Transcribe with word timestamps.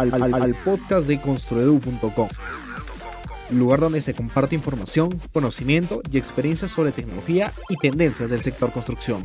al, 0.00 0.54
podcast 0.64 1.06
de 1.06 1.20
construedu.com, 1.20 2.28
lugar 3.50 3.80
donde 3.80 4.00
se 4.00 4.14
comparte 4.14 4.54
información, 4.54 5.20
conocimiento 5.32 6.00
y 6.10 6.16
experiencias 6.16 6.70
sobre 6.70 6.92
tecnología 6.92 7.52
y 7.68 7.76
tendencias 7.76 8.30
del 8.30 8.40
sector 8.40 8.72
construcción. 8.72 9.22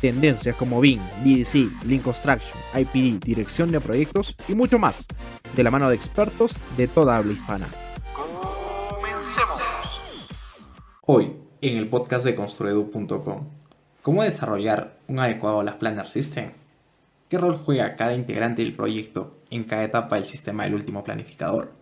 Tendencias 0.00 0.54
como 0.54 0.80
BIM, 0.80 1.00
BDC, 1.24 1.84
Lean 1.86 2.02
Construction, 2.02 2.56
IPD, 2.74 3.24
dirección 3.24 3.72
de 3.72 3.80
proyectos 3.80 4.36
y 4.48 4.54
mucho 4.54 4.78
más, 4.78 5.06
de 5.56 5.62
la 5.64 5.70
mano 5.70 5.88
de 5.88 5.96
expertos 5.96 6.58
de 6.76 6.86
toda 6.86 7.16
habla 7.16 7.32
hispana. 7.32 7.66
Hoy, 11.06 11.32
en 11.60 11.76
el 11.76 11.88
podcast 11.88 12.24
de 12.24 12.34
construedu.com, 12.34 13.48
¿cómo 14.02 14.22
desarrollar 14.22 14.96
un 15.08 15.18
adecuado 15.18 15.62
Last 15.62 15.78
Planner 15.78 16.06
System? 16.06 16.50
¿Qué 17.28 17.38
rol 17.38 17.60
juega 17.64 17.96
cada 17.96 18.14
integrante 18.14 18.62
del 18.62 18.76
proyecto 18.76 19.38
en 19.56 19.64
cada 19.64 19.84
etapa 19.84 20.16
del 20.16 20.26
sistema 20.26 20.64
del 20.64 20.74
último 20.74 21.04
planificador? 21.04 21.72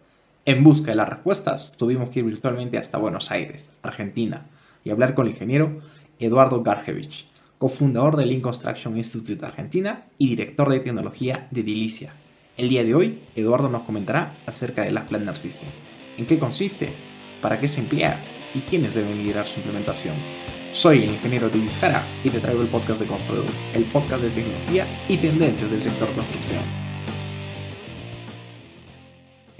En 0.44 0.64
busca 0.64 0.90
de 0.90 0.96
las 0.96 1.08
respuestas, 1.08 1.76
tuvimos 1.76 2.10
que 2.10 2.20
ir 2.20 2.24
virtualmente 2.24 2.78
hasta 2.78 2.98
Buenos 2.98 3.30
Aires, 3.30 3.76
Argentina, 3.82 4.46
y 4.84 4.90
hablar 4.90 5.14
con 5.14 5.26
el 5.26 5.32
ingeniero 5.32 5.78
Eduardo 6.18 6.62
Garjevich, 6.62 7.26
cofundador 7.58 8.16
del 8.16 8.28
Lean 8.28 8.40
Construction 8.40 8.96
Institute 8.96 9.36
de 9.36 9.46
Argentina 9.46 10.06
y 10.18 10.28
director 10.28 10.68
de 10.68 10.80
tecnología 10.80 11.46
de 11.50 11.62
Dilicia. 11.62 12.12
El 12.56 12.68
día 12.68 12.82
de 12.84 12.94
hoy, 12.94 13.20
Eduardo 13.36 13.68
nos 13.68 13.82
comentará 13.82 14.36
acerca 14.46 14.82
del 14.82 14.94
Last 14.94 15.08
Planner 15.08 15.36
System, 15.36 15.68
en 16.18 16.26
qué 16.26 16.38
consiste, 16.38 16.92
para 17.40 17.60
qué 17.60 17.68
se 17.68 17.80
emplea 17.80 18.20
y 18.52 18.60
quiénes 18.60 18.94
deben 18.94 19.16
liderar 19.16 19.46
su 19.46 19.60
implementación. 19.60 20.16
Soy 20.72 21.04
el 21.04 21.10
ingeniero 21.10 21.48
Luis 21.48 21.76
Jara 21.76 22.02
y 22.24 22.30
te 22.30 22.40
traigo 22.40 22.62
el 22.62 22.68
podcast 22.68 23.00
de 23.00 23.06
Construedu, 23.06 23.44
el 23.74 23.84
podcast 23.84 24.22
de 24.22 24.30
tecnología 24.30 24.86
y 25.08 25.18
tendencias 25.18 25.70
del 25.70 25.82
sector 25.82 26.12
construcción. 26.14 26.81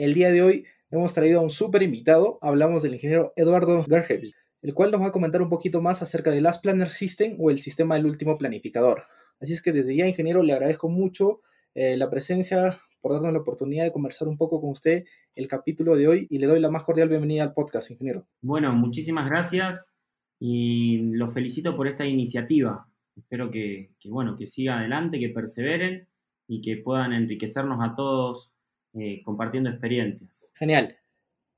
El 0.03 0.15
día 0.15 0.33
de 0.33 0.43
hoy 0.43 0.65
hemos 0.91 1.15
traído 1.15 1.39
a 1.39 1.45
un 1.45 1.51
súper 1.51 1.81
invitado, 1.81 2.41
hablamos 2.43 2.83
del 2.83 2.95
ingeniero 2.95 3.33
Eduardo 3.37 3.85
Garjevich, 3.87 4.35
el 4.61 4.75
cual 4.75 4.91
nos 4.91 5.01
va 5.01 5.07
a 5.07 5.13
comentar 5.13 5.41
un 5.41 5.49
poquito 5.49 5.81
más 5.81 6.03
acerca 6.03 6.33
del 6.33 6.43
Last 6.43 6.61
Planner 6.61 6.89
System 6.89 7.37
o 7.39 7.53
el 7.53 7.61
sistema 7.61 7.95
del 7.95 8.07
último 8.07 8.37
planificador. 8.37 9.05
Así 9.41 9.53
es 9.53 9.63
que 9.63 9.71
desde 9.71 9.95
ya, 9.95 10.09
ingeniero, 10.09 10.43
le 10.43 10.55
agradezco 10.55 10.89
mucho 10.89 11.43
eh, 11.77 11.97
la 11.97 12.11
presencia, 12.11 12.81
por 13.01 13.13
darnos 13.13 13.33
la 13.33 13.39
oportunidad 13.39 13.85
de 13.85 13.93
conversar 13.93 14.27
un 14.27 14.37
poco 14.37 14.61
con 14.61 14.71
usted 14.71 15.05
el 15.37 15.47
capítulo 15.47 15.95
de 15.95 16.09
hoy 16.09 16.27
y 16.29 16.39
le 16.39 16.49
doy 16.49 16.59
la 16.59 16.69
más 16.69 16.83
cordial 16.83 17.09
bienvenida 17.09 17.45
al 17.45 17.55
podcast, 17.55 17.93
ingeniero. 17.93 18.27
Bueno, 18.41 18.75
muchísimas 18.75 19.29
gracias 19.29 19.95
y 20.41 21.13
los 21.13 21.33
felicito 21.33 21.77
por 21.77 21.87
esta 21.87 22.05
iniciativa. 22.05 22.89
Espero 23.15 23.53
que, 23.53 23.93
bueno, 24.07 24.37
que 24.37 24.49
siga 24.49 24.81
adelante, 24.81 25.21
que 25.21 25.29
perseveren 25.29 26.09
y 26.49 26.61
que 26.61 26.79
puedan 26.79 27.13
enriquecernos 27.13 27.79
a 27.81 27.95
todos 27.95 28.57
eh, 28.95 29.23
compartiendo 29.25 29.71
experiencias. 29.71 30.53
Genial. 30.57 30.97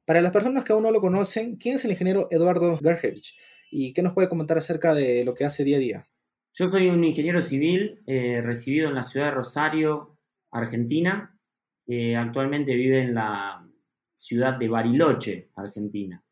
Para 0.04 0.20
las 0.20 0.32
personas 0.32 0.64
que 0.64 0.72
aún 0.72 0.82
no 0.82 0.90
lo 0.90 1.00
conocen, 1.00 1.56
¿quién 1.56 1.77
es 1.77 1.84
el 1.84 1.92
ingeniero 1.92 2.28
Eduardo 2.30 2.78
Garjevich? 2.80 3.36
¿Y 3.70 3.92
qué 3.92 4.02
nos 4.02 4.12
puede 4.12 4.28
comentar 4.28 4.58
acerca 4.58 4.94
de 4.94 5.24
lo 5.24 5.34
que 5.34 5.44
hace 5.44 5.64
día 5.64 5.78
a 5.78 5.80
día? 5.80 6.08
Yo 6.52 6.70
soy 6.70 6.88
un 6.88 7.02
ingeniero 7.02 7.42
civil 7.42 8.02
eh, 8.06 8.40
recibido 8.42 8.88
en 8.88 8.94
la 8.94 9.02
ciudad 9.02 9.27
de 9.27 9.32
Rosario, 9.32 10.18
Argentina. 10.52 11.36
Eh, 11.86 12.16
actualmente 12.16 12.74
vive 12.74 13.00
en 13.00 13.14
la 13.14 13.68
ciudad 14.14 14.58
de 14.58 14.68
Bariloche, 14.68 15.50
Argentina. 15.56 16.22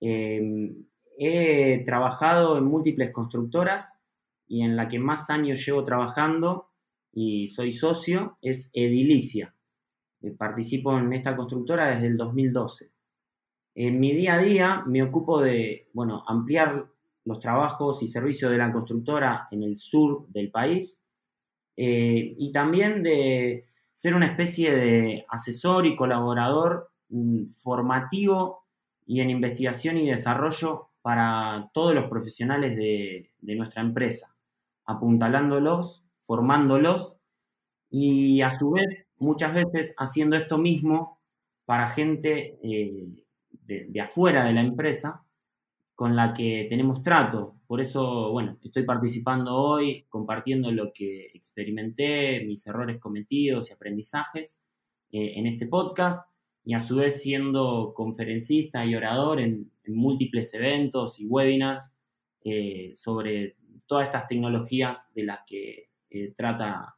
Eh, 0.00 0.72
he 1.18 1.82
trabajado 1.84 2.56
en 2.56 2.64
múltiples 2.64 3.10
constructoras 3.10 4.00
y 4.48 4.62
en 4.62 4.76
la 4.76 4.88
que 4.88 4.98
más 4.98 5.28
años 5.28 5.64
llevo 5.66 5.84
trabajando 5.84 6.70
y 7.12 7.48
soy 7.48 7.72
socio 7.72 8.38
es 8.40 8.70
Edilicia. 8.72 9.54
Eh, 10.22 10.32
participo 10.32 10.98
en 10.98 11.12
esta 11.12 11.36
constructora 11.36 11.88
desde 11.90 12.08
el 12.08 12.16
2012. 12.16 12.92
En 13.74 14.00
mi 14.00 14.12
día 14.12 14.34
a 14.34 14.38
día 14.38 14.84
me 14.86 15.02
ocupo 15.02 15.40
de, 15.40 15.88
bueno, 15.94 16.24
ampliar 16.26 16.90
los 17.24 17.40
trabajos 17.40 18.02
y 18.02 18.06
servicios 18.06 18.50
de 18.50 18.58
la 18.58 18.72
constructora 18.72 19.48
en 19.50 19.62
el 19.62 19.76
sur 19.76 20.26
del 20.28 20.50
país 20.50 21.02
eh, 21.76 22.34
y 22.36 22.52
también 22.52 23.02
de 23.02 23.64
ser 23.92 24.14
una 24.14 24.26
especie 24.26 24.74
de 24.74 25.24
asesor 25.28 25.86
y 25.86 25.96
colaborador 25.96 26.90
mm, 27.08 27.46
formativo 27.62 28.66
y 29.06 29.20
en 29.20 29.30
investigación 29.30 29.96
y 29.98 30.10
desarrollo 30.10 30.90
para 31.02 31.70
todos 31.72 31.94
los 31.94 32.08
profesionales 32.10 32.76
de, 32.76 33.32
de 33.38 33.54
nuestra 33.54 33.82
empresa, 33.82 34.36
apuntalándolos, 34.84 36.04
formándolos 36.22 37.19
y 37.90 38.40
a 38.40 38.50
su 38.50 38.70
vez 38.70 39.08
muchas 39.18 39.52
veces 39.52 39.94
haciendo 39.98 40.36
esto 40.36 40.58
mismo 40.58 41.20
para 41.64 41.88
gente 41.88 42.58
eh, 42.62 43.08
de, 43.50 43.86
de, 43.88 44.00
afuera 44.00 44.44
de 44.44 44.52
la 44.52 44.60
empresa 44.60 45.24
con 45.94 46.16
la 46.16 46.32
que 46.32 46.66
tenemos 46.68 47.02
trato. 47.02 47.56
Por 47.66 47.80
eso, 47.80 48.30
bueno, 48.32 48.58
estoy 48.62 48.84
participando 48.84 49.56
hoy, 49.56 50.06
compartiendo 50.08 50.72
lo 50.72 50.92
que 50.92 51.26
experimenté, 51.34 52.44
mis 52.44 52.66
errores 52.66 52.98
cometidos 52.98 53.68
y 53.68 53.72
aprendizajes 53.72 54.60
eh, 55.12 55.32
en 55.36 55.46
este 55.46 55.66
podcast 55.66 56.28
y 56.64 56.74
a 56.74 56.80
su 56.80 56.96
vez 56.96 57.20
siendo 57.20 57.92
conferencista 57.94 58.84
y 58.84 58.94
orador 58.94 59.40
en, 59.40 59.70
múltiples 59.86 60.54
eventos 60.54 61.18
y 61.18 61.26
webinars 61.26 61.96
eh, 62.44 62.92
sobre 62.94 63.56
todas 63.88 64.04
estas 64.04 64.28
tecnologías 64.28 65.12
de 65.14 65.24
las 65.24 65.40
que 65.44 65.90
trata 66.36 66.94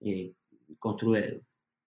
eh, 0.00 0.32
Construedo. 0.78 1.40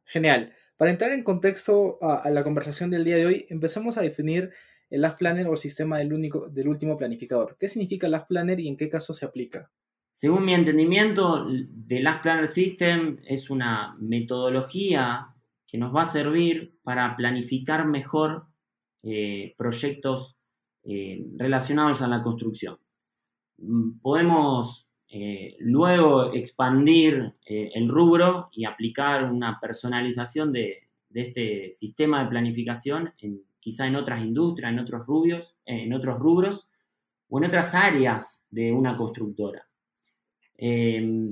Genial. 0.06 0.54
Para 0.78 0.92
entrar 0.92 1.12
en 1.12 1.24
contexto 1.24 1.98
a, 2.02 2.16
a, 2.16 2.30
la 2.30 2.44
conversación 2.44 2.90
del 2.90 3.04
día 3.04 3.18
de 3.18 3.26
hoy, 3.26 3.46
empecemos 3.50 3.98
a 3.98 4.02
definir 4.02 4.52
el 4.90 5.02
Last 5.02 5.20
Planner 5.20 5.48
o 5.48 5.54
el 5.54 5.58
sistema 5.58 6.00
del, 6.00 6.14
único, 6.14 6.50
del 6.50 6.68
último 6.68 6.98
planificador. 6.98 7.58
¿Qué 7.60 7.68
significa 7.68 8.08
Last 8.08 8.28
Planner 8.28 8.60
y 8.60 8.68
en 8.68 8.78
qué 8.78 8.90
caso 8.90 9.14
se 9.14 9.26
aplica? 9.26 9.72
Según 10.12 10.46
mi 10.46 10.54
entendimiento, 10.54 11.48
The 11.88 12.02
Last 12.02 12.24
Planner 12.24 12.48
System 12.48 13.20
es 13.26 13.50
una 13.50 13.96
metodología 14.00 15.36
que 15.68 15.78
nos 15.78 15.96
va 15.96 16.02
a 16.02 16.06
servir 16.06 16.80
para 16.82 17.16
planificar 17.16 17.86
mejor 17.86 18.48
eh, 19.04 19.54
proyectos 19.58 20.38
eh, 20.84 21.26
relacionados 21.38 22.02
a 22.02 22.08
la 22.08 22.24
construcción. 22.24 22.80
Podemos 24.02 24.89
eh, 25.10 25.56
luego 25.60 26.34
expandir 26.34 27.34
eh, 27.46 27.72
el 27.74 27.90
rubro 27.90 28.50
y 28.52 28.66
aplicar 28.66 29.32
una 29.32 29.60
personalización 29.60 30.54
de, 30.54 30.88
este 31.14 31.72
sistema 31.72 32.24
de 32.24 32.30
planificación 32.30 33.14
en, 33.20 33.42
quizá 33.60 33.88
en 33.88 33.96
otras 33.96 34.24
industrias, 34.24 34.72
en 34.72 34.80
otros, 34.80 35.06
rubios, 35.08 35.58
en 35.66 35.92
otros 35.94 36.20
rubros 36.20 36.70
o 37.28 37.40
en 37.40 37.46
otras 37.46 37.74
áreas 37.74 38.44
de 38.50 38.72
una 38.72 38.96
constructora. 38.96 39.68
Eh, 40.58 41.32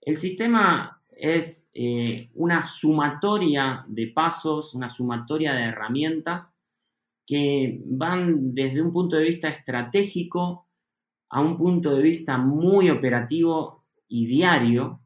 el 0.00 0.16
sistema 0.16 1.02
es 1.16 1.68
eh, 1.72 2.30
una 2.34 2.62
sumatoria 2.62 3.84
de 3.88 4.08
pasos, 4.08 4.74
una 4.74 4.88
sumatoria 4.88 5.54
de 5.54 5.64
herramientas 5.64 6.56
que 7.26 7.80
van 7.84 8.54
desde 8.54 8.82
un 8.82 8.92
punto 8.92 9.16
de 9.16 9.24
vista 9.24 9.48
estratégico 9.48 10.65
a 11.28 11.40
un 11.40 11.56
punto 11.56 11.94
de 11.94 12.02
vista 12.02 12.38
muy 12.38 12.90
operativo 12.90 13.84
y 14.08 14.26
diario, 14.26 15.00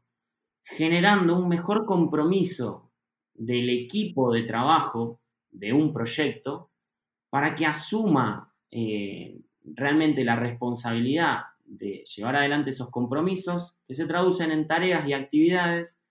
generando 0.63 1.37
un 1.37 1.47
mejor 1.49 1.85
compromiso 1.85 2.91
del 3.33 3.69
equipo 3.69 4.31
de 4.31 4.43
trabajo 4.43 5.19
de 5.49 5.73
un 5.73 5.91
proyecto 5.91 6.69
para 7.29 7.55
que 7.55 7.65
asuma 7.65 8.53
eh, 8.69 9.41
realmente 9.63 10.23
la 10.23 10.35
responsabilidad 10.35 11.39
de 11.65 12.03
llevar 12.15 12.35
adelante 12.35 12.69
esos 12.69 12.89
compromisos 12.89 13.77
que 13.87 13.93
se 13.93 14.05
traducen 14.05 14.51
en 14.51 14.67
tareas 14.67 15.07
y 15.07 15.13
actividades 15.13 16.01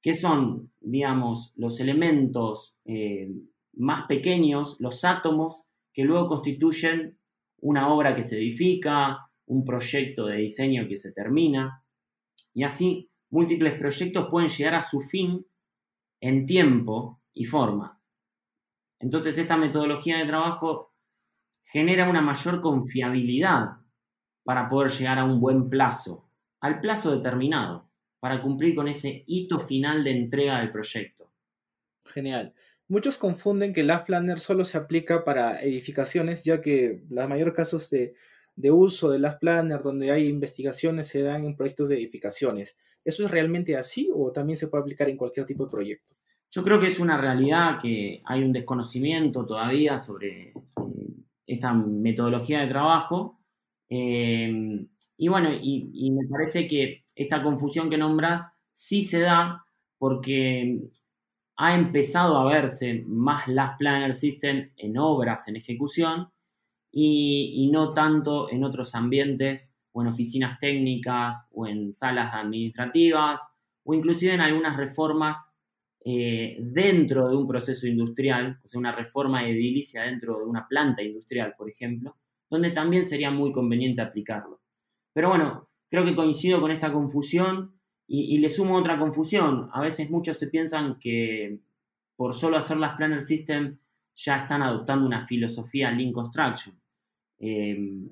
que 0.00 0.14
son, 0.14 0.72
digamos, 0.80 1.52
los 1.56 1.80
elementos 1.80 2.78
eh, 2.84 3.30
más 3.72 4.06
pequeños, 4.06 4.76
los 4.78 5.04
átomos, 5.04 5.64
que 5.92 6.04
luego 6.04 6.28
constituyen 6.28 7.18
una 7.60 7.92
obra 7.92 8.14
que 8.14 8.22
se 8.22 8.36
edifica, 8.36 9.27
un 9.48 9.64
proyecto 9.64 10.26
de 10.26 10.36
diseño 10.36 10.86
que 10.88 10.96
se 10.96 11.12
termina, 11.12 11.84
y 12.54 12.64
así 12.64 13.10
múltiples 13.30 13.74
proyectos 13.74 14.28
pueden 14.30 14.48
llegar 14.48 14.74
a 14.74 14.82
su 14.82 15.00
fin 15.00 15.46
en 16.20 16.46
tiempo 16.46 17.20
y 17.32 17.44
forma. 17.44 18.00
Entonces 19.00 19.38
esta 19.38 19.56
metodología 19.56 20.18
de 20.18 20.26
trabajo 20.26 20.94
genera 21.62 22.08
una 22.08 22.20
mayor 22.20 22.60
confiabilidad 22.60 23.78
para 24.44 24.68
poder 24.68 24.90
llegar 24.90 25.18
a 25.18 25.24
un 25.24 25.40
buen 25.40 25.68
plazo, 25.68 26.30
al 26.60 26.80
plazo 26.80 27.14
determinado, 27.14 27.90
para 28.20 28.42
cumplir 28.42 28.74
con 28.74 28.88
ese 28.88 29.22
hito 29.26 29.60
final 29.60 30.02
de 30.02 30.12
entrega 30.12 30.58
del 30.60 30.70
proyecto. 30.70 31.30
Genial. 32.06 32.54
Muchos 32.88 33.18
confunden 33.18 33.74
que 33.74 33.82
el 33.82 33.88
Last 33.88 34.06
Planner 34.06 34.40
solo 34.40 34.64
se 34.64 34.78
aplica 34.78 35.22
para 35.22 35.60
edificaciones, 35.60 36.42
ya 36.42 36.62
que 36.62 37.04
los 37.10 37.28
mayores 37.28 37.54
casos 37.54 37.90
de, 37.90 38.14
de 38.58 38.72
uso 38.72 39.08
de 39.08 39.20
Last 39.20 39.40
Planner 39.40 39.80
donde 39.80 40.10
hay 40.10 40.26
investigaciones 40.26 41.06
se 41.06 41.22
dan 41.22 41.44
en 41.44 41.54
proyectos 41.54 41.88
de 41.88 41.96
edificaciones. 41.96 42.76
¿Eso 43.04 43.24
es 43.24 43.30
realmente 43.30 43.76
así 43.76 44.10
o 44.12 44.32
también 44.32 44.56
se 44.56 44.66
puede 44.66 44.82
aplicar 44.82 45.08
en 45.08 45.16
cualquier 45.16 45.46
tipo 45.46 45.64
de 45.64 45.70
proyecto? 45.70 46.16
Yo 46.50 46.64
creo 46.64 46.80
que 46.80 46.88
es 46.88 46.98
una 46.98 47.16
realidad 47.16 47.78
que 47.80 48.20
hay 48.24 48.42
un 48.42 48.52
desconocimiento 48.52 49.46
todavía 49.46 49.96
sobre 49.96 50.48
eh, 50.48 50.54
esta 51.46 51.72
metodología 51.72 52.60
de 52.60 52.66
trabajo. 52.66 53.38
Eh, 53.88 54.86
y 55.16 55.28
bueno, 55.28 55.50
y, 55.52 56.10
me 56.10 56.26
parece 56.26 56.66
que 56.66 57.04
esta 57.14 57.40
confusión 57.42 57.88
que 57.88 57.96
nombras 57.96 58.44
sí 58.72 59.02
se 59.02 59.20
da 59.20 59.64
porque 59.98 60.80
ha 61.56 61.74
empezado 61.74 62.36
a 62.38 62.52
verse 62.52 63.04
más 63.06 63.46
las 63.46 63.76
Planner 63.78 64.14
System 64.14 64.72
en 64.76 64.98
obras, 64.98 65.46
en 65.46 65.56
ejecución, 65.56 66.28
y, 66.90 67.68
no 67.72 67.92
tanto 67.92 68.50
en 68.50 68.64
otros 68.64 68.94
ambientes 68.94 69.76
o 69.92 70.02
en 70.02 70.08
oficinas 70.08 70.58
técnicas 70.58 71.48
o 71.52 71.66
en 71.66 71.92
salas 71.92 72.32
administrativas 72.32 73.40
o 73.84 73.94
inclusive 73.94 74.34
en 74.34 74.40
algunas 74.40 74.76
reformas 74.76 75.52
eh, 76.04 76.56
dentro 76.60 77.28
de 77.28 77.36
un 77.36 77.46
proceso 77.46 77.86
industrial, 77.86 78.58
o 78.62 78.68
sea, 78.68 78.78
una 78.78 78.92
reforma 78.92 79.46
edilicia 79.46 80.02
dentro 80.02 80.38
de 80.38 80.44
una 80.44 80.66
planta 80.68 81.02
industrial, 81.02 81.54
por 81.56 81.68
ejemplo, 81.68 82.16
donde 82.48 82.70
también 82.70 83.04
sería 83.04 83.30
muy 83.30 83.52
conveniente 83.52 84.00
aplicarlo. 84.00 84.60
Pero 85.12 85.30
bueno, 85.30 85.64
creo 85.88 86.04
que 86.04 86.14
coincido 86.14 86.60
con 86.60 86.70
esta 86.70 86.92
confusión 86.92 87.78
y, 88.06 88.38
le 88.38 88.48
sumo 88.48 88.76
otra 88.76 88.98
confusión. 88.98 89.68
A 89.72 89.82
veces 89.82 90.08
muchos 90.10 90.38
se 90.38 90.46
piensan 90.46 90.98
que 90.98 91.60
por 92.16 92.34
solo 92.34 92.56
hacer 92.56 92.78
las 92.78 92.96
Planner 92.96 93.20
System 93.20 93.78
ya 94.18 94.36
están 94.36 94.62
adoptando 94.62 95.06
una 95.06 95.20
filosofía 95.20 95.92
Lean 95.92 96.12
Construction. 96.12 96.74
Em, 97.38 98.08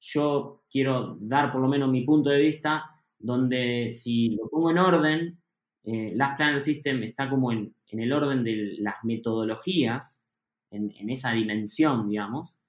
yo 0.00 0.62
quiero 0.70 1.18
dar 1.20 1.52
por 1.52 1.60
lo 1.60 1.68
menos 1.68 1.90
mi 1.90 2.02
punto 2.02 2.30
de 2.30 2.38
vista, 2.38 2.90
donde 3.18 3.90
si 3.90 4.30
lo 4.30 4.48
pongo 4.48 4.70
en 4.70 4.78
orden, 4.78 5.38
eh, 5.84 6.12
Last 6.14 6.36
Planner 6.36 6.60
System 6.60 7.02
está 7.02 7.28
como 7.28 7.52
en, 7.52 7.74
el 7.90 8.12
orden 8.12 8.42
de 8.42 8.76
las 8.78 8.96
metodologías, 9.04 10.22
en, 10.70 11.10
esa 11.10 11.32
dimensión, 11.32 12.08
digamos, 12.08 12.60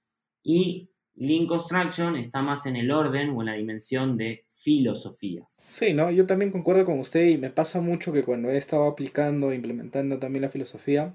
y 0.43 0.89
Lean 1.15 1.47
Construction 1.47 2.15
está 2.15 2.41
más 2.41 2.65
en 2.65 2.75
el 2.75 2.91
orden 2.91 3.29
o 3.31 3.41
en 3.41 3.47
la 3.47 3.53
dimensión 3.53 4.17
de 4.17 4.45
filosofías. 4.49 5.61
Sí, 5.65 5.93
¿no? 5.93 6.11
Yo 6.11 6.25
también 6.25 6.51
concuerdo 6.51 6.85
con 6.85 6.99
usted 6.99 7.27
y 7.27 7.37
me 7.37 7.49
pasa 7.49 7.81
mucho 7.81 8.11
que 8.11 8.23
cuando 8.23 8.49
he 8.49 8.57
estado 8.57 8.87
aplicando 8.87 9.53
implementando 9.53 10.17
también 10.17 10.43
la 10.43 10.49
filosofía, 10.49 11.13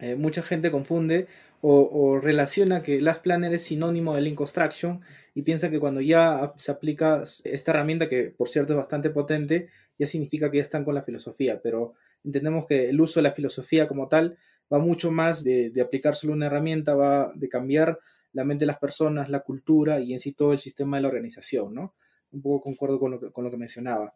eh, 0.00 0.14
mucha 0.14 0.42
gente 0.42 0.70
confunde 0.70 1.26
o, 1.60 2.20
relaciona 2.22 2.82
que 2.82 3.00
Last 3.00 3.22
Planner 3.22 3.52
es 3.52 3.64
sinónimo 3.64 4.14
de 4.14 4.20
Lean 4.20 4.36
Construction 4.36 5.00
y 5.34 5.42
piensa 5.42 5.70
que 5.70 5.80
cuando 5.80 6.00
ya 6.00 6.52
se 6.56 6.70
aplica 6.70 7.22
esta 7.44 7.72
herramienta, 7.72 8.08
que 8.08 8.30
por 8.30 8.48
cierto 8.48 8.74
es 8.74 8.76
bastante 8.76 9.10
potente, 9.10 9.68
ya 9.98 10.06
significa 10.06 10.50
que 10.50 10.58
ya 10.58 10.62
están 10.62 10.84
con 10.84 10.94
la 10.94 11.02
filosofía, 11.02 11.60
pero 11.60 11.94
entendemos 12.22 12.66
que 12.66 12.88
el 12.90 13.00
uso 13.00 13.18
de 13.18 13.24
la 13.24 13.32
filosofía 13.32 13.88
como 13.88 14.06
tal 14.06 14.38
va 14.72 14.78
mucho 14.78 15.10
más 15.10 15.42
de, 15.42 15.72
aplicar 15.82 16.14
solo 16.14 16.32
una 16.32 16.46
herramienta, 16.46 16.94
va 16.94 17.32
de 17.34 17.48
cambiar 17.48 17.98
la 18.32 18.44
mente 18.44 18.62
de 18.62 18.66
las 18.66 18.78
personas, 18.78 19.28
la 19.28 19.40
cultura 19.40 19.98
y 19.98 20.12
en 20.12 20.20
sí 20.20 20.32
todo 20.32 20.52
el 20.52 20.60
sistema 20.60 20.98
de 20.98 21.02
la 21.02 21.08
organización, 21.08 21.74
¿no? 21.74 21.94
Un 22.30 22.42
poco 22.42 22.60
concuerdo 22.60 23.00
con 23.00 23.44
lo 23.44 23.50
que 23.50 23.56
mencionaba. 23.56 24.14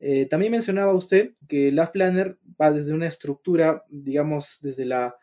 Eh, 0.00 0.26
también 0.26 0.52
mencionaba 0.52 0.92
usted 0.92 1.32
que 1.48 1.72
Last 1.72 1.92
Planner 1.92 2.38
va 2.60 2.70
desde 2.70 2.92
una 2.92 3.06
estructura, 3.06 3.84
digamos, 3.88 4.58
desde 4.60 4.84
la, 4.84 5.16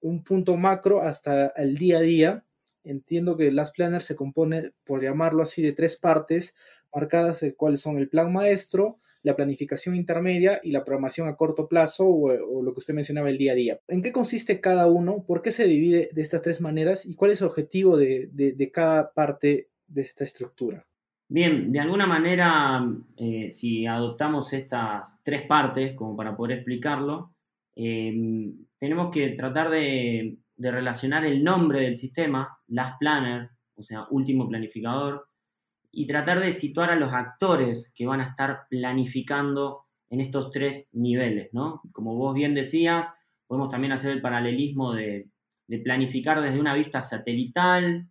un 0.00 0.22
punto 0.22 0.56
macro 0.56 1.02
hasta 1.02 1.48
el 1.56 1.76
día 1.76 1.98
a 1.98 2.02
día. 2.02 2.44
Entiendo 2.84 3.36
que 3.36 3.50
Last 3.50 3.74
Planner 3.74 4.02
se 4.02 4.16
compone, 4.16 4.72
por 4.84 5.02
llamarlo 5.02 5.42
así, 5.42 5.62
de 5.62 5.72
tres 5.72 5.96
partes 5.96 6.54
marcadas, 6.94 7.42
el 7.42 7.56
cuales 7.56 7.80
son 7.80 7.96
el 7.96 8.08
plan 8.08 8.32
maestro, 8.32 8.98
la 9.22 9.34
planificación 9.34 9.96
intermedia 9.96 10.60
y 10.62 10.70
la 10.70 10.84
programación 10.84 11.28
a 11.28 11.36
corto 11.36 11.66
plazo 11.66 12.06
o, 12.06 12.62
lo 12.62 12.74
que 12.74 12.80
usted 12.80 12.92
mencionaba 12.92 13.30
el 13.30 13.38
día 13.38 13.52
a 13.52 13.56
día. 13.56 13.80
¿En 13.88 14.02
qué 14.02 14.12
consiste 14.12 14.60
cada 14.60 14.86
uno? 14.86 15.24
¿Por 15.26 15.40
qué 15.40 15.50
se 15.50 15.64
divide 15.64 16.10
de 16.12 16.22
estas 16.22 16.42
tres 16.42 16.60
maneras? 16.60 17.06
¿Y 17.06 17.14
cuál 17.14 17.30
es 17.30 17.40
el 17.40 17.46
objetivo 17.46 17.96
de 17.96 18.70
cada 18.72 19.12
parte 19.12 19.70
de 19.86 20.02
esta 20.02 20.24
estructura? 20.24 20.86
Bien, 21.34 21.72
de 21.72 21.80
alguna 21.80 22.06
manera, 22.06 22.80
eh, 23.16 23.50
si 23.50 23.86
adoptamos 23.86 24.52
estas 24.52 25.20
tres 25.24 25.42
partes 25.48 25.96
como 25.96 26.16
para 26.16 26.36
poder 26.36 26.58
explicarlo, 26.58 27.34
em, 27.74 28.54
tenemos 28.78 29.10
que 29.10 29.30
tratar 29.30 29.68
de, 29.68 30.38
relacionar 30.56 31.24
el 31.24 31.42
nombre 31.42 31.80
del 31.80 31.96
sistema, 31.96 32.56
Last 32.68 33.00
Planner, 33.00 33.50
o 33.74 33.82
sea, 33.82 34.06
último 34.10 34.48
planificador, 34.48 35.26
y 35.90 36.06
tratar 36.06 36.38
de 36.38 36.52
situar 36.52 36.90
a 36.90 36.96
los 36.96 37.12
actores 37.12 37.92
que 37.96 38.06
van 38.06 38.20
a 38.20 38.30
estar 38.30 38.68
planificando 38.70 39.86
en 40.10 40.20
estos 40.20 40.52
tres 40.52 40.88
niveles, 40.92 41.48
¿no? 41.52 41.82
Como 41.90 42.14
vos 42.14 42.32
bien 42.32 42.54
decías, 42.54 43.12
podemos 43.48 43.70
también 43.70 43.92
hacer 43.92 44.12
el 44.12 44.22
paralelismo 44.22 44.92
de 44.94 45.28
planificar 45.82 46.40
desde 46.40 46.60
una 46.60 46.74
vista 46.74 47.00
satelital, 47.00 48.08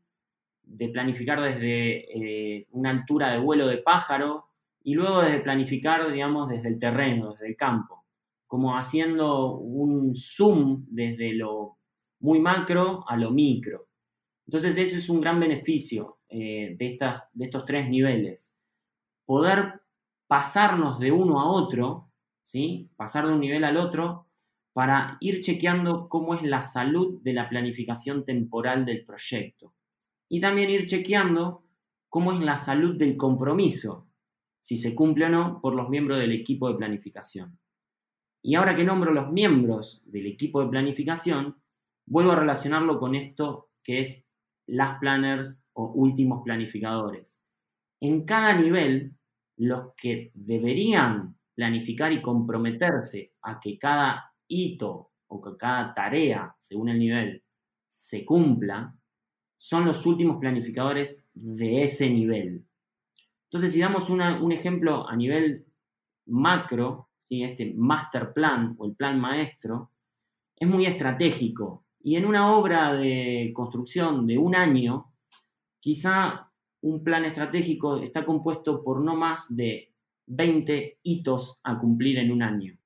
de 0.66 0.90
planificar 0.90 1.42
desde 1.42 2.58
eh, 2.58 2.68
una 2.72 2.90
altura 2.90 3.32
de 3.32 3.40
vuelo 3.40 3.68
de 3.68 3.78
pájaro 3.78 4.50
y 4.84 4.96
luego 4.96 5.22
desde 5.22 5.42
planificar, 5.42 6.12
digamos, 6.12 6.50
desde 6.50 6.70
el 6.70 6.80
terreno, 6.80 7.32
desde 7.32 7.48
el 7.48 7.56
campo, 7.56 8.06
como 8.48 8.78
haciendo 8.78 9.58
un 9.58 10.14
zoom 10.16 10.86
desde 10.90 11.34
lo 11.34 11.78
muy 12.20 12.40
macro 12.40 13.04
a 13.08 13.18
lo 13.18 13.32
micro. 13.32 13.88
Entonces 14.46 14.76
ese 14.78 14.98
es 14.98 15.10
un 15.10 15.22
gran 15.22 15.40
beneficio 15.40 16.20
eh, 16.30 16.76
de, 16.78 16.86
estas, 16.86 17.30
de 17.34 17.46
estos 17.46 17.66
tres 17.66 17.90
niveles. 17.90 18.58
Poder 19.26 19.82
pasarnos 20.28 21.00
de 21.00 21.12
uno 21.12 21.40
a 21.40 21.50
otro, 21.50 22.10
¿sí? 22.42 22.90
pasar 22.96 23.28
de 23.28 23.34
un 23.34 23.40
nivel 23.40 23.64
al 23.64 23.78
otro, 23.78 24.28
para 24.74 25.18
ir 25.22 25.42
chequeando 25.42 26.10
cómo 26.10 26.34
es 26.34 26.42
la 26.42 26.62
salud 26.62 27.22
de 27.22 27.34
la 27.34 27.48
planificación 27.48 28.26
temporal 28.26 28.86
del 28.86 29.06
proyecto 29.06 29.74
y 30.34 30.40
también 30.40 30.72
ir 30.72 30.88
chequeando 30.88 31.64
cómo 32.10 32.32
es 32.34 32.40
la 32.40 32.58
salud 32.58 32.98
del 32.98 33.18
compromiso, 33.18 34.08
si 34.60 34.78
se 34.78 34.96
cumple 34.96 35.26
o 35.26 35.30
no 35.30 35.62
por 35.62 35.76
los 35.76 35.90
miembros 35.90 36.18
del 36.18 36.32
equipo 36.32 36.70
de 36.70 36.76
planificación. 36.76 37.60
Y 38.42 38.56
ahora 38.56 38.76
que 38.76 38.84
nombro 38.84 39.14
los 39.14 39.32
miembros 39.32 40.02
del 40.08 40.26
equipo 40.26 40.64
de 40.64 40.72
planificación, 40.72 41.62
vuelvo 42.08 42.32
a 42.32 42.38
relacionarlo 42.38 42.98
con 43.00 43.14
esto 43.14 43.70
que 43.84 44.00
es 44.00 44.26
las 44.66 44.98
planners 44.98 45.68
o 45.74 45.92
últimos 45.94 46.42
planificadores. 46.44 47.44
En 48.02 48.26
cada 48.26 48.56
nivel, 48.56 49.16
los 49.58 49.94
que 49.96 50.32
deberían 50.34 51.38
planificar 51.54 52.12
y 52.12 52.24
comprometerse 52.24 53.36
a 53.44 53.60
que 53.60 53.78
cada 53.78 54.34
hito 54.48 55.12
o 55.28 55.40
que 55.40 55.56
cada 55.58 55.94
tarea, 55.94 56.56
según 56.58 56.90
el 56.90 56.98
nivel, 56.98 57.44
se 57.88 58.26
cumpla, 58.26 58.98
son 59.64 59.86
los 59.86 60.06
últimos 60.06 60.40
planificadores 60.40 61.26
de 61.34 61.84
ese 61.84 62.10
nivel. 62.10 62.66
Entonces, 63.46 63.72
si 63.72 63.80
damos 63.80 64.10
un 64.10 64.52
ejemplo 64.52 65.08
a 65.08 65.16
nivel 65.16 65.66
macro, 66.26 67.12
este 67.30 67.74
master 67.74 68.34
plan 68.34 68.76
o 68.78 68.86
el 68.86 68.94
plan 68.94 69.18
maestro, 69.22 69.92
es 70.54 70.68
muy 70.68 70.86
estratégico. 70.86 71.86
Y 72.02 72.18
en 72.18 72.26
una 72.26 72.54
obra 72.54 72.94
de 72.94 73.54
construcción 73.56 74.28
de 74.28 74.38
un 74.38 74.54
año, 74.54 75.14
quizá 75.80 76.52
un 76.82 77.02
plan 77.02 77.24
estratégico 77.24 77.96
está 78.04 78.26
compuesto 78.26 78.84
por 78.84 79.00
no 79.00 79.16
más 79.16 79.56
de 79.56 79.94
20 80.26 81.00
hitos 81.04 81.62
a 81.64 81.80
cumplir 81.80 82.18
en 82.20 82.34
un 82.34 82.44
año, 82.44 82.78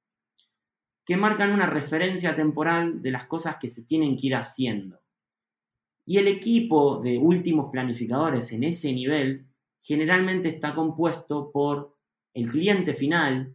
que 1.03 1.17
marcan 1.17 1.53
una 1.53 1.65
referencia 1.65 2.35
temporal 2.35 3.01
de 3.01 3.09
las 3.09 3.25
cosas 3.25 3.57
que 3.59 3.67
se 3.67 3.83
tienen 3.83 4.15
que 4.15 4.27
ir 4.27 4.35
haciendo. 4.35 4.99
Y 6.09 6.19
el 6.19 6.29
equipo 6.29 7.01
de 7.01 7.17
últimos 7.17 7.69
planificadores 7.69 8.53
en 8.53 8.63
ese 8.63 8.93
nivel 8.93 9.45
generalmente 9.81 10.47
está 10.47 10.73
compuesto 10.73 11.51
por 11.51 11.97
el 12.33 12.49
cliente 12.49 12.93
final 12.93 13.53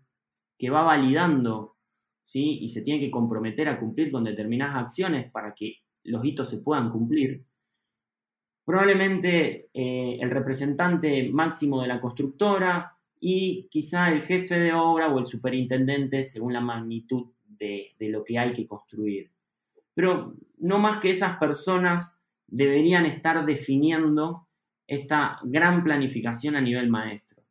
que 0.58 0.68
va 0.68 0.82
validando 0.82 1.78
¿sí? 2.22 2.58
y 2.60 2.68
se 2.68 2.82
tiene 2.82 3.00
que 3.00 3.10
comprometer 3.10 3.70
a 3.70 3.80
cumplir 3.80 4.12
con 4.12 4.24
determinadas 4.24 4.76
acciones 4.76 5.30
para 5.30 5.54
que 5.54 5.78
los 6.04 6.22
hitos 6.26 6.50
se 6.50 6.58
puedan 6.58 6.90
cumplir. 6.90 7.42
Probablemente 8.66 9.70
eh, 9.72 10.18
el 10.20 10.30
representante 10.30 11.30
máximo 11.32 11.80
de 11.80 11.88
la 11.88 12.02
constructora 12.02 12.98
y 13.18 13.66
quizá 13.70 14.12
el 14.12 14.20
jefe 14.20 14.60
de 14.60 14.74
obra 14.74 15.08
o 15.08 15.18
el 15.18 15.24
superintendente 15.24 16.22
según 16.22 16.52
la 16.52 16.60
magnitud 16.60 17.32
de, 17.46 17.94
de 17.98 18.10
lo 18.10 18.22
que 18.22 18.38
hay 18.38 18.52
que 18.52 18.66
construir. 18.66 19.30
Pero 19.94 20.34
no 20.58 20.78
más 20.78 20.98
que 20.98 21.10
esas 21.10 21.38
personas 21.38 22.18
deberían 22.52 23.06
estar 23.06 23.44
definiendo 23.46 24.46
esta 24.86 25.40
gran 25.42 25.82
planificación 25.82 26.54
a 26.54 26.60
nivel 26.60 26.90
maestro. 26.90 27.42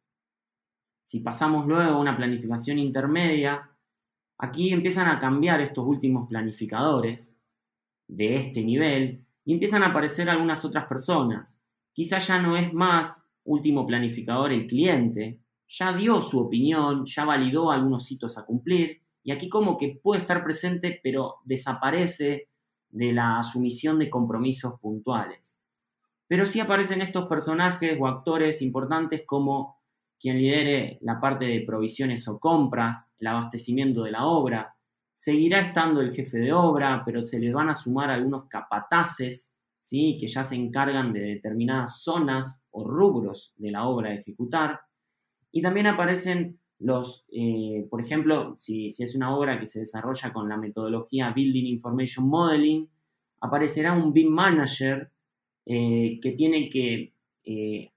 Si 1.03 1.21
pasamos 1.21 1.65
luego 1.65 1.95
a 1.95 1.99
una 1.99 2.15
planificación 2.15 2.77
intermedia, 2.77 3.71
aquí 4.37 4.71
empiezan 4.71 5.07
a 5.07 5.19
cambiar 5.19 5.59
estos 5.59 5.85
últimos 5.87 6.29
planificadores 6.29 7.35
de 8.07 8.35
este 8.35 8.63
nivel 8.63 9.25
y 9.43 9.53
empiezan 9.53 9.81
a 9.81 9.87
aparecer 9.87 10.29
algunas 10.29 10.63
otras 10.65 10.85
personas. 10.85 11.59
Quizá 11.93 12.19
ya 12.19 12.39
no 12.39 12.55
es 12.55 12.71
más 12.71 13.25
último 13.43 13.87
planificador 13.87 14.51
el 14.51 14.67
cliente, 14.67 15.39
ya 15.67 15.93
dio 15.93 16.21
su 16.21 16.39
opinión, 16.39 17.05
ya 17.05 17.25
validó 17.25 17.71
algunos 17.71 18.11
hitos 18.11 18.37
a 18.37 18.45
cumplir 18.45 19.01
Y 19.23 19.31
aquí 19.31 19.49
como 19.49 19.77
que 19.77 19.99
puede 20.01 20.21
estar 20.21 20.43
presente, 20.43 20.99
pero 21.01 21.37
desaparece 21.43 22.50
de 22.91 23.13
la 23.13 23.39
asumición 23.39 23.99
de 23.99 24.09
compromisos 24.09 24.79
puntuales. 24.79 25.59
Pero 26.27 26.45
sí 26.45 26.59
aparecen 26.59 27.01
estos 27.01 27.27
personajes 27.27 27.97
o 27.99 28.07
actores 28.07 28.61
importantes 28.61 29.23
como 29.25 29.81
quien 30.17 30.37
lidere 30.37 30.97
la 31.01 31.19
parte 31.19 31.45
de 31.45 31.65
provisiones 31.65 32.27
o 32.27 32.39
compras, 32.39 33.11
el 33.17 33.27
abastecimiento 33.27 34.03
de 34.03 34.11
la 34.11 34.25
obra. 34.25 34.75
Seguirá 35.15 35.59
estando 35.59 35.99
el 35.99 36.13
jefe 36.13 36.37
de 36.37 36.53
obra, 36.53 37.01
pero 37.03 37.21
se 37.21 37.39
le 37.39 37.51
van 37.51 37.69
a 37.69 37.73
sumar 37.73 38.11
algunos 38.11 38.45
capataces, 38.47 39.55
¿sí? 39.81 40.17
que 40.17 40.27
ya 40.27 40.43
se 40.43 40.55
encargan 40.55 41.11
de 41.11 41.21
determinadas 41.21 42.01
zonas 42.01 42.63
o 42.71 42.87
rubros 42.87 43.53
de 43.57 43.71
la 43.71 43.87
obra 43.87 44.11
a 44.11 44.13
ejecutar. 44.13 44.79
Y 45.51 45.61
también 45.61 45.87
aparecen 45.87 46.60
los, 46.81 47.25
eh, 47.31 47.85
por 47.89 48.01
ejemplo, 48.01 48.55
si, 48.57 48.87
es 48.87 49.15
una 49.15 49.35
obra 49.35 49.59
que 49.59 49.67
se 49.67 49.79
desarrolla 49.79 50.33
con 50.33 50.49
la 50.49 50.57
metodología 50.57 51.31
Building 51.31 51.67
Information 51.67 52.27
Modeling, 52.27 52.89
aparecerá 53.39 53.93
un 53.93 54.11
BIM 54.11 54.29
Manager 54.29 55.11
eh, 55.65 56.19
que 56.19 56.31
tiene 56.31 56.69
que 56.69 57.13
eh, 57.43 57.91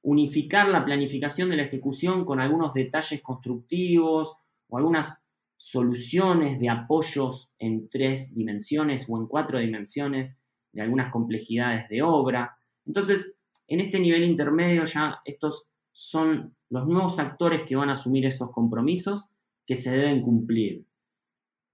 unificar 0.00 0.68
la 0.68 0.84
planificación 0.84 1.50
de 1.50 1.56
la 1.56 1.64
ejecución 1.64 2.24
con 2.24 2.40
algunos 2.40 2.72
detalles 2.72 3.20
constructivos 3.20 4.34
o 4.68 4.78
algunas 4.78 5.26
soluciones 5.56 6.58
de 6.58 6.70
apoyos 6.70 7.50
en 7.58 7.88
tres 7.90 8.34
dimensiones 8.34 9.06
o 9.10 9.18
en 9.18 9.26
cuatro 9.26 9.58
dimensiones 9.58 10.40
de 10.72 10.80
algunas 10.80 11.10
complejidades 11.10 11.88
de 11.90 12.02
obra. 12.02 12.56
Entonces, 12.86 13.38
en 13.68 13.80
este 13.80 14.00
nivel 14.00 14.24
intermedio 14.24 14.84
ya 14.84 15.20
estos 15.24 15.66
son 15.92 16.53
los 16.70 16.86
nuevos 16.86 17.18
actores 17.18 17.62
que 17.62 17.76
van 17.76 17.88
a 17.88 17.92
asumir 17.92 18.26
esos 18.26 18.50
compromisos 18.50 19.30
que 19.66 19.76
se 19.76 19.90
deben 19.90 20.20
cumplir. 20.22 20.84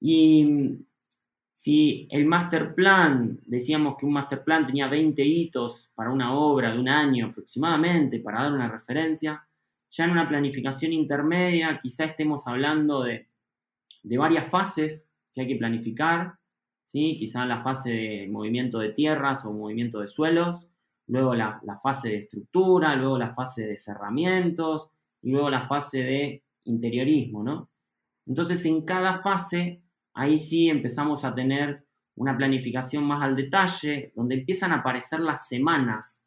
Y 0.01 0.79
si 1.53 2.09
el 2.11 2.25
master 2.25 2.75
plan, 2.75 3.39
decíamos 3.45 3.97
que 3.99 4.07
un 4.07 4.15
master 4.15 4.43
plan 4.43 4.67
tenía 4.67 4.89
20 4.89 5.23
hitos 5.23 5.93
para 5.95 6.11
una 6.11 6.35
obra 6.35 6.73
de 6.73 6.79
un 6.79 6.89
año 6.89 7.27
aproximadamente, 7.27 8.21
para 8.21 8.45
dar 8.45 8.55
una 8.55 8.67
referencia, 8.67 9.47
ya 9.91 10.05
en 10.05 10.13
una 10.13 10.27
planificación 10.27 10.95
intermedia 10.95 11.79
quizá 11.79 12.05
estemos 12.05 12.47
hablando 12.47 13.03
de, 13.03 13.29
varias 14.03 14.49
fases 14.49 15.11
que 15.35 15.43
hay 15.43 15.49
que 15.49 15.57
planificar, 15.57 16.39
¿sí? 16.85 17.19
quizá 17.19 17.45
la 17.45 17.61
fase 17.61 17.91
de 17.91 18.29
movimiento 18.31 18.79
de 18.79 18.93
tierras 18.93 19.45
o 19.45 19.53
movimiento 19.53 20.01
de 20.01 20.07
suelos, 20.07 20.70
luego 21.11 21.35
la, 21.35 21.61
fase 21.83 22.11
de 22.11 22.17
estructura, 22.17 22.95
luego 22.95 23.19
la 23.19 23.35
fase 23.35 23.67
de 23.67 23.76
cerramientos 23.76 24.90
y 25.21 25.33
luego 25.33 25.50
la 25.50 25.67
fase 25.67 25.99
de 26.05 26.45
interiorismo, 26.64 27.43
¿no? 27.43 27.69
Entonces, 28.26 28.64
en 28.64 28.85
cada 28.85 29.21
fase, 29.21 29.83
ahí 30.14 30.38
sí 30.38 30.69
empezamos 30.69 31.25
a 31.25 31.35
tener 31.35 31.85
una 32.14 32.37
planificación 32.37 33.05
más 33.05 33.23
al 33.23 33.35
detalle, 33.35 34.12
donde 34.14 34.37
empiezan 34.37 34.71
a 34.73 34.76
aparecer 34.76 35.21
las 35.21 35.49
semanas. 35.49 36.26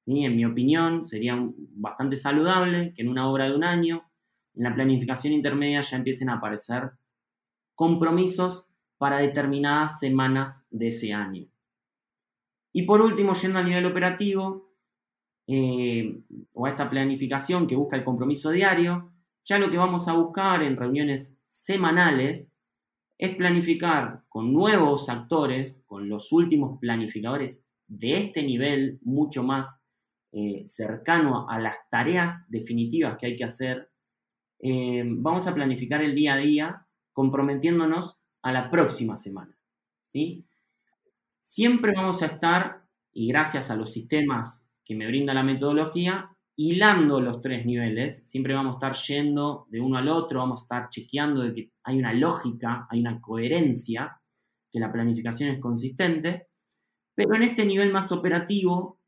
¿sí? 0.00 0.24
En 0.24 0.34
mi 0.34 0.44
opinión, 0.44 1.06
sería 1.06 1.36
bastante 1.76 2.16
saludable 2.16 2.92
que 2.92 3.02
en 3.02 3.08
una 3.10 3.30
obra 3.30 3.48
de 3.48 3.54
un 3.54 3.62
año, 3.62 4.10
en 4.54 4.64
la 4.64 4.74
planificación 4.74 5.32
intermedia 5.32 5.80
ya 5.80 5.96
empiecen 5.96 6.28
a 6.28 6.34
aparecer 6.34 6.90
compromisos 7.76 8.68
para 8.98 9.18
determinadas 9.18 10.00
semanas 10.00 10.66
de 10.70 10.88
ese 10.88 11.12
año. 11.12 11.46
Y 12.76 12.82
por 12.82 13.00
último, 13.00 13.34
yendo 13.34 13.60
a 13.60 13.62
nivel 13.62 13.86
operativo, 13.86 14.74
eh, 15.46 16.20
o 16.52 16.66
a 16.66 16.70
esta 16.70 16.90
planificación 16.90 17.68
que 17.68 17.76
busca 17.76 17.96
el 17.96 18.02
compromiso 18.02 18.50
diario, 18.50 19.12
ya 19.44 19.60
lo 19.60 19.70
que 19.70 19.78
vamos 19.78 20.08
a 20.08 20.14
buscar 20.14 20.60
en 20.64 20.76
reuniones 20.76 21.38
semanales 21.46 22.56
es 23.16 23.36
planificar 23.36 24.24
con 24.28 24.52
nuevos 24.52 25.08
actores, 25.08 25.84
con 25.86 26.08
los 26.08 26.32
últimos 26.32 26.80
planificadores 26.80 27.64
de 27.86 28.16
este 28.16 28.42
nivel 28.42 28.98
mucho 29.02 29.44
más 29.44 29.84
eh, 30.32 30.64
cercano 30.66 31.48
a 31.48 31.60
las 31.60 31.76
tareas 31.90 32.50
definitivas 32.50 33.16
que 33.16 33.26
hay 33.26 33.36
que 33.36 33.44
hacer, 33.44 33.88
eh, 34.58 35.04
vamos 35.06 35.46
a 35.46 35.54
planificar 35.54 36.02
el 36.02 36.16
día 36.16 36.34
a 36.34 36.38
día 36.38 36.88
comprometiéndonos 37.12 38.18
a 38.42 38.50
la 38.50 38.68
próxima 38.68 39.14
semana. 39.14 39.56
¿sí? 40.06 40.44
Siempre 41.44 41.92
vamos 41.94 42.22
a 42.22 42.26
estar, 42.26 42.84
y 43.12 43.28
gracias 43.28 43.70
a 43.70 43.76
los 43.76 43.92
sistemas 43.92 44.66
que 44.84 44.96
me 44.96 45.06
brinda 45.06 45.34
la 45.34 45.42
metodología, 45.42 46.30
hilando 46.56 47.20
los 47.20 47.40
tres 47.40 47.66
niveles, 47.66 48.28
siempre 48.28 48.54
vamos 48.54 48.74
a 48.74 48.78
estar 48.78 48.94
yendo 49.06 49.66
de 49.68 49.80
uno 49.80 49.98
al 49.98 50.08
otro, 50.08 50.40
vamos 50.40 50.60
a 50.60 50.64
estar 50.64 50.88
chequeando 50.88 51.42
de 51.42 51.52
que 51.52 51.70
hay 51.84 51.98
una 51.98 52.12
lógica, 52.12 52.86
hay 52.90 53.00
una 53.00 53.20
coherencia, 53.20 54.20
que 54.72 54.80
la 54.80 54.90
planificación 54.90 55.50
es 55.50 55.60
consistente, 55.60 56.48
pero 57.14 57.36
en 57.36 57.42
este 57.42 57.64
nivel 57.64 57.92
más 57.92 58.10
operativo 58.10 58.98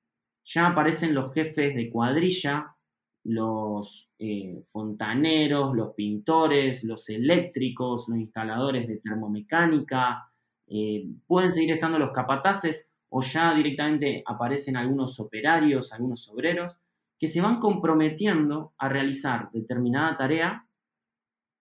ya 0.45 0.69
aparecen 0.69 1.15
los 1.15 1.33
jefes 1.33 1.75
de 1.75 1.91
cuadrilla, 1.91 2.77
los 3.25 4.11
eh, 4.19 4.63
fontaneros, 4.69 5.75
los 5.75 5.95
pintores, 5.95 6.85
los 6.85 7.09
eléctricos, 7.09 8.09
los 8.09 8.19
instaladores 8.19 8.87
de 8.87 8.99
termomecánica, 8.99 10.23
eh, 10.69 11.07
pueden 11.27 11.53
seguir 11.53 11.73
estando 11.73 11.99
los 11.99 12.11
capataces 12.11 12.93
o 13.09 13.23
ya 13.23 13.55
directamente 13.55 14.23
aparecen 14.27 14.77
algunos 14.77 15.21
operarios, 15.21 15.93
algunos 15.93 16.29
obreros, 16.29 16.81
que 17.19 17.29
se 17.29 17.41
van 17.41 17.61
comprometiendo 17.61 18.75
a 18.79 18.89
realizar 18.89 19.51
determinada 19.53 20.17
tarea, 20.17 20.69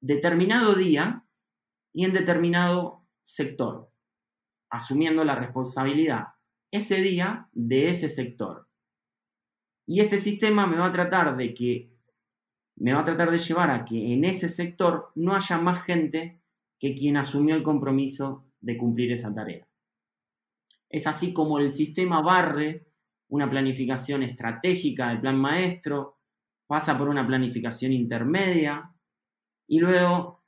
determinado 0.01 0.75
día 0.75 1.25
y 1.93 2.03
en 2.03 2.13
determinado 2.13 3.05
sector, 3.23 3.89
asumiendo 4.69 5.23
la 5.23 5.35
responsabilidad 5.35 6.35
ese 6.71 7.01
día 7.01 7.47
de 7.53 7.89
ese 7.89 8.09
sector. 8.09 8.67
Y 9.85 10.01
este 10.01 10.17
sistema 10.17 10.67
me 10.67 10.77
va 10.77 10.87
a 10.87 10.91
tratar 10.91 11.37
de 11.37 11.53
que 11.53 11.95
me 12.75 12.93
va 12.93 13.01
a 13.01 13.05
tratar 13.05 13.31
de 13.31 13.37
llevar 13.37 13.71
a 13.71 13.85
que 13.85 14.13
en 14.13 14.25
ese 14.25 14.49
sector 14.49 15.11
no 15.15 15.35
haya 15.35 15.57
más 15.57 15.83
gente 15.83 16.41
que 16.79 16.93
quien 16.93 17.15
asumió 17.15 17.55
el 17.55 17.63
compromiso 17.63 18.44
de 18.65 18.77
cumplir 18.77 19.11
esa 19.11 19.33
tarea. 19.33 19.67
Es 20.89 21.07
así 21.07 21.33
como 21.33 21.59
el 21.59 21.71
sistema 21.71 22.21
barre 22.21 22.87
una 23.29 23.49
planificación 23.49 24.23
estratégica 24.23 25.09
del 25.09 25.21
plan 25.21 25.37
maestro, 25.37 26.19
pasa 26.67 26.97
por 26.97 27.09
una 27.09 27.25
planificación 27.25 27.91
intermedia 27.91 28.91
y 29.67 29.79
luego 29.79 30.43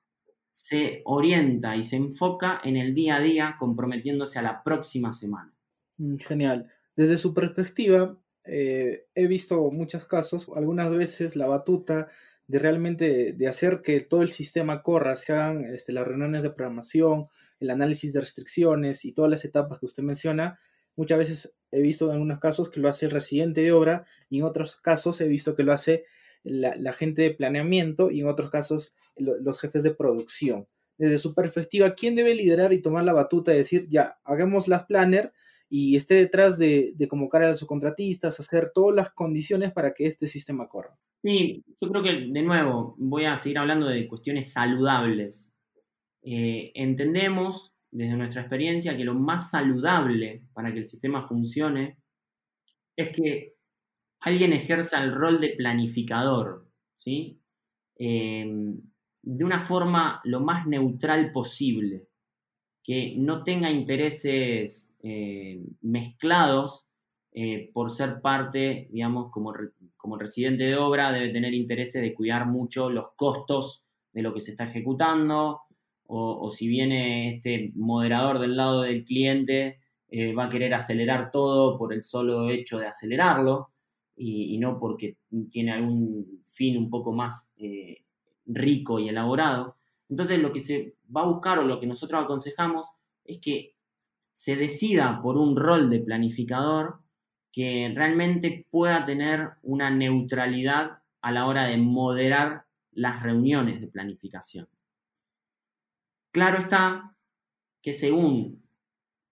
se 0.50 1.02
orienta 1.06 1.76
y 1.76 1.84
se 1.84 1.98
enfoca 1.98 2.62
en 2.64 2.78
el 2.78 2.94
día 2.94 3.18
a 3.18 3.20
día 3.20 3.56
comprometiéndose 3.58 4.40
a 4.40 4.44
la 4.44 4.64
próxima 4.64 5.12
semana. 5.12 5.54
Mm, 5.98 6.18
genial. 6.18 6.72
Desde 6.96 7.18
su 7.18 7.34
perspectiva, 7.34 8.18
eh, 8.48 9.06
he 9.14 9.28
visto 9.28 9.70
muchos 9.72 10.06
casos, 10.06 10.48
algunas 10.56 10.92
veces 10.94 11.36
la 11.36 11.48
batuta 11.48 12.10
de 12.48 12.60
realmente 12.60 13.34
de 13.34 13.48
hacer 13.48 13.82
que 13.82 14.00
todo 14.00 14.22
el 14.22 14.30
sistema 14.30 14.82
corra, 14.82 15.16
se 15.18 15.34
hagan 15.34 15.66
este, 15.74 15.92
las 15.92 16.08
reuniones 16.08 16.44
de 16.44 16.50
programación, 16.50 17.28
el 17.60 17.70
análisis 17.70 18.14
de 18.14 18.22
restricciones 18.22 19.04
y 19.04 19.12
todas 19.12 19.30
las 19.30 19.44
etapas 19.44 19.80
que 19.80 19.86
usted 19.86 20.04
menciona. 20.04 20.58
Muchas 20.96 21.18
veces 21.18 21.54
he 21.72 21.82
visto 21.82 22.06
en 22.06 22.14
algunos 22.14 22.40
casos 22.40 22.70
que 22.70 22.80
lo 22.80 22.88
hace 22.88 23.06
el 23.06 23.12
residente 23.12 23.62
de 23.62 23.74
obra 23.74 24.06
y 24.30 24.40
en 24.40 24.46
otros 24.46 24.78
casos 24.78 25.20
he 25.20 25.28
visto 25.28 25.56
que 25.56 25.64
lo 25.64 25.74
hace 25.74 26.06
la, 26.44 26.94
gente 26.94 27.24
de 27.24 27.32
planeamiento 27.32 28.10
y 28.12 28.22
en 28.22 28.28
otros 28.28 28.50
casos 28.50 28.96
los 29.18 29.60
jefes 29.60 29.84
de 29.84 29.92
producción. 29.92 30.68
Desde 30.98 31.18
su 31.18 31.36
perspectiva, 31.36 31.96
¿quién 31.96 32.16
debe 32.16 32.34
liderar 32.34 32.72
y 32.72 32.82
tomar 32.82 33.04
la 33.04 33.14
batuta 33.14 33.54
y 33.54 33.58
decir, 33.58 33.88
ya, 33.90 34.18
hagamos 34.24 34.68
las 34.68 34.86
planner 34.86 35.34
y 35.70 35.96
esté 35.96 36.16
detrás 36.16 36.58
de, 36.58 36.96
convocar 37.10 37.44
a 37.44 37.50
los 37.50 37.60
subcontratistas, 37.60 38.40
hacer 38.40 38.72
todas 38.74 38.96
las 38.96 39.10
condiciones 39.12 39.72
para 39.72 39.94
que 39.94 40.06
este 40.06 40.28
sistema 40.28 40.68
corra. 40.68 40.98
Sí, 41.24 41.64
yo 41.82 41.90
creo 41.90 42.04
que 42.04 42.14
de 42.32 42.42
nuevo 42.42 42.96
voy 42.98 43.26
a 43.26 43.36
seguir 43.36 43.58
hablando 43.58 43.88
de 43.88 44.08
cuestiones 44.08 44.54
saludables. 44.54 45.54
Eh, 46.24 46.72
entendemos 46.76 47.74
desde 47.92 48.16
nuestra 48.16 48.42
experiencia 48.42 48.96
que 48.96 49.04
lo 49.04 49.14
más 49.14 49.52
saludable 49.52 50.44
para 50.54 50.72
que 50.72 50.80
el 50.80 50.86
sistema 50.86 51.22
funcione 51.22 51.98
es 52.96 53.10
que 53.10 53.56
alguien 54.22 54.54
ejerza 54.54 55.04
el 55.04 55.14
rol 55.14 55.40
de 55.40 55.50
planificador, 55.50 56.70
¿sí? 56.98 57.40
Em, 57.96 58.80
de 59.24 59.46
una 59.46 59.60
forma 59.60 60.22
lo 60.24 60.40
más 60.40 60.66
neutral 60.68 61.32
posible, 61.32 62.08
que 62.88 63.16
no 63.18 63.44
tenga 63.44 63.70
intereses 63.70 64.96
eh, 65.04 65.62
mezclados 65.82 66.88
eh, 67.34 67.70
por 67.74 67.92
ser 67.92 68.22
parte, 68.22 68.88
digamos, 68.94 69.30
como, 69.30 69.52
como 69.98 70.18
residente 70.18 70.64
de 70.64 70.78
obra, 70.78 71.12
debe 71.12 71.34
tener 71.34 71.54
intereses 71.54 72.02
de 72.02 72.14
cuidar 72.14 72.48
mucho 72.48 72.90
los 72.90 73.10
costos 73.18 73.84
de 74.14 74.22
lo 74.22 74.34
que 74.34 74.40
se 74.40 74.52
está 74.52 74.64
ejecutando, 74.64 75.64
o, 76.06 76.50
si 76.50 76.70
viene 76.70 77.28
este 77.36 77.74
moderador 77.76 78.40
del 78.40 78.56
lado 78.56 78.84
del 78.84 79.04
cliente, 79.04 79.82
eh, 80.08 80.34
va 80.34 80.46
a 80.46 80.50
querer 80.50 80.74
acelerar 80.74 81.30
todo 81.30 81.78
por 81.78 81.94
el 81.94 82.02
solo 82.02 82.50
hecho 82.50 82.80
de 82.80 82.88
acelerarlo 82.88 83.72
y, 84.16 84.58
no 84.60 84.80
porque 84.80 85.18
tiene 85.50 85.74
algún 85.74 86.42
fin 86.46 86.78
un 86.78 86.90
poco 86.90 87.12
más 87.12 87.52
rico 88.46 89.00
y 89.00 89.10
elaborado. 89.10 89.76
Entonces 90.10 90.40
lo 90.40 90.52
que 90.52 90.60
se 90.60 90.96
va 91.16 91.22
a 91.22 91.28
buscar 91.28 91.60
o 91.60 91.64
lo 91.64 91.80
que 91.80 91.88
nosotros 91.88 92.24
aconsejamos 92.24 92.92
es 93.26 93.40
que 93.40 93.76
se 94.32 94.56
decida 94.56 95.22
por 95.22 95.38
un 95.38 95.56
rol 95.56 95.90
de 95.90 96.00
planificador 96.00 97.02
que 97.52 97.92
realmente 97.96 98.68
pueda 98.70 99.04
tener 99.04 99.52
una 99.64 99.90
neutralidad 99.90 101.00
a 101.22 101.32
la 101.32 101.48
hora 101.48 101.66
de 101.66 101.78
moderar 101.78 102.66
las 102.92 103.24
reuniones 103.24 103.82
de 103.82 103.88
planificación. 103.88 104.68
Claro 106.32 106.60
está 106.60 107.16
que 107.82 107.94
según 107.94 108.64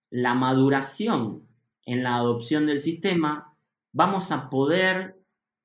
la 0.10 0.34
maduración 0.34 1.48
en 1.86 2.04
la 2.04 2.16
adopción 2.16 2.66
del 2.66 2.80
sistema, 2.80 3.56
vamos 3.92 4.32
a 4.32 4.50
poder 4.50 5.22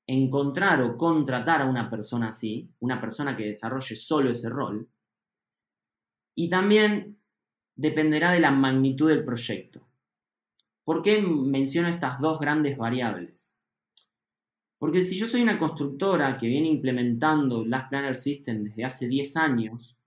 encontrar 0.06 0.82
o 0.82 0.96
contratar 0.96 1.62
a 1.62 1.66
una 1.66 1.88
persona 1.88 2.28
así, 2.28 2.68
una 2.80 3.00
persona 3.00 3.36
que 3.36 3.46
desarrolle 3.46 3.96
solo 3.96 4.30
ese 4.30 4.48
rol, 4.48 4.88
y 6.40 6.48
también 6.48 7.18
dependerá 7.76 8.32
de 8.32 8.40
la 8.40 8.50
magnitud 8.50 9.10
del 9.10 9.24
proyecto. 9.24 9.86
¿Por 10.84 11.02
qué 11.02 11.20
menciono 11.20 11.88
estas 11.88 12.18
dos 12.18 12.40
grandes 12.40 12.78
variables? 12.78 13.58
Porque 14.78 15.02
si 15.02 15.16
yo 15.16 15.26
soy 15.26 15.42
una 15.42 15.58
constructora 15.58 16.38
que 16.38 16.46
viene 16.46 16.68
implementando 16.68 17.62
Last 17.62 17.90
Planner 17.90 18.16
System 18.16 18.64
desde 18.64 18.86
hace 18.86 19.06
10 19.06 19.36
años, 19.36 19.98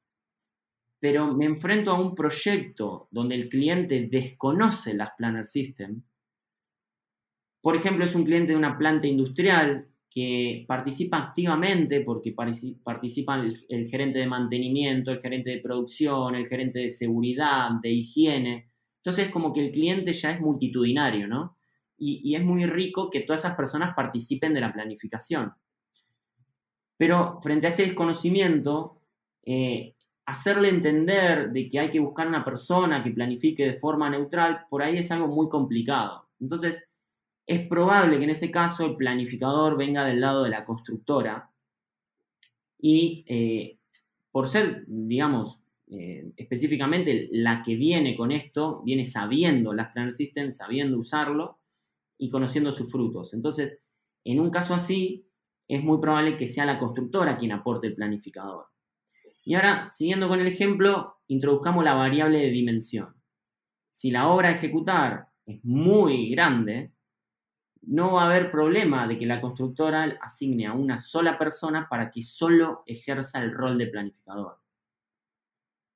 pero 1.00 1.36
me 1.36 1.46
enfrento 1.46 1.92
a 1.92 2.02
un 2.02 2.16
proyecto 2.16 3.10
donde 3.12 3.36
el 3.36 3.48
cliente 3.48 4.08
desconoce 4.10 4.96
Last 4.96 5.16
Planner 5.16 5.46
System, 5.46 6.02
por 7.62 7.75
ejemplo, 7.75 8.06
es 8.06 8.16
un 8.16 8.24
cliente 8.24 8.54
de 8.54 8.58
una 8.58 8.80
planta 8.80 9.06
industrial 9.06 9.88
que 10.13 10.63
participa 10.67 11.17
activamente 11.17 12.01
porque 12.01 12.36
participan 12.84 13.51
el, 13.67 13.88
gerente 13.88 14.20
de 14.20 14.27
mantenimiento, 14.27 15.10
el 15.10 15.20
gerente 15.20 15.50
de 15.50 15.58
producción, 15.58 16.36
el 16.36 16.46
gerente 16.46 16.79
de 16.79 16.91
seguridad, 16.91 17.72
de 17.82 17.89
higiene. 17.89 18.70
Entonces, 18.98 19.29
como 19.29 19.51
que 19.51 19.65
el 19.65 19.72
cliente 19.72 20.13
ya 20.13 20.29
es 20.29 20.39
multitudinario, 20.39 21.27
¿no? 21.27 21.58
Y, 21.98 22.36
es 22.36 22.43
muy 22.43 22.65
rico 22.67 23.10
que 23.10 23.22
todas 23.22 23.41
esas 23.41 23.55
personas 23.55 23.96
participen 23.96 24.53
de 24.53 24.62
la 24.62 24.72
planificación. 24.72 25.51
Pero 26.96 27.39
frente 27.41 27.65
a 27.65 27.70
este 27.72 27.84
desconocimiento, 27.84 29.01
eh, 29.43 29.96
hacerle 30.27 30.70
entender 30.70 31.51
de 31.51 31.67
que 31.67 31.79
hay 31.79 31.89
que 31.89 32.00
buscar 32.00 32.27
una 32.27 32.43
persona 32.43 33.03
que 33.03 33.10
planifique 33.10 33.65
de 33.65 33.74
forma 33.74 34.12
neutral, 34.12 34.67
por 34.70 34.84
ahí 34.84 34.98
es 34.98 35.12
algo 35.12 35.27
muy 35.27 35.50
complicado. 35.50 36.29
Entonces, 36.39 36.93
es 37.46 37.68
probable 37.68 38.18
que 38.18 38.24
en 38.24 38.30
ese 38.30 38.52
caso 38.52 38.86
el 38.86 38.96
planificador 38.96 39.78
venga 39.78 40.06
del 40.06 40.22
lado 40.22 40.44
de 40.44 40.50
la 40.50 40.66
constructora 40.66 41.52
y 42.80 43.26
eh, 43.28 43.80
por 44.32 44.48
ser, 44.48 44.84
digamos, 44.88 45.60
eh, 45.88 46.32
específicamente 46.38 47.28
la 47.32 47.62
que 47.62 47.76
viene 47.76 48.16
con 48.16 48.32
esto, 48.32 48.82
viene 48.84 49.06
sabiendo 49.06 49.74
las 49.74 49.92
Planner 49.94 50.12
Systems, 50.12 50.58
sabiendo 50.58 50.98
usarlo 50.98 51.60
y 52.18 52.30
conociendo 52.30 52.72
sus 52.72 52.92
frutos. 52.92 53.34
Entonces, 53.34 53.82
en 54.24 54.40
un 54.40 54.50
caso 54.50 54.74
así, 54.74 55.28
es 55.68 55.84
muy 55.84 56.00
probable 56.00 56.36
que 56.36 56.48
sea 56.48 56.66
la 56.66 56.80
constructora 56.80 57.38
quien 57.38 57.52
aporte 57.52 57.88
el 57.88 57.96
planificador. 57.96 58.66
Y 59.46 59.56
ahora, 59.56 59.90
siguiendo 59.90 60.28
con 60.28 60.40
el 60.40 60.48
ejemplo, 60.48 61.18
introduzcamos 61.28 61.84
la 61.84 61.94
variable 61.94 62.40
de 62.40 62.50
dimensión. 62.50 63.16
Si 63.92 64.10
la 64.10 64.30
obra 64.30 64.50
a 64.50 64.54
ejecutar 64.54 65.28
es 65.46 65.64
muy 65.64 66.30
grande, 66.32 66.94
no 67.88 68.13
va 68.13 68.24
a 68.24 68.25
haber 68.30 68.52
problema 68.52 69.08
de 69.08 69.18
que 69.18 69.25
la 69.25 69.42
constructora 69.42 70.18
asigne 70.22 70.68
a 70.68 70.74
una 70.74 70.98
sola 70.98 71.38
persona 71.38 71.88
para 71.90 72.10
que 72.10 72.22
solo 72.22 72.84
ejerza 72.86 73.42
el 73.42 73.52
rol 73.52 73.78
de 73.78 73.88
planificador. 73.88 74.60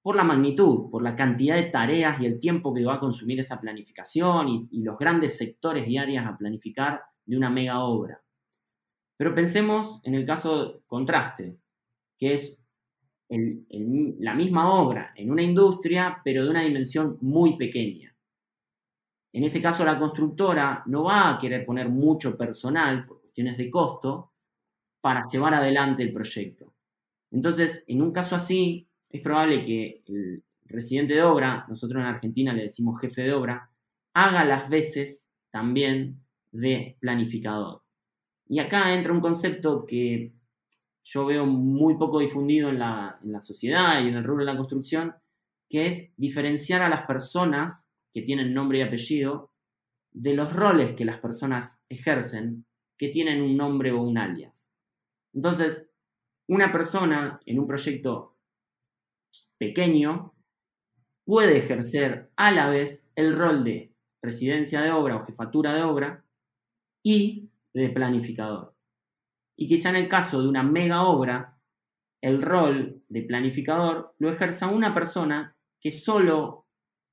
Por 0.02 0.16
la 0.16 0.24
magnitud, 0.24 0.90
por 0.90 1.02
la 1.02 1.16
cantidad 1.16 1.56
de 1.56 1.64
tareas 1.64 2.20
y 2.22 2.26
el 2.26 2.40
tiempo 2.40 2.74
que 2.74 2.86
va 2.86 2.96
a 2.96 3.00
consumir 3.00 3.40
esa 3.40 3.60
planificación 3.60 4.48
y, 4.48 4.84
los 4.84 4.98
grandes 4.98 5.38
sectores 5.38 5.88
y 5.88 5.98
áreas 5.98 6.26
a 6.26 6.38
planificar 6.38 7.02
de 7.26 7.38
una 7.38 7.50
mega 7.50 7.80
obra. 7.80 8.22
Pero 9.18 9.34
pensemos 9.34 10.00
en 10.04 10.16
el 10.16 10.26
caso 10.26 10.84
contraste, 10.88 11.58
que 12.18 12.34
es 12.34 12.64
la 13.30 14.34
misma 14.34 14.74
obra 14.74 15.12
en 15.16 15.32
una 15.32 15.44
industria, 15.44 16.22
pero 16.24 16.46
de 16.46 16.50
una 16.50 16.62
dimensión 16.62 17.18
muy 17.22 17.58
pequeña. 17.58 18.17
En 19.34 19.44
ese 19.44 19.62
caso, 19.62 19.86
la 19.86 20.00
constructora 20.00 20.84
no 20.88 21.04
va 21.04 21.30
a 21.30 21.38
querer 21.38 21.66
poner 21.66 21.90
mucho 21.90 22.38
personal 22.38 23.06
por 23.06 23.22
cuestiones 23.22 23.58
de 23.58 23.70
costo 23.70 24.32
para 25.02 25.28
llevar 25.30 25.54
adelante 25.54 26.04
el 26.04 26.12
proyecto. 26.12 26.74
Entonces, 27.32 27.84
en 27.88 28.02
un 28.02 28.12
caso 28.12 28.36
así, 28.36 28.88
es 29.10 29.22
probable 29.22 29.64
que 29.64 30.04
el 30.08 30.44
residente 30.66 31.14
de 31.14 31.24
obra, 31.24 31.66
nosotros 31.70 32.02
en 32.02 32.08
Argentina 32.08 32.54
le 32.54 32.64
decimos 32.64 33.00
jefe 33.00 33.24
de 33.24 33.34
obra, 33.34 33.70
haga 34.14 34.44
las 34.44 34.70
veces 34.70 35.30
también 35.52 36.22
de 36.52 36.98
planificador. 37.00 37.84
Y 38.48 38.60
acá 38.60 38.94
entra 38.94 39.14
un 39.14 39.22
concepto 39.22 39.86
que 39.86 40.34
yo 41.02 41.26
veo 41.26 41.46
muy 41.46 41.98
poco 41.98 42.20
difundido 42.20 42.70
en 42.70 42.80
la, 42.80 43.20
sociedad 43.40 44.04
y 44.04 44.08
en 44.08 44.16
el 44.16 44.24
rubro 44.24 44.46
de 44.46 44.52
la 44.52 44.58
construcción, 44.58 45.16
que 45.70 45.86
es 45.86 46.12
diferenciar 46.18 46.82
a 46.82 46.90
las 46.90 47.04
personas 47.04 47.87
que 48.14 48.22
tienen 48.22 48.54
nombre 48.54 48.80
y 48.80 48.82
apellido, 48.82 49.52
de 50.12 50.34
los 50.34 50.54
roles 50.54 50.94
que 50.94 51.06
las 51.06 51.20
personas 51.20 51.86
ejercen 51.90 52.66
que 52.98 53.10
tienen 53.10 53.42
un 53.42 53.56
nombre 53.56 53.92
o 53.92 54.02
un 54.02 54.18
alias. 54.18 54.74
Entonces, 55.34 55.92
una 56.48 56.72
persona 56.72 57.40
en 57.46 57.60
un 57.60 57.68
proyecto 57.68 58.38
pequeño 59.58 60.34
puede 61.26 61.58
ejercer 61.58 62.32
a 62.36 62.52
la 62.52 62.70
vez 62.70 63.12
el 63.16 63.36
rol 63.36 63.64
de 63.64 63.94
residencia 64.24 64.82
de 64.82 64.92
obra 64.92 65.18
o 65.18 65.26
jefatura 65.26 65.74
de 65.76 65.84
obra 65.84 66.26
y 67.04 67.50
de 67.74 67.90
planificador. 67.90 68.76
Y 69.58 69.68
quizá 69.68 69.90
en 69.90 69.98
el 69.98 70.08
caso 70.08 70.42
de 70.42 70.48
una 70.48 70.64
mega 70.64 71.04
obra, 71.04 71.60
el 72.22 72.42
rol 72.42 73.04
de 73.10 73.22
planificador 73.24 74.16
lo 74.18 74.32
ejerza 74.32 74.68
una 74.68 74.94
persona 74.94 75.56
que 75.80 75.92
solo 75.92 76.67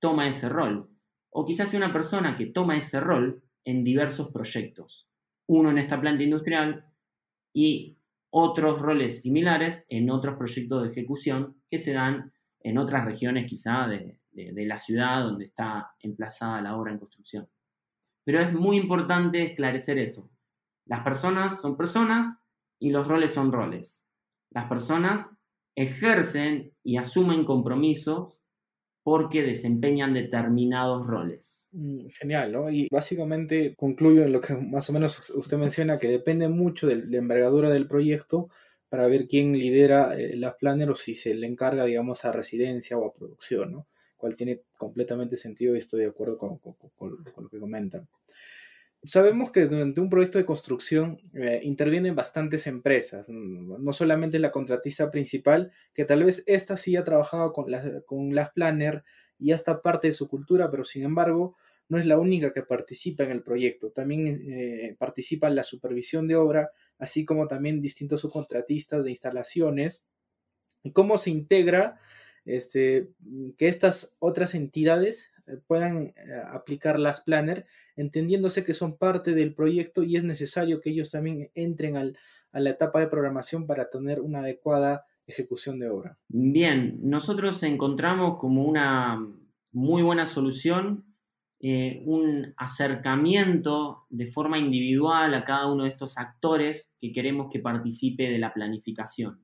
toma 0.04 0.28
ese 0.28 0.50
rol 0.50 0.90
o 1.30 1.46
quizás 1.46 1.70
sea 1.70 1.78
una 1.78 1.90
persona 1.90 2.36
que 2.36 2.48
toma 2.48 2.76
ese 2.76 3.00
rol 3.00 3.42
en 3.64 3.82
diversos 3.82 4.30
proyectos. 4.30 5.08
Uno 5.48 5.70
en 5.70 5.78
esta 5.78 5.98
planta 5.98 6.22
industrial 6.22 6.92
y 7.54 7.96
otros 8.28 8.82
roles 8.82 9.22
similares 9.22 9.86
en 9.88 10.10
otros 10.10 10.36
proyectos 10.36 10.82
de 10.82 10.90
ejecución 10.90 11.56
que 11.70 11.78
se 11.78 11.94
dan 11.94 12.34
en 12.60 12.76
otras 12.76 13.06
regiones 13.06 13.46
quizá 13.48 13.88
de, 13.88 14.20
la 14.32 14.78
ciudad 14.78 15.22
donde 15.22 15.46
está 15.46 15.94
emplazada 16.00 16.60
la 16.60 16.76
obra 16.76 16.92
en 16.92 16.98
construcción. 16.98 17.48
Pero 18.24 18.40
es 18.40 18.52
muy 18.52 18.76
importante 18.76 19.42
esclarecer 19.42 19.98
eso. 19.98 20.30
Las 20.84 21.00
personas 21.00 21.62
son 21.62 21.78
personas 21.78 22.42
y 22.78 22.90
los 22.90 23.08
roles 23.08 23.32
son 23.32 23.52
roles. 23.52 24.06
Las 24.50 24.68
personas 24.68 25.32
ejercen 25.74 26.74
y 26.82 26.98
asumen 26.98 27.46
compromisos 27.46 28.43
porque 29.04 29.42
desempeñan 29.42 30.14
determinados 30.14 31.06
roles. 31.06 31.68
Mm, 31.72 32.06
genial, 32.18 32.52
¿no? 32.52 32.70
Y 32.70 32.88
básicamente 32.90 33.76
concluyo 33.76 34.24
en 34.24 34.32
lo 34.32 34.40
que 34.40 34.54
más 34.54 34.88
o 34.90 34.92
menos 34.94 35.30
usted 35.30 35.58
menciona, 35.58 35.98
que 35.98 36.08
depende 36.08 36.48
mucho 36.48 36.86
de 36.86 37.06
la 37.06 37.18
envergadura 37.18 37.70
del 37.70 37.86
proyecto 37.86 38.48
para 38.88 39.06
ver 39.06 39.28
quién 39.28 39.52
lidera 39.52 40.18
eh, 40.18 40.36
las 40.36 40.54
planners 40.54 40.90
o 40.90 40.96
si 40.96 41.14
se 41.14 41.34
le 41.34 41.46
encarga, 41.46 41.84
digamos, 41.84 42.24
a 42.24 42.32
residencia 42.32 42.96
o 42.96 43.06
a 43.06 43.12
producción, 43.12 43.72
¿no? 43.72 43.86
Cual 44.16 44.36
tiene 44.36 44.62
completamente 44.78 45.36
sentido 45.36 45.74
y 45.74 45.78
estoy 45.78 46.00
de 46.00 46.06
acuerdo 46.08 46.38
con 46.38 46.58
lo 47.42 47.48
que 47.50 47.60
comentan. 47.60 48.08
Sabemos 49.06 49.50
que 49.50 49.66
durante 49.66 50.00
un 50.00 50.08
proyecto 50.08 50.38
de 50.38 50.46
construcción 50.46 51.20
eh, 51.34 51.60
intervienen 51.62 52.14
bastantes 52.14 52.66
empresas, 52.66 53.28
no 53.28 53.92
solamente 53.92 54.38
la 54.38 54.50
contratista 54.50 55.10
principal, 55.10 55.72
que 55.92 56.04
tal 56.04 56.24
vez 56.24 56.42
esta 56.46 56.76
sí 56.76 56.96
ha 56.96 57.04
trabajado 57.04 57.52
con, 57.52 57.66
con 58.06 58.34
las 58.34 58.50
planner 58.52 59.04
y 59.38 59.52
hasta 59.52 59.82
parte 59.82 60.08
de 60.08 60.14
su 60.14 60.28
cultura, 60.28 60.70
pero 60.70 60.84
sin 60.84 61.02
embargo 61.02 61.54
no 61.88 61.98
es 61.98 62.06
la 62.06 62.18
única 62.18 62.52
que 62.52 62.62
participa 62.62 63.24
en 63.24 63.30
el 63.30 63.42
proyecto. 63.42 63.90
También 63.90 64.40
eh, 64.46 64.96
participa 64.98 65.48
en 65.48 65.56
la 65.56 65.64
supervisión 65.64 66.26
de 66.26 66.36
obra, 66.36 66.70
así 66.98 67.24
como 67.24 67.46
también 67.46 67.82
distintos 67.82 68.22
subcontratistas 68.22 69.04
de 69.04 69.10
instalaciones. 69.10 70.06
¿Y 70.82 70.92
cómo 70.92 71.18
se 71.18 71.30
integra 71.30 71.98
este, 72.44 73.10
que 73.58 73.68
estas 73.68 74.14
otras 74.18 74.54
entidades 74.54 75.30
puedan 75.66 76.06
eh, 76.06 76.14
aplicar 76.52 76.98
las 76.98 77.20
planner, 77.20 77.66
entendiéndose 77.96 78.64
que 78.64 78.74
son 78.74 78.96
parte 78.96 79.34
del 79.34 79.54
proyecto 79.54 80.02
y 80.02 80.16
es 80.16 80.24
necesario 80.24 80.80
que 80.80 80.90
ellos 80.90 81.10
también 81.10 81.50
entren 81.54 81.96
a 81.96 82.60
la 82.60 82.70
etapa 82.70 83.00
de 83.00 83.08
programación 83.08 83.66
para 83.66 83.90
tener 83.90 84.20
una 84.20 84.40
adecuada 84.40 85.06
ejecución 85.26 85.78
de 85.78 85.88
obra. 85.88 86.18
Bien, 86.28 86.98
nosotros 87.02 87.62
encontramos 87.62 88.36
como 88.36 88.64
una 88.64 89.26
muy 89.72 90.02
buena 90.02 90.26
solución 90.26 91.04
eh, 91.66 92.02
un 92.04 92.52
acercamiento 92.58 94.04
de 94.10 94.26
forma 94.26 94.58
individual 94.58 95.32
a 95.32 95.44
cada 95.44 95.72
uno 95.72 95.84
de 95.84 95.88
estos 95.88 96.18
actores 96.18 96.92
que 97.00 97.10
queremos 97.10 97.46
que 97.50 97.58
participe 97.58 98.30
de 98.30 98.38
la 98.38 98.52
planificación. 98.52 99.40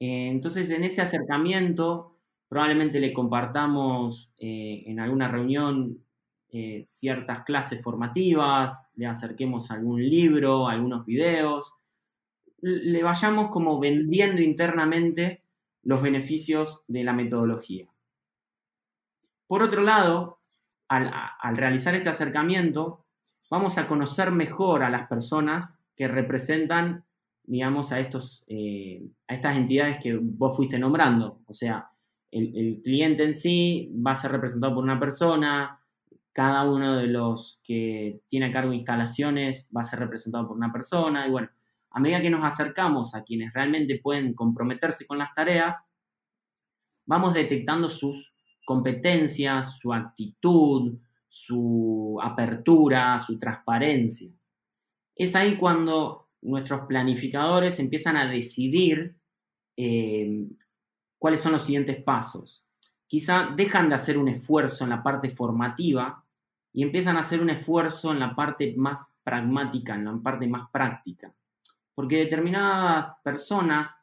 Eh, 0.00 0.26
entonces, 0.28 0.68
en 0.70 0.82
ese 0.82 1.02
acercamiento, 1.02 2.15
probablemente 2.48 3.00
le 3.00 3.12
compartamos 3.12 4.32
eh, 4.38 4.84
en 4.86 5.00
alguna 5.00 5.28
reunión 5.28 6.04
eh, 6.50 6.82
ciertas 6.84 7.42
clases 7.42 7.82
formativas, 7.82 8.90
le 8.94 9.06
acerquemos 9.06 9.70
algún 9.70 10.02
libro, 10.02 10.68
algunos 10.68 11.04
videos, 11.04 11.74
le 12.60 13.02
vayamos 13.02 13.50
como 13.50 13.78
vendiendo 13.78 14.40
internamente 14.42 15.42
los 15.82 16.02
beneficios 16.02 16.82
de 16.88 17.04
la 17.04 17.12
metodología. 17.12 17.88
Por 19.46 19.62
otro 19.62 19.82
lado, 19.82 20.38
al, 20.88 21.12
al 21.40 21.56
realizar 21.56 21.94
este 21.94 22.08
acercamiento, 22.08 23.04
vamos 23.50 23.78
a 23.78 23.86
conocer 23.86 24.30
mejor 24.30 24.82
a 24.82 24.90
las 24.90 25.06
personas 25.06 25.78
que 25.96 26.08
representan, 26.08 27.04
digamos, 27.44 27.92
a, 27.92 28.00
estos, 28.00 28.44
eh, 28.48 29.08
a 29.28 29.34
estas 29.34 29.56
entidades 29.56 29.98
que 30.00 30.16
vos 30.20 30.56
fuiste 30.56 30.78
nombrando. 30.78 31.40
O 31.46 31.54
sea, 31.54 31.88
el, 32.30 32.80
cliente 32.82 33.24
en 33.24 33.34
sí 33.34 33.92
va 34.04 34.12
a 34.12 34.16
ser 34.16 34.32
representado 34.32 34.74
por 34.74 34.84
una 34.84 35.00
persona, 35.00 35.80
cada 36.32 36.64
uno 36.70 36.96
de 36.96 37.06
los 37.06 37.60
que 37.64 38.20
tiene 38.28 38.46
a 38.46 38.50
cargo 38.50 38.72
instalaciones 38.72 39.68
va 39.74 39.80
a 39.80 39.84
ser 39.84 40.00
representado 40.00 40.46
por 40.46 40.56
una 40.56 40.72
persona, 40.72 41.26
y 41.26 41.30
bueno, 41.30 41.48
a 41.90 42.00
medida 42.00 42.20
que 42.20 42.30
nos 42.30 42.44
acercamos 42.44 43.14
a 43.14 43.22
quienes 43.24 43.54
realmente 43.54 43.98
pueden 44.02 44.34
comprometerse 44.34 45.06
con 45.06 45.18
las 45.18 45.32
tareas, 45.32 45.86
vamos 47.06 47.32
detectando 47.32 47.88
sus 47.88 48.34
competencias, 48.66 49.78
su 49.78 49.94
actitud, 49.94 50.98
su 51.28 52.18
apertura, 52.22 53.18
su 53.18 53.38
transparencia. 53.38 54.30
Es 55.14 55.34
ahí 55.34 55.56
cuando 55.56 56.28
nuestros 56.42 56.82
planificadores 56.86 57.78
empiezan 57.78 58.16
a 58.16 58.26
decidir 58.26 59.16
eh, 59.76 60.46
cuáles 61.18 61.40
son 61.40 61.52
los 61.52 61.64
siguientes 61.64 62.02
pasos. 62.02 62.64
Quizá 63.06 63.50
dejan 63.56 63.88
de 63.88 63.94
hacer 63.94 64.18
un 64.18 64.28
esfuerzo 64.28 64.84
en 64.84 64.90
la 64.90 65.02
parte 65.02 65.28
formativa 65.28 66.24
y 66.72 66.82
empiezan 66.82 67.16
a 67.16 67.20
hacer 67.20 67.40
un 67.40 67.50
esfuerzo 67.50 68.12
en 68.12 68.20
la 68.20 68.34
parte 68.34 68.74
más 68.76 69.14
pragmática, 69.22 69.94
en 69.94 70.04
la 70.04 70.18
parte 70.22 70.46
más 70.46 70.68
práctica. 70.70 71.32
Porque 71.94 72.18
determinadas 72.18 73.14
personas, 73.22 73.98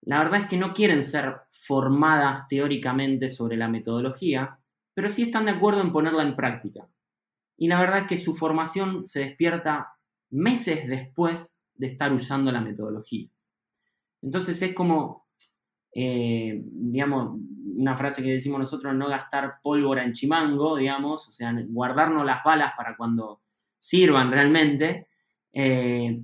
la 0.00 0.18
verdad 0.18 0.40
es 0.40 0.46
que 0.48 0.56
no 0.56 0.72
quieren 0.74 1.02
ser 1.02 1.42
formadas 1.50 2.48
teóricamente 2.48 3.28
sobre 3.28 3.56
la 3.56 3.68
metodología, 3.68 4.58
pero 4.94 5.08
sí 5.08 5.22
están 5.22 5.44
de 5.44 5.52
acuerdo 5.52 5.80
en 5.80 5.92
ponerla 5.92 6.22
en 6.22 6.34
práctica. 6.34 6.88
Y 7.56 7.68
la 7.68 7.78
verdad 7.78 7.98
es 7.98 8.06
que 8.06 8.16
su 8.16 8.34
formación 8.34 9.06
se 9.06 9.20
despierta 9.20 9.92
meses 10.30 10.88
después 10.88 11.56
de 11.74 11.86
estar 11.86 12.12
usando 12.12 12.50
la 12.50 12.60
metodología. 12.60 13.28
Entonces 14.22 14.60
es 14.62 14.74
como, 14.74 15.21
eh, 15.94 16.62
digamos, 16.64 17.38
una 17.76 17.96
frase 17.96 18.22
que 18.22 18.32
decimos 18.32 18.58
nosotros, 18.58 18.94
no 18.94 19.08
gastar 19.08 19.60
pólvora 19.62 20.04
en 20.04 20.12
chimango, 20.12 20.76
digamos, 20.76 21.28
o 21.28 21.32
sea, 21.32 21.54
guardarnos 21.68 22.24
las 22.24 22.42
balas 22.42 22.72
para 22.76 22.96
cuando 22.96 23.42
sirvan 23.78 24.30
realmente, 24.30 25.08
eh, 25.52 26.22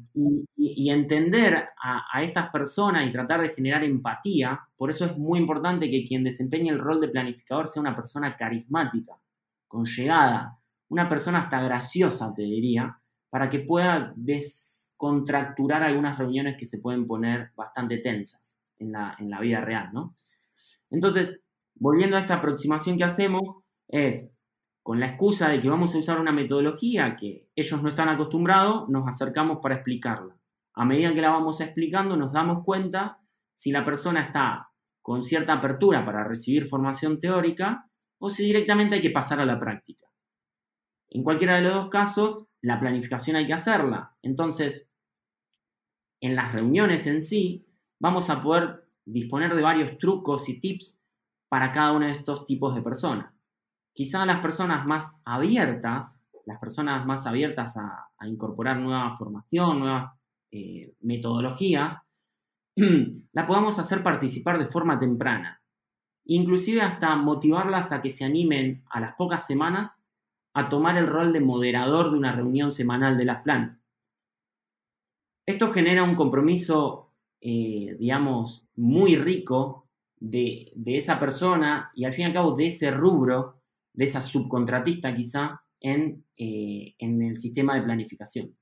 y, 0.56 0.90
entender 0.90 1.68
a, 1.82 2.22
estas 2.22 2.48
personas 2.50 3.06
y 3.06 3.10
tratar 3.10 3.42
de 3.42 3.50
generar 3.50 3.84
empatía, 3.84 4.58
por 4.76 4.88
eso 4.90 5.04
es 5.04 5.18
muy 5.18 5.38
importante 5.38 5.90
que 5.90 6.04
quien 6.04 6.24
desempeñe 6.24 6.70
el 6.70 6.78
rol 6.78 7.00
de 7.00 7.08
planificador 7.08 7.66
sea 7.66 7.82
una 7.82 7.94
persona 7.94 8.36
carismática, 8.36 9.18
con 9.66 9.84
llegada, 9.84 10.58
una 10.88 11.08
persona 11.08 11.40
hasta 11.40 11.60
graciosa, 11.60 12.32
te 12.32 12.42
diría, 12.42 12.98
para 13.28 13.50
que 13.50 13.60
pueda 13.60 14.14
descontracturar 14.16 15.82
algunas 15.82 16.18
reuniones 16.18 16.56
que 16.56 16.64
se 16.64 16.78
pueden 16.78 17.06
poner 17.06 17.50
bastante 17.54 17.98
tensas 17.98 18.57
en 18.78 18.92
la, 18.92 19.16
en 19.18 19.30
la 19.30 19.40
vida 19.40 19.60
real, 19.60 19.90
¿no? 19.92 20.14
Entonces, 20.90 21.42
volviendo 21.74 22.16
a 22.16 22.20
esta 22.20 22.34
aproximación 22.34 22.96
que 22.96 23.04
hacemos, 23.04 23.58
es 23.88 24.36
con 24.82 25.00
la 25.00 25.06
excusa 25.06 25.50
de 25.50 25.60
que 25.60 25.68
vamos 25.68 25.94
a 25.94 25.98
usar 25.98 26.18
una 26.18 26.32
metodología 26.32 27.14
que 27.14 27.48
ellos 27.54 27.82
no 27.82 27.90
están 27.90 28.08
acostumbrados, 28.08 28.88
nos 28.88 29.06
acercamos 29.06 29.58
para 29.62 29.74
explicarla. 29.74 30.38
A 30.72 30.84
medida 30.84 31.12
que 31.12 31.20
la 31.20 31.30
vamos 31.30 31.60
explicando, 31.60 32.16
nos 32.16 32.32
damos 32.32 32.64
cuenta 32.64 33.20
si 33.52 33.70
la 33.70 33.84
persona 33.84 34.22
está 34.22 34.70
con 35.02 35.22
cierta 35.22 35.54
apertura 35.54 36.04
para 36.04 36.24
recibir 36.24 36.68
formación 36.68 37.18
teórica 37.18 37.90
o 38.18 38.30
si 38.30 38.44
directamente 38.44 38.94
hay 38.94 39.00
que 39.02 39.10
pasar 39.10 39.40
a 39.40 39.46
la 39.46 39.58
práctica. 39.58 40.06
En 41.10 41.22
cualquiera 41.22 41.56
de 41.56 41.62
los 41.62 41.74
dos 41.74 41.88
casos, 41.88 42.46
la 42.60 42.80
planificación 42.80 43.36
hay 43.36 43.46
que 43.46 43.52
hacerla. 43.52 44.16
Entonces, 44.22 44.88
en 46.20 46.34
las 46.34 46.52
reuniones 46.52 47.06
en 47.06 47.22
sí, 47.22 47.67
vamos 48.00 48.30
a 48.30 48.42
poder 48.42 48.88
disponer 49.04 49.54
de 49.54 49.62
varios 49.62 49.98
trucos 49.98 50.48
y 50.48 50.60
tips 50.60 51.00
para 51.48 51.72
cada 51.72 51.92
uno 51.92 52.06
de 52.06 52.12
estos 52.12 52.44
tipos 52.44 52.74
de 52.74 52.82
personas 52.82 53.38
quizá 53.98 54.24
las 54.24 54.38
personas 54.38 54.86
más 54.86 55.20
abiertas, 55.24 56.22
las 56.46 56.60
personas 56.60 57.04
más 57.04 57.26
abiertas 57.26 57.76
a, 57.78 58.12
incorporar 58.28 58.78
nueva 58.78 59.12
formación, 59.14 59.80
nuevas 59.80 60.12
eh, 60.52 60.94
metodologías, 61.00 62.00
la 62.76 63.44
podamos 63.44 63.80
hacer 63.80 64.04
participar 64.04 64.60
de 64.60 64.66
forma 64.66 65.00
temprana. 65.00 65.64
Inclusive 66.26 66.80
hasta 66.80 67.16
motivarlas 67.16 67.90
a 67.90 68.00
que 68.00 68.08
se 68.08 68.24
animen 68.24 68.84
a 68.88 69.00
las 69.00 69.14
pocas 69.14 69.44
semanas 69.44 70.00
a 70.54 70.68
tomar 70.68 70.96
el 70.96 71.08
rol 71.08 71.32
de 71.32 71.40
moderador 71.40 72.12
de 72.12 72.18
una 72.18 72.30
reunión 72.30 72.70
semanal 72.70 73.16
de 73.18 73.24
las 73.24 73.42
planas. 73.42 73.80
Esto 75.44 75.72
genera 75.72 76.04
un 76.04 76.14
compromiso, 76.14 77.07
eh, 77.40 77.96
digamos, 77.98 78.66
muy 78.76 79.16
rico 79.16 79.88
de, 80.16 80.72
de, 80.74 80.96
esa 80.96 81.18
persona 81.18 81.90
y 81.94 82.04
al 82.04 82.12
fin 82.12 82.22
y 82.22 82.26
al 82.26 82.32
cabo 82.32 82.52
de 82.52 82.66
ese 82.66 82.90
rubro 82.90 83.58
de 83.92 84.04
esa 84.04 84.20
subcontratista 84.20 85.14
quizá 85.14 85.60
en, 85.80 86.24
eh, 86.36 86.94
en 86.98 87.22
el 87.22 87.36
sistema 87.36 87.74
de 87.74 87.82
planificación. 87.82 88.56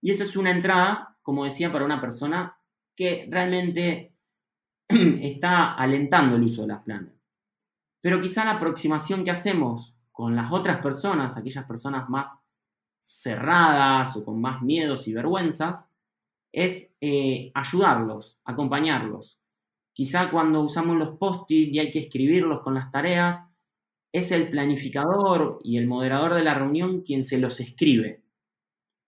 Y 0.00 0.12
esa 0.12 0.22
es 0.22 0.36
una 0.36 0.50
entrada, 0.50 1.18
como 1.22 1.44
decía, 1.44 1.72
para 1.72 1.84
una 1.84 2.00
persona 2.00 2.56
que 2.94 3.26
realmente 3.28 4.14
está 4.88 5.74
alentando 5.74 6.36
el 6.36 6.44
uso 6.44 6.62
de 6.62 6.68
las 6.68 6.82
plantas. 6.82 7.16
Pero 8.00 8.20
quizá 8.20 8.44
la 8.44 8.52
aproximación 8.52 9.24
que 9.24 9.32
hacemos 9.32 9.96
con 10.12 10.36
las 10.36 10.52
otras 10.52 10.78
personas, 10.78 11.36
aquellas 11.36 11.64
personas 11.64 12.08
más 12.08 12.40
cerradas 13.00 14.16
o 14.16 14.24
con 14.24 14.40
más 14.40 14.62
miedos 14.62 15.08
y 15.08 15.14
vergüenzas, 15.14 15.90
es 16.52 16.94
eh, 17.00 17.50
ayudarlos, 17.54 18.40
acompañarlos. 18.44 19.40
Quizá 19.92 20.30
cuando 20.30 20.60
usamos 20.60 20.96
los 20.96 21.18
post-it 21.18 21.74
y 21.74 21.78
hay 21.78 21.90
que 21.90 21.98
escribirlos 21.98 22.60
con 22.60 22.74
las 22.74 22.90
tareas, 22.90 23.50
es 24.12 24.32
el 24.32 24.50
planificador 24.50 25.58
y 25.62 25.76
el 25.76 25.86
moderador 25.86 26.34
de 26.34 26.44
la 26.44 26.54
reunión 26.54 27.02
quien 27.02 27.22
se 27.22 27.38
los 27.38 27.60
escribe. 27.60 28.22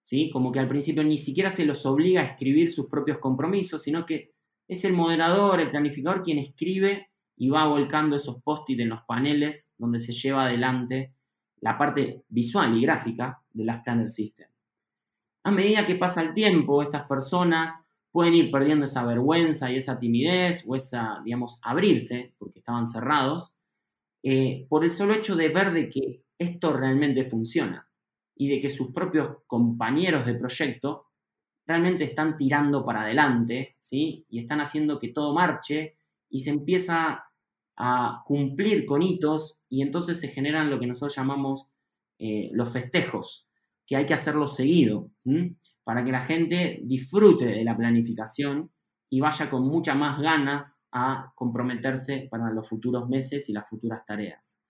¿sí? 0.03 0.31
Como 0.31 0.53
que 0.53 0.59
al 0.59 0.69
principio 0.69 1.05
ni 1.05 1.17
siquiera 1.17 1.51
se 1.51 1.65
los 1.65 1.87
obliga 1.87 2.21
a 2.21 2.25
escribir 2.25 2.71
sus 2.71 2.87
propios 2.87 3.19
compromisos, 3.19 3.83
sino 3.83 4.05
que 4.05 4.33
es 4.69 4.85
el 4.85 4.93
moderador, 4.93 5.61
el 5.61 5.71
planificador 5.71 6.23
quien 6.23 6.39
escribe 6.39 7.11
y 7.37 7.49
va 7.49 7.67
volcando 7.67 8.17
esos 8.17 8.43
post-it 8.43 8.81
en 8.81 8.91
los 8.91 9.03
paneles 9.03 9.71
donde 9.79 9.99
se 9.99 10.13
lleva 10.13 10.45
adelante 10.45 11.15
la 11.61 11.79
parte 11.79 12.25
visual 12.29 12.77
y 12.77 12.83
gráfica 12.83 13.41
de 13.53 13.65
las 13.65 13.83
Planner 13.83 14.09
System. 14.09 14.50
A 15.43 15.51
medida 15.51 15.87
que 15.87 15.95
pasa 15.95 16.23
el 16.23 16.35
tiempo, 16.35 16.83
estas 16.83 17.05
personas 17.05 17.81
pueden 18.11 18.35
ir 18.35 18.51
perdiendo 18.51 18.85
esa 18.85 19.05
vergüenza 19.05 19.71
y 19.71 19.77
esa 19.77 19.99
timidez 19.99 20.65
o 20.67 20.75
esa, 20.75 21.21
digamos, 21.25 21.59
abrirse, 21.63 22.35
porque 22.39 22.59
estaban 22.59 22.87
cerrados, 22.87 23.55
eh, 24.23 24.67
por 24.69 24.85
el 24.85 24.91
solo 24.91 25.15
hecho 25.15 25.37
de 25.37 25.49
ver 25.49 25.73
de 25.73 25.89
que 25.89 26.25
esto 26.39 26.73
realmente 26.73 27.25
funciona 27.25 27.89
y 28.37 28.49
de 28.49 28.61
que 28.61 28.69
sus 28.69 28.91
propios 28.93 29.39
compañeros 29.47 30.27
de 30.27 30.35
proyecto 30.35 31.07
realmente 31.67 32.05
están 32.05 32.37
tirando 32.37 32.85
para 32.85 33.03
adelante, 33.03 33.77
¿sí? 33.79 34.27
Y 34.29 34.41
están 34.41 34.61
haciendo 34.61 34.99
que 34.99 35.09
todo 35.09 35.35
marche 35.35 35.97
y 36.29 36.41
se 36.41 36.51
empieza 36.51 37.25
a 37.77 38.23
cumplir 38.27 38.85
con 38.85 39.03
hitos 39.03 39.63
y 39.69 39.83
entonces 39.83 40.21
se 40.21 40.29
generan 40.29 40.69
lo 40.69 40.79
que 40.79 40.87
nosotros 40.87 41.17
llamamos 41.17 41.69
eh, 42.19 42.51
los 42.53 42.71
festejos, 42.71 43.47
que 43.91 43.97
hay 43.97 44.07
que 44.07 44.15
hacerlo 44.15 44.47
seguido, 44.47 45.11
para 45.83 46.05
que 46.05 46.13
la 46.13 46.21
gente 46.21 46.79
disfrute 46.85 47.47
de 47.47 47.65
la 47.65 47.77
planificación 47.77 48.71
y 49.11 49.19
vaya 49.19 49.51
con 49.51 49.67
muchas 49.67 49.97
más 49.97 50.21
ganas 50.21 50.81
a 50.93 51.33
comprometerse 51.35 52.29
para 52.31 52.53
los 52.53 52.69
futuros 52.69 53.09
meses 53.09 53.49
y 53.49 53.53
las 53.53 53.69
futuras 53.69 54.07
tareas. 54.07 54.61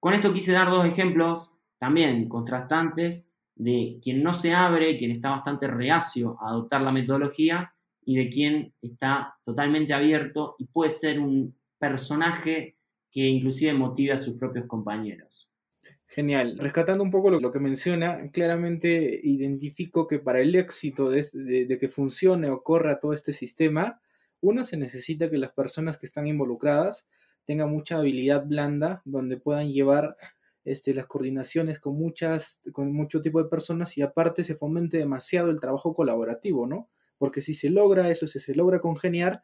Con 0.00 0.14
esto 0.14 0.32
quise 0.32 0.50
dar 0.50 0.68
dos 0.68 0.84
ejemplos 0.84 1.52
también 1.78 2.28
contrastantes 2.28 3.30
de 3.54 4.00
quien 4.02 4.24
no 4.24 4.32
se 4.32 4.52
abre, 4.52 4.96
quien 4.96 5.12
está 5.12 5.30
bastante 5.30 5.68
reacio 5.68 6.38
a 6.40 6.48
adoptar 6.48 6.82
la 6.82 6.90
metodología 6.90 7.72
y 8.04 8.16
de 8.16 8.28
quien 8.28 8.74
está 8.82 9.36
totalmente 9.44 9.94
abierto 9.94 10.56
y 10.58 10.64
puede 10.66 10.90
ser 10.90 11.20
un 11.20 11.56
personaje 11.78 12.78
que 13.12 13.28
inclusive 13.28 13.74
motive 13.74 14.14
a 14.14 14.16
sus 14.16 14.36
propios 14.36 14.66
compañeros. 14.66 15.47
Genial. 16.10 16.56
Rescatando 16.58 17.04
un 17.04 17.10
poco 17.10 17.30
lo, 17.30 17.52
que 17.52 17.60
menciona, 17.60 18.30
claramente 18.30 19.20
identifico 19.22 20.06
que 20.06 20.18
para 20.18 20.40
el 20.40 20.54
éxito 20.54 21.10
de, 21.10 21.76
que 21.78 21.88
funcione 21.90 22.48
o 22.48 22.62
corra 22.62 22.98
todo 22.98 23.12
este 23.12 23.34
sistema, 23.34 24.00
Uno, 24.40 24.64
se 24.64 24.78
necesita 24.78 25.28
que 25.28 25.36
las 25.36 25.52
personas 25.52 25.98
que 25.98 26.06
están 26.06 26.26
involucradas 26.26 27.06
tengan 27.44 27.70
mucha 27.70 27.98
habilidad 27.98 28.46
blanda, 28.46 29.02
donde 29.04 29.36
puedan 29.36 29.70
llevar 29.70 30.16
este, 30.64 30.94
las 30.94 31.06
coordinaciones 31.06 31.78
con, 31.78 31.96
muchas, 31.96 32.60
con 32.72 32.92
mucho 32.92 33.20
tipo 33.20 33.42
de 33.42 33.50
personas 33.50 33.98
y 33.98 34.02
aparte 34.02 34.44
se 34.44 34.54
fomente 34.54 34.96
demasiado 34.96 35.50
el 35.50 35.60
trabajo 35.60 35.92
colaborativo, 35.92 36.66
¿no? 36.66 36.88
Porque 37.18 37.42
si 37.42 37.52
se 37.52 37.68
logra 37.68 38.10
eso, 38.10 38.26
si 38.26 38.38
se 38.40 38.54
logra 38.54 38.80
congeniar, 38.80 39.42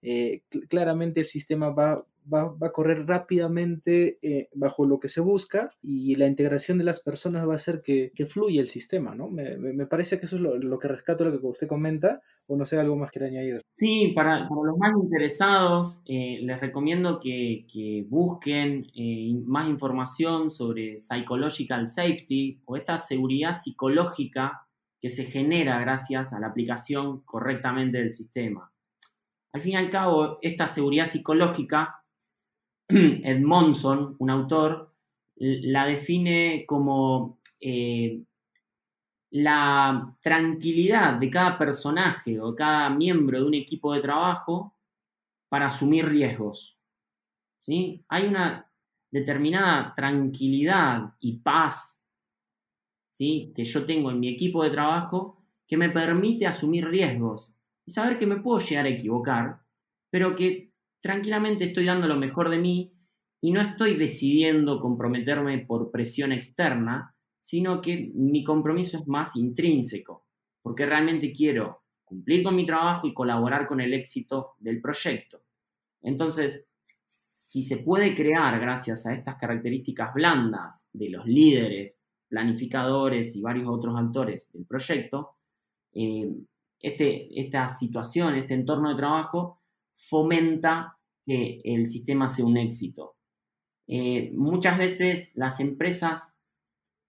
eh, 0.00 0.42
claramente 0.68 1.20
el 1.20 1.26
sistema 1.26 1.70
va, 1.70 2.06
va, 2.32 2.54
a 2.60 2.72
correr 2.72 3.06
rápidamente 3.06 4.18
eh, 4.22 4.48
bajo 4.54 4.86
lo 4.86 5.00
que 5.00 5.08
se 5.08 5.20
busca 5.20 5.70
y 5.82 6.14
la 6.16 6.26
integración 6.26 6.78
de 6.78 6.84
las 6.84 7.00
personas 7.00 7.46
va 7.48 7.54
a 7.54 7.56
hacer 7.56 7.82
que, 7.82 8.12
que 8.14 8.26
fluya 8.26 8.60
el 8.60 8.68
sistema, 8.68 9.14
¿no? 9.14 9.28
Me, 9.28 9.56
me, 9.56 9.86
parece 9.86 10.18
que 10.18 10.26
eso 10.26 10.36
es 10.36 10.42
lo, 10.42 10.78
que 10.78 10.88
rescato 10.88 11.24
lo 11.24 11.40
que 11.40 11.46
usted 11.46 11.66
comenta, 11.66 12.20
o 12.46 12.56
no 12.56 12.64
sé, 12.66 12.78
algo 12.78 12.96
más 12.96 13.10
que 13.10 13.24
añadir. 13.24 13.62
Sí, 13.72 14.12
para, 14.14 14.48
para 14.48 14.62
los 14.64 14.78
más 14.78 14.92
interesados, 15.02 16.00
eh, 16.06 16.38
les 16.42 16.60
recomiendo 16.60 17.20
que, 17.20 17.66
que 17.72 18.04
busquen 18.08 18.86
más 19.46 19.68
información 19.68 20.50
sobre 20.50 20.96
psychological 20.96 21.86
safety 21.86 22.60
o 22.64 22.76
esta 22.76 22.96
seguridad 22.96 23.52
psicológica 23.52 24.68
que 25.00 25.10
se 25.10 25.24
genera 25.24 25.78
gracias 25.80 26.32
a 26.32 26.40
la 26.40 26.48
aplicación 26.48 27.20
correctamente 27.20 27.98
del 27.98 28.10
sistema. 28.10 28.72
Al 29.52 29.60
fin 29.60 29.72
y 29.72 29.76
al 29.76 29.90
cabo, 29.90 30.38
esta 30.42 30.66
seguridad 30.66 31.06
psicológica, 31.06 32.04
Ed 33.22 33.40
Monson, 33.40 34.16
un 34.18 34.30
autor, 34.30 34.94
la 35.36 35.84
define 35.86 36.64
como 36.66 37.38
eh, 37.60 38.22
la 39.30 40.16
tranquilidad 40.22 41.14
de 41.14 41.30
cada 41.30 41.58
personaje 41.58 42.40
o 42.40 42.54
cada 42.54 42.88
miembro 42.88 43.40
de 43.40 43.46
un 43.46 43.54
equipo 43.54 43.92
de 43.92 44.00
trabajo 44.00 44.74
para 45.50 45.66
asumir 45.66 46.08
riesgos. 46.08 46.78
¿sí? 47.60 48.04
Hay 48.08 48.26
una 48.26 48.70
determinada 49.10 49.92
tranquilidad 49.94 51.14
y 51.20 51.38
paz 51.38 52.04
¿sí? 53.10 53.52
que 53.54 53.64
yo 53.64 53.84
tengo 53.84 54.10
en 54.10 54.20
mi 54.20 54.28
equipo 54.28 54.64
de 54.64 54.70
trabajo 54.70 55.42
que 55.66 55.76
me 55.76 55.90
permite 55.90 56.46
asumir 56.46 56.86
riesgos 56.86 57.54
y 57.84 57.92
saber 57.92 58.18
que 58.18 58.26
me 58.26 58.38
puedo 58.38 58.58
llegar 58.60 58.86
a 58.86 58.90
equivocar, 58.90 59.60
pero 60.10 60.34
que 60.34 60.67
tranquilamente 61.00 61.64
estoy 61.64 61.84
dando 61.84 62.06
lo 62.06 62.16
mejor 62.16 62.50
de 62.50 62.58
mí 62.58 62.92
y 63.40 63.52
no 63.52 63.60
estoy 63.60 63.94
decidiendo 63.94 64.80
comprometerme 64.80 65.58
por 65.58 65.90
presión 65.90 66.32
externa, 66.32 67.14
sino 67.38 67.80
que 67.80 68.10
mi 68.14 68.42
compromiso 68.42 68.98
es 68.98 69.06
más 69.06 69.36
intrínseco, 69.36 70.26
porque 70.62 70.86
realmente 70.86 71.32
quiero 71.32 71.82
cumplir 72.04 72.42
con 72.42 72.56
mi 72.56 72.66
trabajo 72.66 73.06
y 73.06 73.14
colaborar 73.14 73.66
con 73.66 73.80
el 73.80 73.94
éxito 73.94 74.54
del 74.58 74.80
proyecto. 74.80 75.42
Entonces, 76.02 76.66
si 77.04 77.62
se 77.62 77.78
puede 77.78 78.14
crear 78.14 78.58
gracias 78.60 79.06
a 79.06 79.14
estas 79.14 79.36
características 79.36 80.12
blandas 80.14 80.86
de 80.92 81.10
los 81.10 81.26
líderes, 81.26 81.98
planificadores 82.28 83.34
y 83.36 83.40
varios 83.40 83.68
otros 83.68 83.94
actores 83.96 84.50
del 84.52 84.66
proyecto, 84.66 85.36
eh, 85.94 86.30
este, 86.80 87.40
esta 87.40 87.66
situación, 87.68 88.34
este 88.34 88.54
entorno 88.54 88.90
de 88.90 88.96
trabajo, 88.96 89.57
fomenta 89.98 90.98
que 91.26 91.60
el 91.64 91.86
sistema 91.86 92.28
sea 92.28 92.46
un 92.46 92.56
éxito. 92.56 93.16
Eh, 93.86 94.32
muchas 94.34 94.78
veces 94.78 95.32
las 95.34 95.60
empresas 95.60 96.38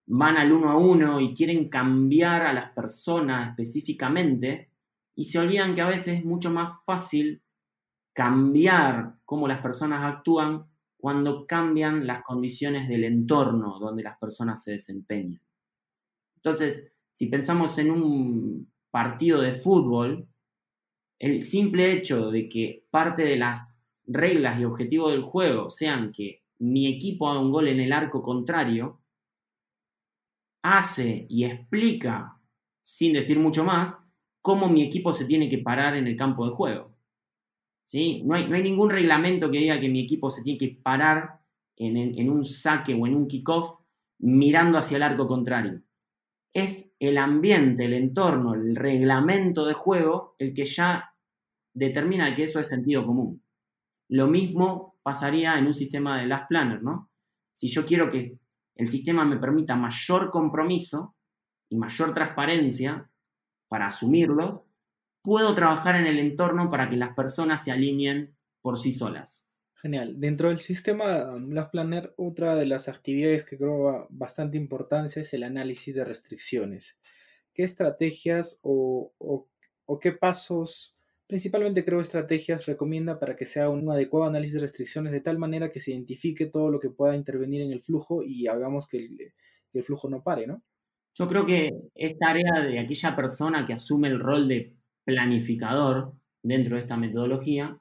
van 0.07 0.37
al 0.37 0.51
uno 0.51 0.71
a 0.71 0.77
uno 0.77 1.19
y 1.19 1.33
quieren 1.33 1.69
cambiar 1.69 2.41
a 2.41 2.53
las 2.53 2.71
personas 2.71 3.49
específicamente 3.49 4.71
y 5.15 5.25
se 5.25 5.39
olvidan 5.39 5.75
que 5.75 5.81
a 5.81 5.87
veces 5.87 6.19
es 6.19 6.25
mucho 6.25 6.49
más 6.49 6.83
fácil 6.85 7.43
cambiar 8.13 9.17
cómo 9.25 9.47
las 9.47 9.61
personas 9.61 10.03
actúan 10.03 10.65
cuando 10.97 11.45
cambian 11.45 12.07
las 12.07 12.23
condiciones 12.23 12.89
del 12.89 13.03
entorno 13.03 13.79
donde 13.79 14.03
las 14.03 14.17
personas 14.17 14.63
se 14.63 14.71
desempeñan. 14.71 15.41
Entonces, 16.37 16.91
si 17.13 17.27
pensamos 17.27 17.77
en 17.77 17.91
un 17.91 18.71
partido 18.89 19.41
de 19.41 19.53
fútbol, 19.53 20.27
el 21.19 21.43
simple 21.43 21.91
hecho 21.91 22.31
de 22.31 22.47
que 22.47 22.85
parte 22.89 23.23
de 23.23 23.35
las 23.35 23.77
reglas 24.05 24.59
y 24.59 24.65
objetivos 24.65 25.11
del 25.11 25.21
juego 25.21 25.69
sean 25.69 26.11
que 26.11 26.43
mi 26.59 26.87
equipo 26.87 27.29
haga 27.29 27.41
un 27.41 27.51
gol 27.51 27.67
en 27.67 27.79
el 27.79 27.91
arco 27.91 28.21
contrario, 28.23 29.01
hace 30.63 31.25
y 31.29 31.43
explica, 31.43 32.39
sin 32.81 33.13
decir 33.13 33.37
mucho 33.39 33.63
más, 33.63 33.99
cómo 34.41 34.69
mi 34.69 34.81
equipo 34.81 35.13
se 35.13 35.25
tiene 35.25 35.49
que 35.49 35.59
parar 35.59 35.95
en 35.95 36.07
el 36.07 36.15
campo 36.15 36.45
de 36.45 36.55
juego. 36.55 36.95
¿Sí? 37.85 38.21
No, 38.23 38.35
hay, 38.35 38.47
no 38.47 38.55
hay 38.55 38.63
ningún 38.63 38.89
reglamento 38.89 39.49
que 39.51 39.59
diga 39.59 39.79
que 39.79 39.89
mi 39.89 40.01
equipo 40.01 40.29
se 40.29 40.43
tiene 40.43 40.59
que 40.59 40.79
parar 40.81 41.41
en, 41.75 41.97
en 41.97 42.29
un 42.29 42.45
saque 42.45 42.93
o 42.93 43.07
en 43.07 43.15
un 43.15 43.27
kickoff 43.27 43.79
mirando 44.19 44.77
hacia 44.77 44.97
el 44.97 45.03
arco 45.03 45.27
contrario 45.27 45.81
es 46.53 46.95
el 46.99 47.17
ambiente, 47.17 47.85
el 47.85 47.93
entorno, 47.93 48.53
el 48.53 48.75
reglamento 48.75 49.65
de 49.65 49.73
juego 49.73 50.35
el 50.39 50.53
que 50.53 50.65
ya 50.65 51.08
determina 51.79 52.35
que 52.35 52.43
eso 52.43 52.59
es 52.59 52.67
sentido 52.67 53.05
común. 53.05 53.41
Lo 54.09 54.27
mismo 54.27 54.99
pasaría 55.03 55.57
en 55.57 55.65
un 55.65 55.73
sistema 55.73 56.19
de 56.19 56.27
Last 56.27 56.47
Planner, 56.49 56.83
¿no? 56.83 57.09
Si 57.53 57.67
yo 57.67 57.85
quiero 57.85 58.09
que 58.09 58.37
el 58.75 58.87
sistema 58.87 59.25
me 59.25 59.37
permita 59.37 59.75
mayor 59.75 60.29
compromiso 60.29 61.15
y 61.69 61.77
mayor 61.77 62.13
transparencia 62.13 63.09
para 63.67 63.87
asumirlos, 63.87 64.63
puedo 65.21 65.53
trabajar 65.53 65.95
en 65.95 66.07
el 66.07 66.19
entorno 66.19 66.69
para 66.69 66.89
que 66.89 66.97
las 66.97 67.13
personas 67.13 67.63
se 67.63 67.71
alineen 67.71 68.35
por 68.61 68.77
sí 68.77 68.91
solas. 68.91 69.45
Genial. 69.81 70.19
Dentro 70.19 70.49
del 70.49 70.59
sistema 70.59 71.31
um, 71.31 71.51
Last 71.51 71.71
Planner, 71.71 72.13
otra 72.17 72.55
de 72.55 72.65
las 72.65 72.89
actividades 72.89 73.45
que 73.45 73.57
creo 73.57 74.07
bastante 74.09 74.57
importancia 74.57 75.21
es 75.21 75.33
el 75.33 75.43
análisis 75.43 75.95
de 75.95 76.03
restricciones. 76.03 76.99
¿Qué 77.53 77.63
estrategias 77.63 78.59
o, 78.61 79.13
qué 80.01 80.11
pasos, 80.11 80.97
principalmente 81.29 81.85
creo 81.85 82.01
estrategias, 82.01 82.65
recomienda 82.65 83.19
para 83.19 83.35
que 83.35 83.45
sea 83.45 83.69
un 83.69 83.87
adecuado 83.91 84.25
análisis 84.25 84.55
de 84.55 84.61
restricciones 84.61 85.11
de 85.11 85.21
tal 85.21 85.37
manera 85.37 85.71
que 85.71 85.79
se 85.79 85.91
identifique 85.91 86.47
todo 86.47 86.71
lo 86.71 86.79
que 86.79 86.89
pueda 86.89 87.15
intervenir 87.15 87.61
en 87.61 87.71
el 87.71 87.83
flujo 87.83 88.23
y 88.23 88.47
hagamos 88.47 88.87
que 88.87 89.31
el, 89.71 89.83
flujo 89.83 90.09
no 90.09 90.23
pare, 90.23 90.47
¿no? 90.47 90.63
Yo 91.13 91.27
creo 91.27 91.45
que 91.45 91.69
es 91.93 92.17
tarea 92.17 92.63
de 92.63 92.79
aquella 92.79 93.15
persona 93.15 93.63
que 93.63 93.73
asume 93.73 94.07
el 94.07 94.19
rol 94.19 94.47
de 94.47 94.75
planificador 95.05 96.15
dentro 96.41 96.75
de 96.75 96.81
esta 96.81 96.97
metodología. 96.97 97.79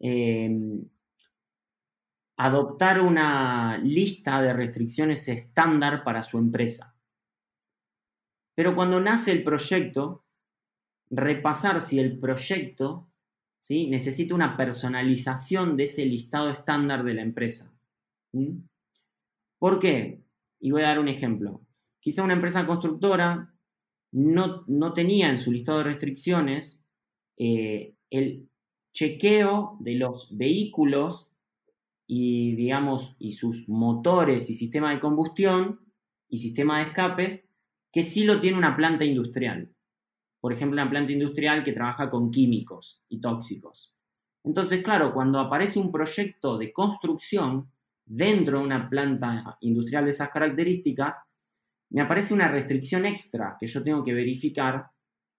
Eh, 0.00 0.54
adoptar 2.36 3.00
una 3.00 3.78
lista 3.78 4.42
de 4.42 4.52
restricciones 4.52 5.26
estándar 5.28 6.04
para 6.04 6.20
su 6.20 6.36
empresa. 6.36 6.94
Pero 8.54 8.74
cuando 8.74 9.00
nace 9.00 9.32
el 9.32 9.42
proyecto, 9.42 10.26
repasar 11.10 11.80
si 11.80 11.98
el 11.98 12.18
proyecto 12.18 13.08
necesita 13.70 14.34
una 14.34 14.56
personalización 14.56 15.76
de 15.76 15.84
ese 15.84 16.06
listado 16.06 16.50
estándar 16.50 17.04
de 17.04 17.14
la 17.14 17.22
empresa. 17.22 17.74
¿Por 19.58 19.78
qué? 19.78 20.22
Y 20.60 20.70
voy 20.70 20.82
a 20.82 20.88
dar 20.88 20.98
un 20.98 21.08
ejemplo. 21.08 21.62
Quizá 22.00 22.22
una 22.22 22.34
empresa 22.34 22.66
constructora 22.66 23.54
no, 24.12 24.92
tenía 24.94 25.28
en 25.28 25.38
su 25.38 25.52
listado 25.52 25.78
de 25.78 25.84
restricciones 25.84 26.80
eh, 27.36 27.94
el 28.10 28.48
chequeo 28.94 29.76
de 29.80 29.94
los 29.94 30.36
vehículos 30.36 31.32
y, 32.06 32.54
digamos, 32.54 33.16
y 33.18 33.32
sus 33.32 33.68
motores 33.68 34.48
y 34.48 34.54
sistema 34.54 34.92
de 34.92 35.00
combustión 35.00 35.80
y 36.28 36.38
sistema 36.38 36.78
de 36.78 36.84
escapes, 36.86 37.52
que 37.92 38.02
sí 38.02 38.24
lo 38.24 38.40
tiene 38.40 38.56
una 38.56 38.76
planta 38.76 39.04
industrial. 39.04 39.74
Por 40.40 40.52
ejemplo, 40.52 40.80
una 40.80 40.90
planta 40.90 41.12
industrial 41.12 41.62
que 41.62 41.72
trabaja 41.72 42.08
con 42.08 42.30
químicos 42.30 43.02
y 43.08 43.20
tóxicos. 43.20 43.94
Entonces, 44.44 44.82
claro, 44.82 45.12
cuando 45.12 45.40
aparece 45.40 45.78
un 45.78 45.92
proyecto 45.92 46.56
de 46.56 46.72
construcción 46.72 47.70
dentro 48.04 48.58
de 48.58 48.64
una 48.64 48.88
planta 48.88 49.58
industrial 49.60 50.04
de 50.04 50.10
esas 50.10 50.30
características, 50.30 51.22
me 51.90 52.02
aparece 52.02 52.34
una 52.34 52.48
restricción 52.48 53.04
extra 53.06 53.56
que 53.58 53.66
yo 53.66 53.82
tengo 53.82 54.02
que 54.02 54.14
verificar 54.14 54.90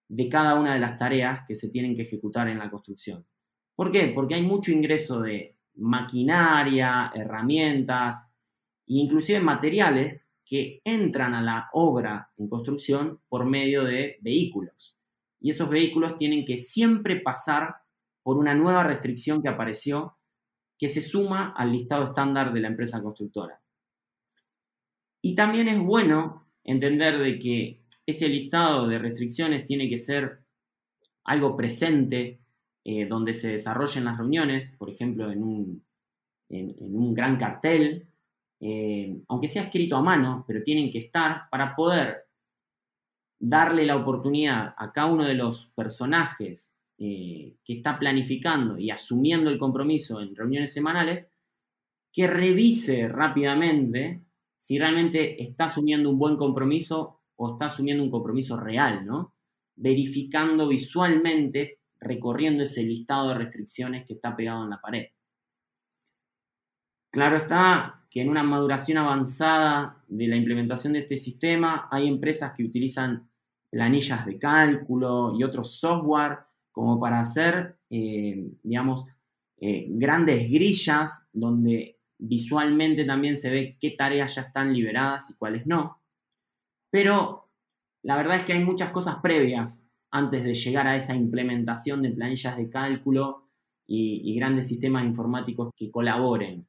de 0.08 0.28
cada 0.28 0.54
una 0.54 0.74
de 0.74 0.80
las 0.80 0.96
tareas 0.96 1.42
que 1.46 1.54
se 1.54 1.68
tienen 1.68 1.94
que 1.94 2.02
ejecutar 2.02 2.48
en 2.48 2.58
la 2.58 2.70
construcción. 2.70 3.26
¿Por 3.74 3.90
qué? 3.90 4.08
Porque 4.14 4.34
hay 4.34 4.42
mucho 4.42 4.72
ingreso 4.72 5.20
de 5.20 5.56
maquinaria, 5.76 7.10
herramientas 7.14 8.28
e 8.86 8.94
inclusive 8.94 9.40
materiales 9.40 10.29
que 10.50 10.80
entran 10.82 11.32
a 11.32 11.40
la 11.40 11.70
obra 11.74 12.32
en 12.36 12.48
construcción 12.48 13.20
por 13.28 13.44
medio 13.44 13.84
de 13.84 14.18
vehículos. 14.20 14.98
Y 15.40 15.50
esos 15.50 15.70
vehículos 15.70 16.16
tienen 16.16 16.44
que 16.44 16.58
siempre 16.58 17.20
pasar 17.20 17.76
por 18.24 18.36
una 18.36 18.52
nueva 18.52 18.82
restricción 18.82 19.40
que 19.40 19.48
apareció 19.48 20.16
que 20.76 20.88
se 20.88 21.02
suma 21.02 21.54
al 21.56 21.70
listado 21.70 22.02
estándar 22.02 22.52
de 22.52 22.58
la 22.62 22.66
empresa 22.66 23.00
constructora. 23.00 23.60
Y 25.22 25.36
también 25.36 25.68
es 25.68 25.78
bueno 25.78 26.48
entender 26.64 27.18
de 27.18 27.38
que 27.38 27.84
ese 28.04 28.28
listado 28.28 28.88
de 28.88 28.98
restricciones 28.98 29.64
tiene 29.64 29.88
que 29.88 29.98
ser 29.98 30.40
algo 31.22 31.56
presente 31.56 32.40
eh, 32.84 33.06
donde 33.06 33.34
se 33.34 33.52
desarrollen 33.52 34.04
las 34.04 34.18
reuniones, 34.18 34.74
por 34.76 34.90
ejemplo, 34.90 35.30
en 35.30 35.44
un, 35.44 35.84
en, 36.48 36.74
un 36.96 37.14
gran 37.14 37.36
cartel, 37.36 38.08
eh, 38.60 39.22
aunque 39.28 39.48
sea 39.48 39.64
escrito 39.64 39.96
a 39.96 40.02
mano, 40.02 40.44
pero 40.46 40.62
tienen 40.62 40.90
que 40.90 40.98
estar 40.98 41.48
para 41.50 41.74
poder 41.74 42.26
darle 43.38 43.86
la 43.86 43.96
oportunidad 43.96 44.74
a 44.76 44.92
cada 44.92 45.06
uno 45.06 45.24
de 45.24 45.34
los 45.34 45.66
personajes 45.74 46.74
eh, 46.98 47.56
que 47.64 47.72
está 47.72 47.98
planificando 47.98 48.78
y 48.78 48.90
asumiendo 48.90 49.48
el 49.48 49.58
compromiso 49.58 50.20
en 50.20 50.36
reuniones 50.36 50.72
semanales, 50.74 51.30
que 52.12 52.26
revise 52.26 53.08
rápidamente 53.08 54.22
si 54.56 54.78
realmente 54.78 55.42
está 55.42 55.64
asumiendo 55.64 56.10
un 56.10 56.18
buen 56.18 56.36
compromiso 56.36 57.22
o 57.36 57.52
está 57.52 57.64
asumiendo 57.64 58.04
un 58.04 58.10
compromiso 58.10 58.58
real, 58.58 59.06
¿no? 59.06 59.34
Verificando 59.76 60.68
visualmente, 60.68 61.78
recorriendo 61.98 62.64
ese 62.64 62.82
listado 62.82 63.28
de 63.28 63.36
restricciones 63.36 64.04
que 64.04 64.12
está 64.14 64.36
pegado 64.36 64.64
en 64.64 64.70
la 64.70 64.80
pared. 64.82 65.06
Claro 67.10 67.36
está 67.36 68.04
que 68.08 68.20
en 68.20 68.28
una 68.28 68.42
maduración 68.42 68.98
avanzada 68.98 70.04
de 70.08 70.28
la 70.28 70.36
implementación 70.36 70.92
de 70.92 71.00
este 71.00 71.16
sistema 71.16 71.88
hay 71.90 72.06
empresas 72.06 72.52
que 72.56 72.64
utilizan 72.64 73.28
planillas 73.68 74.26
de 74.26 74.38
cálculo 74.38 75.34
y 75.36 75.42
otros 75.42 75.78
software 75.78 76.38
como 76.70 77.00
para 77.00 77.20
hacer, 77.20 77.78
eh, 77.90 78.52
digamos, 78.62 79.04
eh, 79.58 79.86
grandes 79.90 80.50
grillas 80.50 81.26
donde 81.32 81.98
visualmente 82.18 83.04
también 83.04 83.36
se 83.36 83.50
ve 83.50 83.76
qué 83.80 83.90
tareas 83.90 84.34
ya 84.36 84.42
están 84.42 84.72
liberadas 84.72 85.30
y 85.30 85.34
cuáles 85.36 85.66
no. 85.66 86.00
Pero 86.90 87.48
la 88.02 88.16
verdad 88.16 88.38
es 88.38 88.44
que 88.44 88.52
hay 88.52 88.64
muchas 88.64 88.90
cosas 88.90 89.16
previas 89.22 89.88
antes 90.12 90.44
de 90.44 90.54
llegar 90.54 90.86
a 90.86 90.96
esa 90.96 91.14
implementación 91.14 92.02
de 92.02 92.10
planillas 92.10 92.56
de 92.56 92.70
cálculo 92.70 93.42
y, 93.86 94.22
y 94.24 94.34
grandes 94.36 94.68
sistemas 94.68 95.04
informáticos 95.04 95.70
que 95.76 95.90
colaboren. 95.90 96.66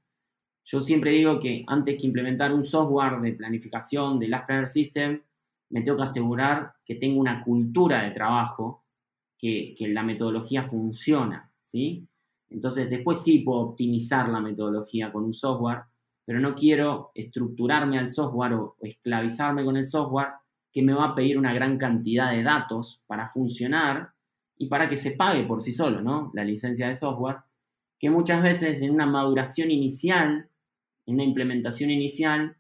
Yo 0.64 0.80
siempre 0.80 1.12
digo 1.12 1.40
que 1.40 1.64
antes 1.68 1.98
que 2.00 2.08
implementar 2.08 2.54
un 2.54 2.64
software 2.64 3.20
de 3.22 3.34
planificación 3.34 4.20
de 4.20 4.28
Last 4.28 4.46
Planner 4.46 4.68
System, 4.68 5.22
me 5.72 5.82
tengo 5.82 5.98
que 5.98 6.04
asegurar 6.04 6.74
que 6.86 6.96
tengo 6.96 7.20
una 7.20 7.42
cultura 7.42 8.04
de 8.04 8.12
trabajo, 8.12 8.86
que, 9.38 9.76
la 9.80 10.04
metodología 10.04 10.62
funciona, 10.62 11.52
¿sí? 11.62 12.08
Entonces, 12.50 12.90
después 12.90 13.24
sí 13.24 13.40
puedo 13.40 13.62
optimizar 13.62 14.30
la 14.30 14.40
metodología 14.40 15.12
con 15.12 15.24
un 15.24 15.34
software, 15.34 15.84
pero 16.26 16.40
no 16.40 16.54
quiero 16.54 17.12
estructurarme 17.16 17.98
al 17.98 18.08
software 18.08 18.54
o, 18.54 18.78
esclavizarme 18.82 19.66
con 19.66 19.78
el 19.78 19.84
software 19.84 20.28
que 20.72 20.84
me 20.84 20.94
va 20.94 21.06
a 21.06 21.16
pedir 21.16 21.40
una 21.40 21.54
gran 21.54 21.78
cantidad 21.78 22.32
de 22.32 22.44
datos 22.44 23.02
para 23.08 23.28
funcionar 23.28 24.12
y 24.58 24.68
para 24.68 24.88
que 24.88 24.98
se 24.98 25.12
pague 25.12 25.44
por 25.44 25.62
sí 25.62 25.72
solo, 25.72 26.02
¿no? 26.02 26.32
La 26.36 26.44
licencia 26.44 26.88
de 26.88 26.94
software, 26.94 27.38
que 27.98 28.12
muchas 28.12 28.44
veces 28.44 28.82
en 28.82 28.92
una 28.92 29.08
maduración 29.08 29.72
inicial 29.72 30.51
una 31.06 31.24
implementación 31.24 31.90
inicial 31.90 32.56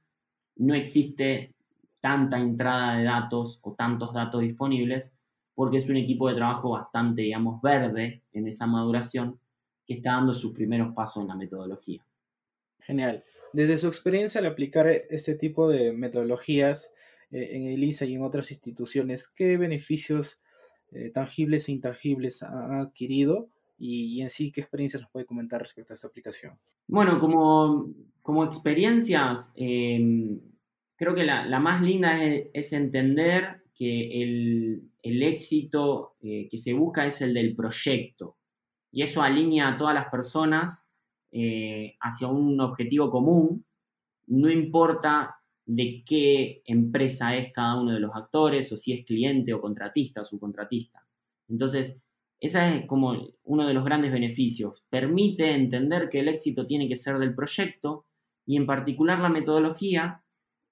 no 0.56 0.74
existe 0.76 1.54
tanta 2.00 2.38
entrada 2.38 2.98
de 2.98 3.04
datos 3.04 3.60
o 3.62 3.74
tantos 3.74 4.14
datos 4.14 4.42
disponibles 4.42 5.14
porque 5.54 5.78
es 5.78 5.90
un 5.90 5.98
equipo 5.98 6.28
de 6.30 6.36
trabajo 6.36 6.72
bastante, 6.72 7.22
digamos, 7.22 7.62
verde 7.62 8.24
en 8.34 8.48
esa 8.48 8.66
maduración 8.66 9.40
que 9.86 9.96
está 9.96 10.14
dando 10.14 10.34
sus 10.34 10.54
primeros 10.54 10.94
pasos 10.96 11.22
en 11.22 11.28
la 11.28 11.36
metodología. 11.36 12.04
Genial. 12.80 13.24
Desde 13.54 13.78
su 13.78 13.88
experiencia 13.88 14.40
al 14.40 14.48
aplicar 14.48 14.88
este 14.88 15.36
tipo 15.36 15.70
de 15.70 15.92
metodologías 15.92 16.90
eh, 17.32 17.50
en 17.52 17.68
ELISA 17.68 18.06
y 18.06 18.16
en 18.16 18.24
otras 18.24 18.50
instituciones, 18.50 19.28
¿qué 19.28 19.58
beneficios 19.58 20.42
eh, 20.94 21.10
tangibles 21.10 21.70
e 21.70 21.72
intangibles 21.72 22.44
han 22.44 22.80
adquirido 22.80 23.50
y, 23.78 24.22
en 24.22 24.30
sí 24.30 24.52
qué 24.52 24.62
experiencias 24.62 25.02
nos 25.02 25.10
puede 25.10 25.26
comentar 25.26 25.60
respecto 25.60 25.94
a 25.94 25.96
esta 25.96 26.08
aplicación. 26.08 26.60
Bueno, 26.88 27.18
como, 27.18 27.90
como 28.22 28.44
experiencias, 28.44 29.52
em, 29.56 30.40
creo 30.96 31.16
que 31.16 31.24
la, 31.24 31.60
más 31.60 31.82
linda 31.82 32.24
es, 32.24 32.74
entender 32.74 33.64
que 33.74 34.22
el, 34.22 34.92
éxito 35.24 36.16
eh, 36.22 36.48
que 36.50 36.58
se 36.58 36.74
busca 36.74 37.06
es 37.06 37.22
el 37.22 37.34
del 37.34 37.56
proyecto 37.56 38.38
y 38.92 39.02
eso 39.02 39.22
alinea 39.22 39.70
a 39.70 39.78
todas 39.78 39.96
las 39.96 40.10
personas 40.10 40.84
eh, 41.32 41.96
hacia 42.02 42.28
un 42.28 42.60
objetivo 42.60 43.10
común, 43.10 43.66
no 44.28 44.52
importa 44.52 45.38
de 45.66 46.04
qué 46.06 46.62
empresa 46.66 47.36
es 47.36 47.52
cada 47.54 47.80
uno 47.80 47.94
de 47.94 48.00
los 48.00 48.12
actores 48.14 48.72
o 48.72 48.76
si 48.76 48.94
es 48.94 49.06
cliente 49.06 49.54
o 49.54 49.62
contratista 49.62 50.22
o 50.22 50.26
subcontratista. 50.26 51.06
Entonces, 51.48 52.02
ese 52.40 52.78
es 52.78 52.86
como 52.86 53.16
uno 53.44 53.68
de 53.68 53.74
los 53.74 53.86
grandes 53.86 54.12
beneficios. 54.12 54.84
Permite 54.90 55.54
entender 55.54 56.10
que 56.10 56.20
el 56.20 56.28
éxito 56.28 56.66
tiene 56.66 56.88
que 56.88 56.98
ser 56.98 57.18
del 57.18 57.36
proyecto 57.36 58.06
y 58.46 58.58
en 58.58 58.66
particular 58.66 59.20
la 59.20 59.30
metodología 59.30 60.24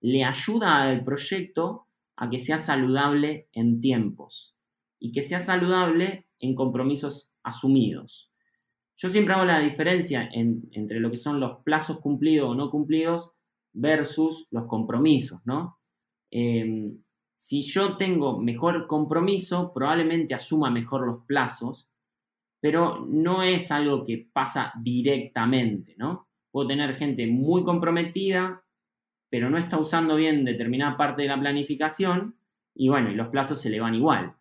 le 0.01 0.23
ayuda 0.23 0.83
al 0.83 1.03
proyecto 1.03 1.87
a 2.15 2.29
que 2.29 2.39
sea 2.39 2.57
saludable 2.57 3.49
en 3.53 3.79
tiempos 3.79 4.55
y 4.99 5.11
que 5.11 5.21
sea 5.21 5.39
saludable 5.39 6.27
en 6.39 6.55
compromisos 6.55 7.33
asumidos. 7.43 8.31
Yo 8.97 9.07
siempre 9.07 9.33
hago 9.33 9.45
la 9.45 9.59
diferencia 9.59 10.29
entre 10.33 10.99
lo 10.99 11.09
que 11.09 11.17
son 11.17 11.39
los 11.39 11.63
plazos 11.63 11.99
cumplidos 11.99 12.49
o 12.49 12.55
no 12.55 12.69
cumplidos 12.69 13.31
versus 13.71 14.47
los 14.51 14.65
compromisos, 14.65 15.39
¿no? 15.45 15.79
Em, 16.31 17.01
si 17.33 17.61
yo 17.61 17.95
tengo 17.95 18.41
mejor 18.41 18.87
compromiso, 18.87 19.71
probablemente 19.73 20.33
asuma 20.33 20.69
mejor 20.69 21.07
los 21.07 21.25
plazos, 21.25 21.89
pero 22.59 23.05
no 23.07 23.43
es 23.43 23.71
algo 23.71 24.03
que 24.03 24.29
pasa 24.33 24.73
directamente, 24.81 25.95
¿no? 25.97 26.28
Puedo 26.51 26.67
tener 26.67 26.95
gente 26.95 27.27
muy 27.27 27.63
comprometida, 27.63 28.63
pero 29.29 29.49
no 29.49 29.57
está 29.57 29.77
usando 29.77 30.15
bien 30.15 30.45
determinada 30.45 30.97
parte 30.97 31.21
de 31.21 31.27
la 31.27 31.39
planificación 31.39 32.35
y 32.73 32.89
bueno, 32.89 33.11
y 33.11 33.15
los 33.15 33.27
plazos 33.27 33.61
se 33.61 33.69
le 33.69 33.79
van 33.79 33.95
igual. 33.95 34.35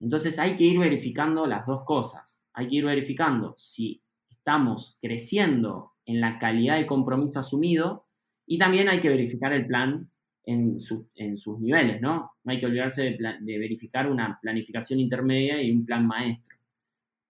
Entonces 0.00 0.38
hay 0.38 0.56
que 0.56 0.64
ir 0.64 0.78
verificando 0.78 1.46
las 1.46 1.66
dos 1.66 1.84
cosas. 1.84 2.42
Hay 2.54 2.66
que 2.66 2.76
ir 2.76 2.84
verificando 2.84 3.54
si 3.56 4.02
estamos 4.28 4.98
creciendo 5.00 5.92
en 6.06 6.20
la 6.20 6.38
calidad 6.38 6.76
de 6.76 6.86
compromiso 6.86 7.38
asumido 7.38 8.06
y 8.46 8.58
también 8.58 8.88
hay 8.88 9.00
que 9.00 9.08
verificar 9.08 9.52
el 9.52 9.66
plan 9.66 10.10
en, 10.44 10.80
sus 10.80 11.60
niveles, 11.60 12.00
¿no? 12.00 12.32
No 12.42 12.52
hay 12.52 12.58
que 12.58 12.66
olvidarse 12.66 13.16
de, 13.16 13.58
verificar 13.58 14.10
una 14.10 14.38
planificación 14.42 14.98
intermedia 14.98 15.62
y 15.62 15.70
un 15.70 15.86
plan 15.86 16.06
maestro. 16.06 16.56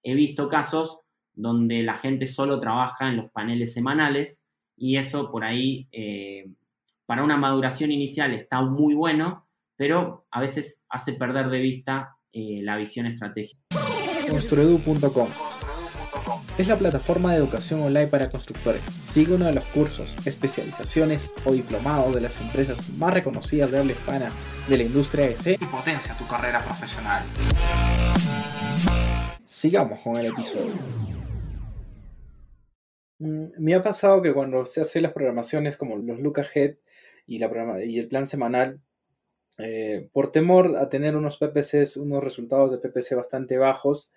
He 0.03 0.14
visto 0.14 0.49
casos 0.49 1.01
donde 1.35 1.83
la 1.83 1.95
gente 1.95 2.27
solo 2.27 2.61
trabaja 2.61 3.09
en 3.09 3.16
los 3.16 3.31
paneles 3.31 3.73
semanales 3.73 4.42
y 4.77 4.97
eso 4.97 5.31
por 5.31 5.45
ahí, 5.45 5.88
eh, 5.92 6.51
para 7.07 7.23
una 7.23 7.37
maduración 7.37 7.90
inicial 7.90 8.35
está 8.35 8.62
muy 8.62 8.95
bueno, 8.95 9.47
pero 9.77 10.27
a 10.31 10.40
veces 10.40 10.85
hace 10.88 11.12
perder 11.12 11.49
de 11.49 11.61
vista 11.61 12.16
eh, 12.33 12.61
la 12.62 12.77
visión 12.77 13.07
estratégica. 13.07 13.61
Construedu.com 14.29 15.29
es 16.59 16.68
la 16.68 16.77
plataforma 16.77 17.33
de 17.33 17.38
educación 17.38 17.83
online 17.83 18.09
para 18.09 18.31
constructores. 18.31 18.83
Sigue 19.03 19.35
uno 19.35 19.47
de 19.47 19.55
los 19.55 19.64
cursos, 19.66 20.16
especializaciones 20.25 21.33
o 21.45 21.53
diplomados 21.53 22.14
de 22.14 22.21
las 22.21 22.40
empresas 22.40 22.90
más 22.90 23.14
reconocidas 23.14 23.71
de 23.71 23.79
habla 23.79 23.92
hispana 23.92 24.31
de 24.68 24.77
la 24.77 24.83
industria 24.85 25.27
EC 25.27 25.61
y 25.61 25.66
potencia 25.66 26.16
tu 26.16 26.27
carrera 26.27 26.62
profesional. 26.62 27.23
Sigamos 29.45 30.01
con 30.01 30.16
el 30.16 30.27
episodio. 30.27 31.22
Mm, 33.23 33.53
me 33.59 33.75
ha 33.75 33.83
pasado 33.83 34.21
que 34.21 34.33
cuando 34.35 34.67
se 34.67 34.81
hacen 34.81 35.03
las 35.05 35.13
programaciones 35.13 35.77
como 35.77 35.97
los 35.97 36.19
look 36.19 36.41
ahead 36.41 36.75
y, 37.27 37.37
y 37.39 37.99
el 37.99 38.09
plan 38.09 38.27
semanal, 38.27 38.81
eh, 39.59 40.09
por 40.13 40.33
temor 40.33 40.77
a 40.77 40.89
tener 40.89 41.16
unos 41.16 41.39
PPCs, 41.39 41.99
unos 41.99 42.25
resultados 42.25 42.73
de 42.73 42.79
PPC 42.79 43.14
bastante 43.14 43.59
bajos, 43.59 44.12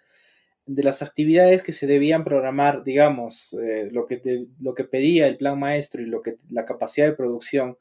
de 0.66 0.84
las 0.84 1.04
actividades 1.04 1.62
que 1.64 1.74
se 1.74 1.88
debían 1.88 2.24
programar, 2.24 2.84
digamos, 2.84 3.54
eh, 3.54 3.90
lo, 3.92 4.08
que 4.08 4.48
lo 4.60 4.74
que 4.74 4.86
pedía 4.86 5.28
el 5.28 5.38
plan 5.38 5.60
maestro 5.60 6.02
y 6.02 6.08
lo 6.08 6.24
que 6.24 6.38
la 6.50 6.66
capacidad 6.66 7.08
de 7.08 7.14
producción, 7.14 7.78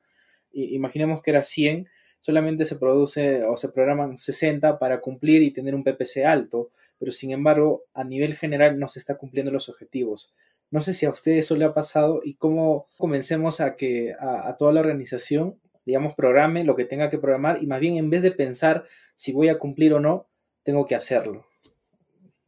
imaginemos 0.52 1.22
que 1.22 1.30
era 1.30 1.42
100, 1.42 1.88
solamente 2.20 2.66
se 2.66 2.76
produce 2.76 3.44
o 3.44 3.56
se 3.56 3.70
programan 3.70 4.18
60 4.18 4.78
para 4.78 5.00
cumplir 5.00 5.42
y 5.42 5.52
tener 5.52 5.74
un 5.74 5.84
PPC 5.84 6.24
alto, 6.26 6.70
pero 6.98 7.12
sin 7.12 7.32
embargo, 7.32 7.84
a 7.94 8.04
nivel 8.04 8.34
general 8.34 8.78
no 8.78 8.88
se 8.88 8.98
está 8.98 9.16
cumpliendo 9.16 9.50
los 9.52 9.68
objetivos. 9.70 10.34
No 10.74 10.80
sé 10.80 10.92
si 10.92 11.06
a 11.06 11.10
usted 11.10 11.34
eso 11.34 11.54
le 11.54 11.66
ha 11.66 11.72
pasado 11.72 12.20
y 12.24 12.34
cómo 12.34 12.88
comencemos 12.98 13.60
a 13.60 13.76
que 13.76 14.12
a 14.18 14.56
toda 14.58 14.72
la 14.72 14.80
organización, 14.80 15.60
digamos, 15.86 16.16
programe 16.16 16.64
lo 16.64 16.74
que 16.74 16.84
tenga 16.84 17.10
que 17.10 17.18
programar 17.18 17.62
y 17.62 17.68
más 17.68 17.78
bien 17.78 17.96
en 17.96 18.10
vez 18.10 18.22
de 18.22 18.32
pensar 18.32 18.84
si 19.14 19.32
voy 19.32 19.50
a 19.50 19.58
cumplir 19.60 19.94
o 19.94 20.00
no, 20.00 20.26
tengo 20.64 20.84
que 20.84 20.96
hacerlo. 20.96 21.46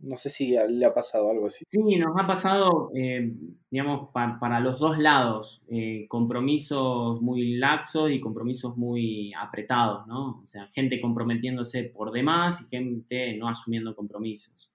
No 0.01 0.17
sé 0.17 0.29
si 0.29 0.57
le 0.69 0.85
ha 0.85 0.93
pasado 0.93 1.31
algo 1.31 1.47
así. 1.47 1.65
Sí, 1.69 1.79
nos 1.79 2.21
ha 2.21 2.27
pasado, 2.27 2.91
eh, 2.97 3.33
digamos, 3.71 4.09
para 4.13 4.59
los 4.59 4.81
dos 4.81 4.99
lados, 4.99 5.63
eh, 5.69 6.07
compromisos 6.09 7.23
muy 7.23 7.59
laxos 7.59 8.11
y 8.11 8.19
compromisos 8.19 8.77
muy 8.77 9.33
apretados, 9.35 10.05
¿no? 10.09 10.41
O 10.43 10.47
sea, 10.49 10.67
gente 10.73 11.01
comprometiéndose 11.01 11.85
por 11.85 12.11
demás 12.11 12.61
y 12.61 12.65
gente 12.65 13.37
no 13.37 13.49
asumiendo 13.49 13.95
compromisos. 13.95 14.73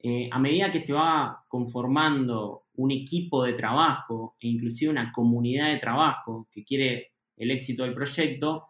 Eh, 0.00 0.28
a 0.30 0.38
medida 0.38 0.70
que 0.70 0.78
se 0.78 0.92
va 0.92 1.44
conformando 1.48 2.66
un 2.74 2.92
equipo 2.92 3.42
de 3.42 3.54
trabajo 3.54 4.36
e 4.40 4.46
inclusive 4.46 4.90
una 4.90 5.10
comunidad 5.10 5.68
de 5.68 5.78
trabajo 5.78 6.48
que 6.52 6.64
quiere 6.64 7.12
el 7.36 7.50
éxito 7.50 7.82
del 7.82 7.94
proyecto, 7.94 8.68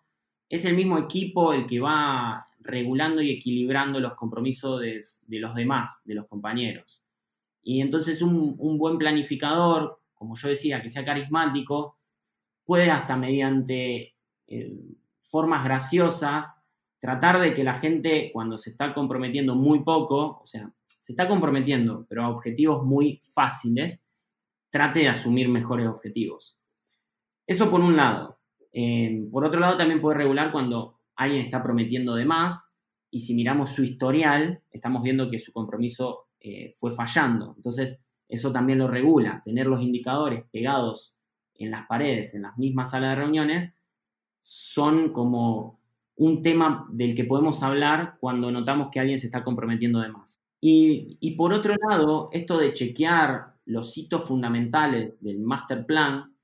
es 0.48 0.64
el 0.64 0.74
mismo 0.74 0.96
equipo 0.96 1.52
el 1.52 1.66
que 1.66 1.80
va 1.80 2.46
regulando 2.60 3.20
y 3.20 3.30
equilibrando 3.30 4.00
los 4.00 4.14
compromisos 4.14 4.80
de, 4.80 5.00
los 5.38 5.54
demás, 5.54 6.00
de 6.04 6.14
los 6.14 6.26
compañeros. 6.26 7.02
Y 7.62 7.82
entonces 7.82 8.22
un, 8.22 8.56
buen 8.78 8.96
planificador, 8.96 10.00
como 10.14 10.34
yo 10.34 10.48
decía, 10.48 10.80
que 10.80 10.88
sea 10.88 11.04
carismático, 11.04 11.98
puede 12.64 12.90
hasta 12.90 13.16
mediante 13.16 14.14
eh, 14.46 14.72
formas 15.20 15.64
graciosas 15.64 16.58
tratar 16.98 17.40
de 17.40 17.52
que 17.52 17.64
la 17.64 17.74
gente 17.74 18.30
cuando 18.32 18.56
se 18.56 18.70
está 18.70 18.94
comprometiendo 18.94 19.54
muy 19.54 19.84
poco, 19.84 20.40
o 20.42 20.46
sea, 20.46 20.72
se 20.98 21.12
está 21.12 21.28
comprometiendo, 21.28 22.06
pero 22.08 22.24
a 22.24 22.30
objetivos 22.30 22.84
muy 22.84 23.20
fáciles, 23.34 24.04
trate 24.70 25.00
de 25.00 25.08
asumir 25.08 25.48
mejores 25.48 25.88
objetivos. 25.88 26.58
Eso 27.46 27.70
por 27.70 27.80
un 27.80 27.96
lado. 27.96 28.38
Eh, 28.72 29.26
por 29.32 29.44
otro 29.44 29.60
lado, 29.60 29.76
también 29.76 30.00
puede 30.00 30.18
regular 30.18 30.52
cuando 30.52 31.00
alguien 31.16 31.42
está 31.42 31.62
prometiendo 31.62 32.14
de 32.14 32.24
más 32.24 32.72
y 33.10 33.20
si 33.20 33.34
miramos 33.34 33.70
su 33.70 33.82
historial, 33.82 34.62
estamos 34.70 35.02
viendo 35.02 35.30
que 35.30 35.38
su 35.38 35.52
compromiso 35.52 36.26
eh, 36.40 36.74
fue 36.78 36.92
fallando. 36.92 37.54
Entonces, 37.56 38.04
eso 38.28 38.52
también 38.52 38.78
lo 38.78 38.88
regula. 38.88 39.40
Tener 39.44 39.66
los 39.66 39.82
indicadores 39.82 40.44
pegados 40.52 41.16
en 41.54 41.70
las 41.70 41.86
paredes, 41.86 42.34
en 42.34 42.42
las 42.42 42.56
mismas 42.58 42.90
salas 42.90 43.10
de 43.10 43.22
reuniones, 43.22 43.78
son 44.40 45.12
como 45.12 45.80
un 46.16 46.42
tema 46.42 46.86
del 46.90 47.14
que 47.14 47.24
podemos 47.24 47.62
hablar 47.62 48.16
cuando 48.20 48.50
notamos 48.50 48.88
que 48.92 49.00
alguien 49.00 49.18
se 49.18 49.26
está 49.26 49.42
comprometiendo 49.42 50.00
de 50.00 50.10
más. 50.10 50.38
Y, 50.60 51.34
por 51.36 51.52
otro 51.52 51.74
lado, 51.88 52.30
esto 52.32 52.58
de 52.58 52.72
chequear 52.72 53.54
los 53.64 53.96
hitos 53.96 54.24
fundamentales 54.24 55.14
del 55.20 55.38
master 55.40 55.86
plan, 55.86 56.34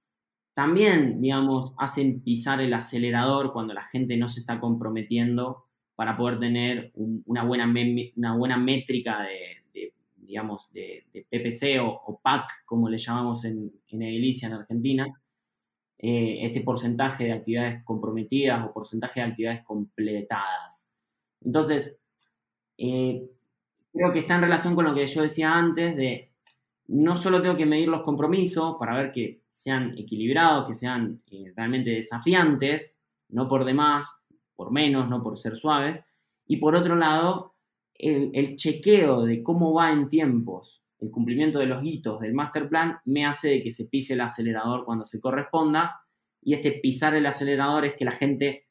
también, 0.54 1.20
digamos, 1.20 1.74
hacen 1.78 2.20
pisar 2.20 2.60
el 2.60 2.74
acelerador 2.74 3.52
cuando 3.52 3.74
la 3.74 3.82
gente 3.82 4.16
no 4.16 4.28
se 4.28 4.40
está 4.40 4.60
comprometiendo 4.60 5.64
para 5.96 6.16
poder 6.16 6.38
tener 6.38 6.92
una, 6.94 7.44
buena 7.44 7.72
una 8.16 8.36
buena 8.36 8.56
métrica 8.56 9.22
de, 9.22 9.92
digamos, 10.16 10.72
de, 10.72 11.04
PPC 11.28 11.80
o, 11.82 12.20
PAC, 12.22 12.64
como 12.64 12.88
le 12.88 12.98
llamamos 12.98 13.44
en, 13.44 13.72
en 13.88 14.02
Edilicia, 14.02 14.46
en 14.46 14.54
Argentina, 14.54 15.06
eh, 15.98 16.40
este 16.42 16.60
porcentaje 16.60 17.24
de 17.24 17.32
actividades 17.32 17.82
comprometidas 17.84 18.64
o 18.64 18.72
porcentaje 18.72 19.20
de 19.20 19.26
actividades 19.26 19.62
completadas. 19.62 20.90
Entonces, 21.40 22.00
eh, 22.76 23.22
creo 23.94 24.12
que 24.12 24.18
está 24.18 24.34
en 24.34 24.42
relación 24.42 24.74
con 24.74 24.84
lo 24.84 24.94
que 24.94 25.06
yo 25.06 25.22
decía 25.22 25.56
antes 25.56 25.96
de 25.96 26.32
no 26.88 27.16
solo 27.16 27.40
tengo 27.40 27.56
que 27.56 27.64
medir 27.64 27.88
los 27.88 28.02
compromisos 28.02 28.76
para 28.78 28.94
ver 28.94 29.12
que 29.12 29.42
sean 29.52 29.96
equilibrados, 29.96 30.66
que 30.66 30.74
sean 30.74 31.22
eh, 31.30 31.52
realmente 31.56 31.90
desafiantes, 31.90 33.00
no 33.28 33.48
por 33.48 33.64
demás, 33.64 34.18
por 34.56 34.72
menos, 34.72 35.08
no 35.08 35.22
por 35.22 35.38
ser 35.38 35.56
suaves, 35.56 36.04
y 36.46 36.58
por 36.58 36.74
otro 36.74 36.96
lado, 36.96 37.54
el, 37.94 38.56
chequeo 38.56 39.22
de 39.22 39.42
cómo 39.42 39.72
va 39.72 39.92
en 39.92 40.08
tiempos 40.08 40.82
el 40.98 41.10
cumplimiento 41.10 41.58
de 41.58 41.66
los 41.66 41.84
hitos 41.84 42.20
del 42.20 42.34
master 42.34 42.68
plan 42.68 42.98
me 43.04 43.24
hace 43.24 43.48
de 43.48 43.62
que 43.62 43.70
se 43.70 43.86
pise 43.86 44.14
el 44.14 44.20
acelerador 44.20 44.84
cuando 44.84 45.04
se 45.04 45.20
corresponda, 45.20 46.00
y 46.42 46.52
este 46.52 46.72
pisar 46.72 47.14
el 47.14 47.26
acelerador 47.26 47.84
es 47.84 47.94
que 47.94 48.04
la 48.04 48.10
gente 48.10 48.63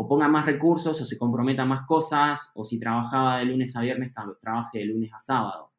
o 0.00 0.08
ponga 0.08 0.28
más 0.28 0.46
recursos 0.46 0.98
o 0.98 1.04
se 1.04 1.18
comprometa 1.18 1.66
más 1.66 1.82
cosas, 1.82 2.52
o 2.54 2.64
si 2.64 2.78
trabajaba 2.78 3.40
de 3.40 3.44
lunes 3.44 3.76
a 3.76 3.82
viernes, 3.82 4.12
trabaje 4.40 4.78
de 4.78 4.86
lunes 4.86 5.12
a 5.12 5.18
sábado, 5.18 5.74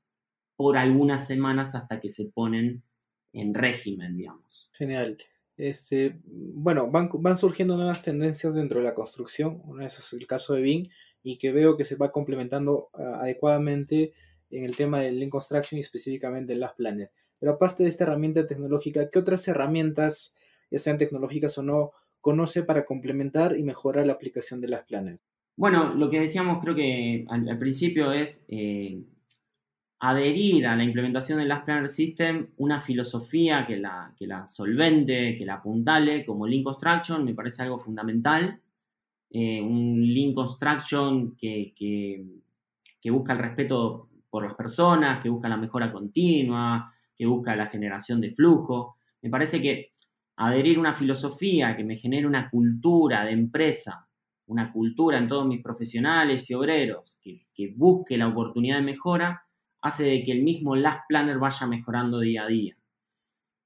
por 0.56 0.78
algunas 0.78 1.26
semanas 1.26 1.74
hasta 1.74 2.00
que 2.00 2.08
se 2.08 2.26
ponen 2.26 2.84
en 3.34 3.56
régimen, 3.56 4.16
digamos. 4.16 4.70
Genial. 4.74 5.18
Este, 5.58 6.22
bueno, 6.24 6.92
van, 6.92 7.10
van 7.14 7.36
surgiendo 7.36 7.76
nuevas 7.76 8.04
tendencias 8.04 8.54
dentro 8.54 8.78
de 8.78 8.86
la 8.86 8.94
construcción, 8.94 9.60
uno 9.64 9.84
es 9.84 10.14
el 10.14 10.28
caso 10.28 10.54
de 10.54 10.62
Bing, 10.62 10.88
y 11.24 11.40
que 11.40 11.52
veo 11.52 11.76
que 11.76 11.84
se 11.84 11.96
va 11.96 12.12
complementando 12.12 12.90
ah, 12.94 13.22
adecuadamente 13.22 14.14
en 14.52 14.66
el 14.66 14.76
tema 14.76 15.00
del 15.00 15.20
Link 15.20 15.32
Construction 15.32 15.80
y 15.80 15.82
específicamente 15.82 16.54
en 16.54 16.60
las 16.60 16.74
Planner. 16.74 17.12
Pero 17.40 17.54
aparte 17.54 17.82
de 17.82 17.90
esta 17.90 18.04
herramienta 18.04 18.46
tecnológica, 18.46 19.10
¿qué 19.10 19.18
otras 19.18 19.48
herramientas, 19.48 20.36
ya 20.70 20.78
sean 20.78 21.00
tecnológicas 21.00 21.58
o 21.58 21.64
no, 21.64 21.94
conoce 22.22 22.64
para 22.64 22.86
complementar 22.86 23.58
y 23.58 23.64
mejorar 23.64 24.08
la 24.08 24.14
aplicación 24.14 24.62
de 24.62 24.70
las 24.70 24.86
Planner? 24.86 25.20
Bueno, 25.58 25.94
lo 25.94 26.10
que 26.10 26.20
decíamos 26.20 26.64
creo 26.64 26.76
que 26.76 27.26
al, 27.28 27.60
principio 27.60 28.12
es 28.12 28.46
eh, 28.48 29.04
adherir 30.00 30.66
a 30.66 30.76
la 30.76 30.84
implementación 30.84 31.38
del 31.38 31.50
Last 31.50 31.66
Planner 31.66 31.88
System 31.88 32.48
una 32.58 32.80
filosofía 32.82 33.66
que 33.68 33.78
la, 33.78 34.14
que 34.18 34.26
la 34.26 34.48
solvente, 34.48 35.36
que 35.36 35.46
la 35.46 35.56
apuntale 35.56 36.26
como 36.26 36.48
Link 36.48 36.64
Construction, 36.64 37.24
me 37.24 37.36
parece 37.36 37.64
algo 37.64 37.78
fundamental. 37.78 38.60
Eh, 39.30 39.62
un 39.62 40.02
Link 40.02 40.34
Construction 40.34 41.36
que, 41.36 41.74
que, 41.76 42.26
que 43.00 43.12
busca 43.12 43.34
el 43.34 43.40
respeto 43.40 44.10
por 44.32 44.44
las 44.44 44.56
personas, 44.56 45.22
que 45.22 45.30
busca 45.30 45.50
la 45.50 45.58
mejora 45.58 45.92
continua, 45.92 46.92
que 47.16 47.28
busca 47.28 47.56
la 47.56 47.68
generación 47.68 48.20
de 48.20 48.32
flujo. 48.32 48.96
Me 49.22 49.30
parece 49.30 49.62
que 49.62 49.91
adherir 50.48 50.80
una 50.80 50.94
filosofía 50.94 51.78
que 51.78 51.84
me 51.84 51.96
genere 51.96 52.26
una 52.26 52.50
cultura 52.50 53.24
de 53.26 53.32
empresa, 53.32 54.08
una 54.48 54.74
cultura 54.74 55.20
en 55.20 55.28
todos 55.28 55.46
mis 55.46 55.62
profesionales 55.62 56.50
y 56.50 56.56
obreros 56.56 57.20
que, 57.22 57.46
busque 57.76 58.18
la 58.18 58.28
oportunidad 58.28 58.78
de 58.78 58.82
mejora, 58.82 59.46
hace 59.82 60.04
de 60.04 60.24
que 60.24 60.32
el 60.32 60.42
mismo 60.42 60.76
Last 60.76 61.02
Planner 61.08 61.38
vaya 61.38 61.68
mejorando 61.68 62.20
día 62.20 62.44
a 62.44 62.48
día. 62.48 62.76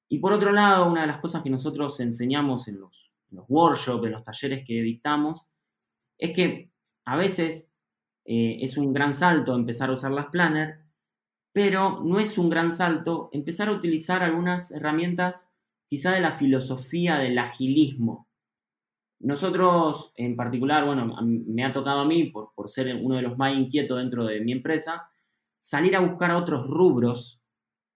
Y 0.10 0.20
por 0.20 0.34
otro 0.34 0.52
lado, 0.52 0.92
una 0.92 1.02
de 1.02 1.08
las 1.08 1.20
cosas 1.20 1.42
que 1.44 1.50
nosotros 1.50 1.98
enseñamos 2.02 2.68
en 2.68 2.82
los, 2.82 3.14
workshops, 3.32 4.06
en 4.06 4.12
los 4.12 4.24
talleres 4.24 4.66
que 4.66 4.82
dictamos, 4.82 5.48
es 6.18 6.32
que 6.32 6.72
a 7.06 7.16
veces 7.16 7.72
eh, 8.26 8.58
es 8.60 8.76
un 8.76 8.92
gran 8.92 9.14
salto 9.14 9.56
empezar 9.56 9.90
a 9.90 9.94
usar 9.94 10.12
las 10.12 10.28
Planner, 10.28 10.82
pero 11.54 12.02
no 12.04 12.20
es 12.20 12.38
un 12.38 12.50
gran 12.50 12.70
salto 12.70 13.30
empezar 13.32 13.70
a 13.70 13.72
utilizar 13.72 14.24
algunas 14.24 14.72
herramientas 14.72 15.50
quizá 15.88 16.12
de 16.12 16.22
la 16.22 16.32
filosofía 16.32 17.18
del 17.18 17.38
agilismo. 17.38 18.28
Nosotros, 19.20 20.12
en 20.16 20.36
particular, 20.36 20.86
bueno, 20.86 21.16
me 21.24 21.64
ha 21.64 21.74
tocado 21.74 22.02
a 22.02 22.06
mí, 22.06 22.32
por, 22.32 22.70
ser 22.70 22.96
uno 22.96 23.16
de 23.16 23.22
los 23.22 23.38
más 23.38 23.56
inquietos 23.56 23.98
dentro 23.98 24.26
de 24.26 24.42
mi 24.42 24.52
empresa, 24.52 25.10
salir 25.60 25.96
a 25.96 26.02
buscar 26.02 26.32
otros 26.32 26.68
rubros, 26.68 27.42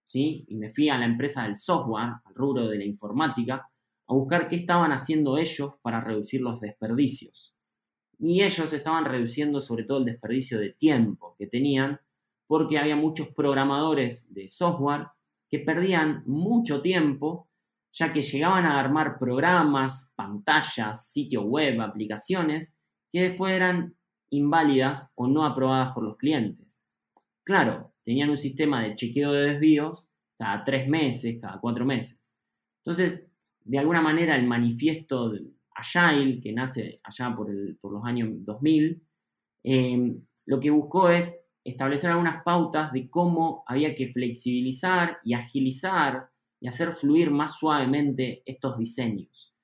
¿sí? 0.04 0.44
Y 0.48 0.56
me 0.56 0.70
fui 0.70 0.88
a 0.88 0.98
la 0.98 1.04
empresa 1.04 1.44
del 1.44 1.54
software, 1.54 2.14
al 2.24 2.34
rubro 2.34 2.68
de 2.68 2.78
la 2.78 2.84
informática, 2.84 3.68
a 4.06 4.14
buscar 4.14 4.48
qué 4.48 4.56
estaban 4.56 4.92
haciendo 4.92 5.38
ellos 5.38 5.74
para 5.82 6.00
reducir 6.00 6.40
los 6.40 6.60
desperdicios. 6.60 7.54
Y 8.18 8.42
ellos 8.42 8.72
estaban 8.72 9.04
reduciendo 9.04 9.60
sobre 9.60 9.84
todo 9.84 9.98
el 9.98 10.04
desperdicio 10.04 10.58
de 10.58 10.72
tiempo 10.72 11.36
que 11.38 11.46
tenían, 11.46 12.00
porque 12.46 12.78
había 12.78 12.96
muchos 12.96 13.28
programadores 13.28 14.26
de 14.34 14.48
software 14.48 15.06
que 15.48 15.60
perdían 15.60 16.22
mucho 16.26 16.82
tiempo 16.82 17.49
ya 17.92 18.12
que 18.12 18.22
llegaban 18.22 18.64
a 18.64 18.78
armar 18.78 19.18
programas, 19.18 20.12
pantallas, 20.16 21.10
sitio 21.10 21.42
web, 21.42 21.80
aplicaciones, 21.80 22.74
que 23.10 23.22
después 23.22 23.52
eran 23.52 23.96
inválidas 24.30 25.10
o 25.16 25.26
no 25.26 25.44
aprobadas 25.44 25.92
por 25.92 26.04
los 26.04 26.16
clientes. 26.16 26.84
Claro, 27.44 27.92
tenían 28.04 28.30
un 28.30 28.36
sistema 28.36 28.82
de 28.82 28.94
chequeo 28.94 29.32
de 29.32 29.52
desvíos 29.52 30.08
cada 30.38 30.64
tres 30.64 30.88
meses, 30.88 31.38
cada 31.40 31.58
cuatro 31.60 31.84
meses. 31.84 32.34
Entonces, 32.78 33.26
de 33.64 33.78
alguna 33.78 34.00
manera, 34.00 34.36
el 34.36 34.46
manifiesto 34.46 35.32
Agile, 35.74 36.40
que 36.40 36.52
nace 36.52 37.00
allá 37.02 37.34
por, 37.34 37.50
los 37.50 38.04
años 38.04 38.28
2000, 38.44 39.02
eh, 39.64 40.16
lo 40.46 40.60
que 40.60 40.70
buscó 40.70 41.10
es 41.10 41.38
establecer 41.64 42.10
algunas 42.10 42.42
pautas 42.42 42.92
de 42.92 43.10
cómo 43.10 43.64
había 43.66 43.94
que 43.94 44.08
flexibilizar 44.08 45.18
y 45.24 45.34
agilizar 45.34 46.29
y 46.60 46.68
hacer 46.68 46.92
fluir 46.92 47.30
más 47.30 47.58
suavemente 47.58 48.42
estos 48.44 48.76
diseños. 48.78 49.54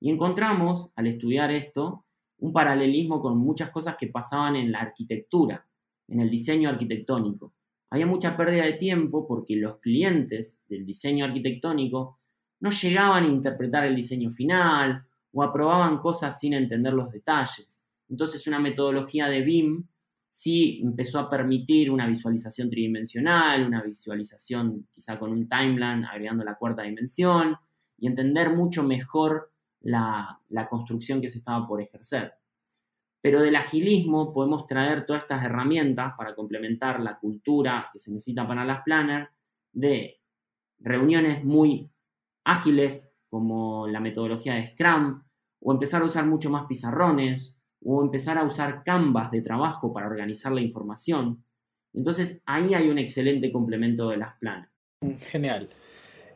Y 0.00 0.10
encontramos, 0.10 0.90
al 0.96 1.08
estudiar 1.08 1.50
esto, 1.50 2.04
un 2.38 2.52
paralelismo 2.52 3.20
con 3.20 3.38
muchas 3.38 3.70
cosas 3.70 3.96
que 3.96 4.08
pasaban 4.08 4.56
en 4.56 4.70
la 4.70 4.80
arquitectura, 4.80 5.66
en 6.08 6.20
el 6.20 6.30
diseño 6.30 6.68
arquitectónico. 6.68 7.54
Había 7.90 8.06
mucha 8.06 8.36
pérdida 8.36 8.64
de 8.64 8.74
tiempo 8.74 9.26
porque 9.26 9.56
los 9.56 9.78
clientes 9.78 10.62
del 10.68 10.84
diseño 10.84 11.24
arquitectónico 11.24 12.16
no 12.60 12.70
llegaban 12.70 13.24
a 13.24 13.28
interpretar 13.28 13.86
el 13.86 13.96
diseño 13.96 14.30
final 14.30 15.06
o 15.32 15.42
aprobaban 15.42 15.98
cosas 15.98 16.38
sin 16.38 16.54
entender 16.54 16.92
los 16.92 17.10
detalles. 17.10 17.86
Entonces 18.08 18.46
una 18.46 18.58
metodología 18.58 19.28
de 19.28 19.42
BIM 19.42 19.86
sí 20.34 20.80
empezó 20.82 21.20
a 21.20 21.30
permitir 21.30 21.92
una 21.92 22.08
visualización 22.08 22.68
tridimensional, 22.68 23.64
una 23.64 23.84
visualización 23.84 24.88
quizá 24.90 25.16
con 25.16 25.30
un 25.30 25.48
timeline 25.48 26.04
agregando 26.04 26.42
la 26.42 26.56
cuarta 26.56 26.82
dimensión 26.82 27.56
y 27.96 28.08
entender 28.08 28.50
mucho 28.50 28.82
mejor 28.82 29.52
la, 29.82 30.40
construcción 30.68 31.20
que 31.20 31.28
se 31.28 31.38
estaba 31.38 31.64
por 31.68 31.80
ejercer. 31.80 32.32
pero 33.20 33.40
del 33.40 33.54
agilismo 33.54 34.32
podemos 34.32 34.66
traer 34.66 35.06
todas 35.06 35.22
estas 35.22 35.44
herramientas 35.44 36.14
para 36.18 36.34
complementar 36.34 36.98
la 36.98 37.16
cultura 37.20 37.88
que 37.92 38.00
se 38.00 38.10
necesita 38.10 38.44
para 38.44 38.64
las 38.64 38.82
planners 38.82 39.30
de 39.72 40.20
reuniones 40.80 41.44
muy 41.44 41.92
ágiles 42.42 43.16
como 43.28 43.86
la 43.86 44.00
metodología 44.00 44.54
de 44.54 44.72
Scrum, 44.72 45.22
o 45.60 45.72
empezar 45.72 46.02
a 46.02 46.06
usar 46.06 46.26
mucho 46.26 46.50
más 46.50 46.66
pizarrones, 46.66 47.56
o 47.84 48.02
empezar 48.02 48.38
a 48.38 48.44
usar 48.44 48.82
canvas 48.82 49.30
de 49.30 49.42
trabajo 49.42 49.92
para 49.92 50.06
organizar 50.06 50.52
la 50.52 50.60
información. 50.60 51.44
Entonces 51.92 52.42
ahí 52.46 52.74
hay 52.74 52.88
un 52.88 52.98
excelente 52.98 53.52
complemento 53.52 54.08
de 54.08 54.16
las 54.16 54.34
planas. 54.38 54.70
Mm, 55.00 55.16
genial. 55.20 55.68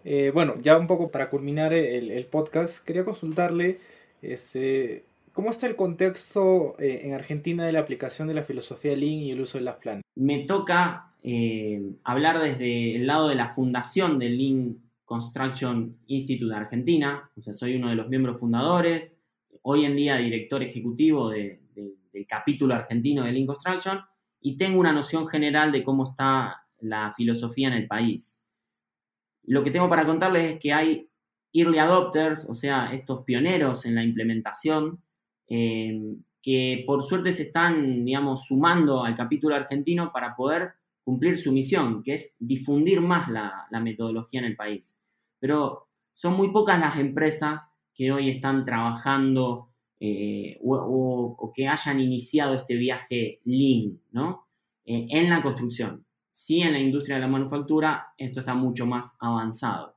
Eh, 0.05 0.31
bueno, 0.33 0.55
ya 0.61 0.79
un 0.79 0.87
poco 0.87 1.11
para 1.11 1.29
culminar 1.29 1.73
el, 1.73 2.25
podcast, 2.27 2.85
quería 2.85 3.05
consultarle 3.05 3.79
este, 4.23 5.05
cómo 5.33 5.51
está 5.51 5.67
el 5.67 5.77
contexto 5.77 6.77
eh, 6.79 7.01
en 7.05 7.15
Argentina 7.15 7.67
de 7.67 7.73
la 7.73 7.81
aplicación 7.81 8.29
de 8.29 8.35
la 8.35 8.45
filosofía 8.45 8.97
Lean 8.97 9.21
y 9.21 9.31
el 9.33 9.41
uso 9.41 9.59
de 9.59 9.65
las 9.65 9.77
planas. 9.77 10.03
Me 10.15 10.45
toca 10.45 11.13
eh, 11.23 11.83
hablar 12.05 12.41
desde 12.41 12.97
el 12.97 13.07
lado 13.07 13.29
de 13.29 13.35
la 13.35 13.49
fundación 13.49 14.19
del 14.19 14.39
Lean 14.39 14.79
Construction 15.05 15.97
Institute 16.07 16.53
de 16.53 16.57
Argentina, 16.57 17.31
o 17.37 17.41
sea, 17.41 17.53
soy 17.53 17.77
uno 17.77 17.89
de 17.89 17.97
los 17.97 18.09
miembros 18.09 18.39
fundadores, 18.39 19.18
hoy 19.63 19.85
en 19.85 19.97
día 19.97 20.17
director 20.17 20.63
ejecutivo 20.63 21.31
del 21.31 21.61
capítulo 22.29 22.75
argentino 22.75 23.25
de 23.25 23.33
Lean 23.33 23.47
Construction, 23.47 24.01
y 24.41 24.57
tengo 24.57 24.79
una 24.79 24.93
noción 24.93 25.27
general 25.27 25.73
de 25.73 25.83
cómo 25.83 26.11
está 26.11 26.65
la 26.79 27.13
filosofía 27.13 27.69
en 27.69 27.75
el 27.75 27.87
país. 27.87 28.41
Lo 29.45 29.65
que 29.65 29.71
tengo 29.71 29.89
para 29.89 30.07
contarles 30.07 30.53
es 30.53 30.59
que 30.59 30.73
hay 30.73 31.09
early 31.53 31.79
adopters, 31.79 32.47
o 32.49 32.55
sea, 32.55 32.93
estos 32.93 33.25
pioneros 33.25 33.85
en 33.87 33.95
la 33.95 34.05
implementación, 34.05 35.03
eh, 35.49 36.17
que 36.43 36.85
por 36.87 37.03
suerte 37.03 37.33
se 37.33 37.45
están, 37.45 38.05
digamos, 38.05 38.47
sumando 38.47 39.05
al 39.05 39.15
capítulo 39.15 39.57
argentino 39.57 40.13
para 40.13 40.37
poder 40.37 40.75
cumplir 41.03 41.37
su 41.37 41.53
misión, 41.53 42.03
que 42.03 42.15
es 42.15 42.37
difundir 42.39 43.01
más 43.01 43.29
la, 43.29 43.67
metodología 43.83 44.41
en 44.41 44.47
el 44.47 44.57
país. 44.57 44.95
Pero 45.39 45.89
son 46.13 46.35
muy 46.35 46.53
pocas 46.53 46.79
las 46.79 46.99
empresas 46.99 47.69
que 47.99 48.13
hoy 48.13 48.31
están 48.31 48.65
trabajando 48.65 49.71
eh, 49.99 50.61
o, 50.63 51.53
que 51.53 51.67
hayan 51.67 51.99
iniciado 51.99 52.55
este 52.55 52.77
viaje 52.77 53.41
Lean, 53.45 54.01
¿no? 54.13 54.45
Eh, 54.85 55.09
en 55.11 55.29
la 55.29 55.43
construcción. 55.43 56.07
Sí, 56.31 56.61
en 56.61 56.75
la 56.75 56.79
industria 56.79 57.17
de 57.17 57.23
la 57.23 57.27
manufactura 57.27 58.15
esto 58.17 58.39
está 58.39 58.55
mucho 58.55 58.87
más 58.87 59.17
avanzado. 59.19 59.97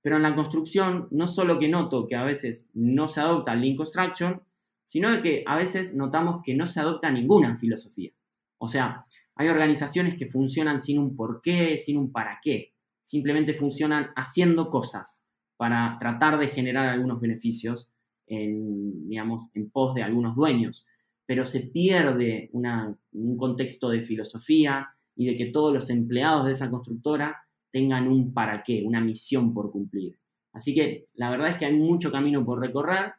Pero 0.00 0.16
en 0.16 0.22
la 0.22 0.34
construcción, 0.34 1.06
no 1.10 1.26
solo 1.26 1.58
que 1.58 1.68
noto 1.68 2.06
que 2.06 2.16
a 2.16 2.24
veces 2.24 2.70
no 2.72 3.08
se 3.08 3.20
adopta 3.20 3.54
Lean 3.54 3.76
Construction, 3.76 4.40
sino 4.86 5.20
que 5.20 5.44
a 5.46 5.58
veces 5.58 5.94
notamos 5.94 6.40
que 6.42 6.54
no 6.54 6.66
se 6.66 6.80
adopta 6.80 7.10
ninguna 7.10 7.58
filosofía. 7.58 8.12
O 8.56 8.68
sea, 8.68 9.04
hay 9.34 9.48
organizaciones 9.48 10.14
que 10.14 10.26
funcionan 10.26 10.78
sin 10.78 10.98
un 10.98 11.14
porqué, 11.14 11.76
sin 11.76 11.98
un 11.98 12.10
para 12.10 12.38
qué. 12.42 12.72
Simplemente 13.02 13.52
funcionan 13.52 14.12
haciendo 14.16 14.70
cosas 14.70 15.23
para 15.56 15.96
tratar 15.98 16.38
de 16.38 16.48
generar 16.48 16.88
algunos 16.88 17.20
beneficios 17.20 17.92
en, 18.26 19.08
digamos, 19.08 19.48
en 19.54 19.70
pos 19.70 19.94
de 19.94 20.02
algunos 20.02 20.34
dueños. 20.36 20.86
Pero 21.26 21.44
se 21.44 21.60
pierde 21.60 22.50
un 22.52 23.36
contexto 23.36 23.88
de 23.88 24.00
filosofía 24.00 24.88
y 25.16 25.26
de 25.26 25.36
que 25.36 25.46
todos 25.46 25.72
los 25.72 25.90
empleados 25.90 26.46
de 26.46 26.52
esa 26.52 26.70
constructora 26.70 27.44
tengan 27.70 28.08
un 28.08 28.32
para 28.32 28.62
qué, 28.62 28.82
una 28.84 29.00
misión 29.00 29.54
por 29.54 29.70
cumplir. 29.70 30.18
Así 30.52 30.74
que 30.74 31.08
la 31.14 31.30
verdad 31.30 31.48
es 31.48 31.56
que 31.56 31.66
hay 31.66 31.76
mucho 31.76 32.12
camino 32.12 32.44
por 32.44 32.60
recorrer. 32.60 33.14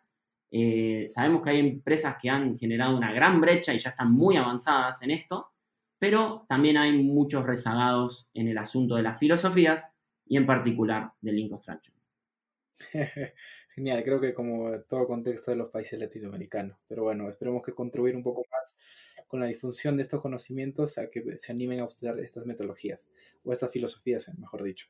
Eh, 0.51 1.05
sabemos 1.07 1.41
que 1.41 1.49
hay 1.49 1.59
empresas 1.59 2.15
que 2.21 2.29
han 2.29 2.55
generado 2.57 2.95
una 2.95 3.11
gran 3.11 3.41
brecha 3.41 3.73
y 3.73 3.77
ya 3.77 3.89
están 3.89 4.13
muy 4.13 4.37
avanzadas 4.37 5.01
en 5.01 5.11
esto, 5.11 5.49
pero 5.99 6.45
también 6.47 6.77
hay 6.77 7.03
muchos 7.03 7.45
rezagados 7.45 8.29
en 8.33 8.47
el 8.47 8.57
asunto 8.57 8.95
de 8.95 9.03
las 9.03 9.19
filosofías 9.19 9.93
y 10.25 10.37
en 10.37 10.45
particular 10.45 11.11
del 11.19 11.35
Lean 11.35 11.49
Construction. 11.49 12.04
Genial, 13.75 14.03
creo 14.03 14.21
que 14.21 14.33
como 14.33 14.79
todo 14.81 15.07
contexto 15.07 15.51
de 15.51 15.57
los 15.57 15.69
países 15.69 15.99
latinoamericanos. 15.99 16.77
Pero 16.87 17.03
bueno, 17.03 17.29
esperemos 17.29 17.63
que 17.63 17.73
contribuir 17.73 18.15
un 18.15 18.23
poco 18.23 18.45
más 18.51 18.75
con 19.27 19.39
la 19.39 19.47
difusión 19.47 19.97
de 19.97 20.03
estos 20.03 20.21
conocimientos 20.21 20.97
a 20.97 21.09
que 21.09 21.37
se 21.37 21.51
animen 21.51 21.79
a 21.79 21.85
usar 21.85 22.19
estas 22.19 22.45
metodologías 22.45 23.09
o 23.43 23.51
estas 23.51 23.71
filosofías, 23.71 24.29
mejor 24.37 24.63
dicho. 24.63 24.87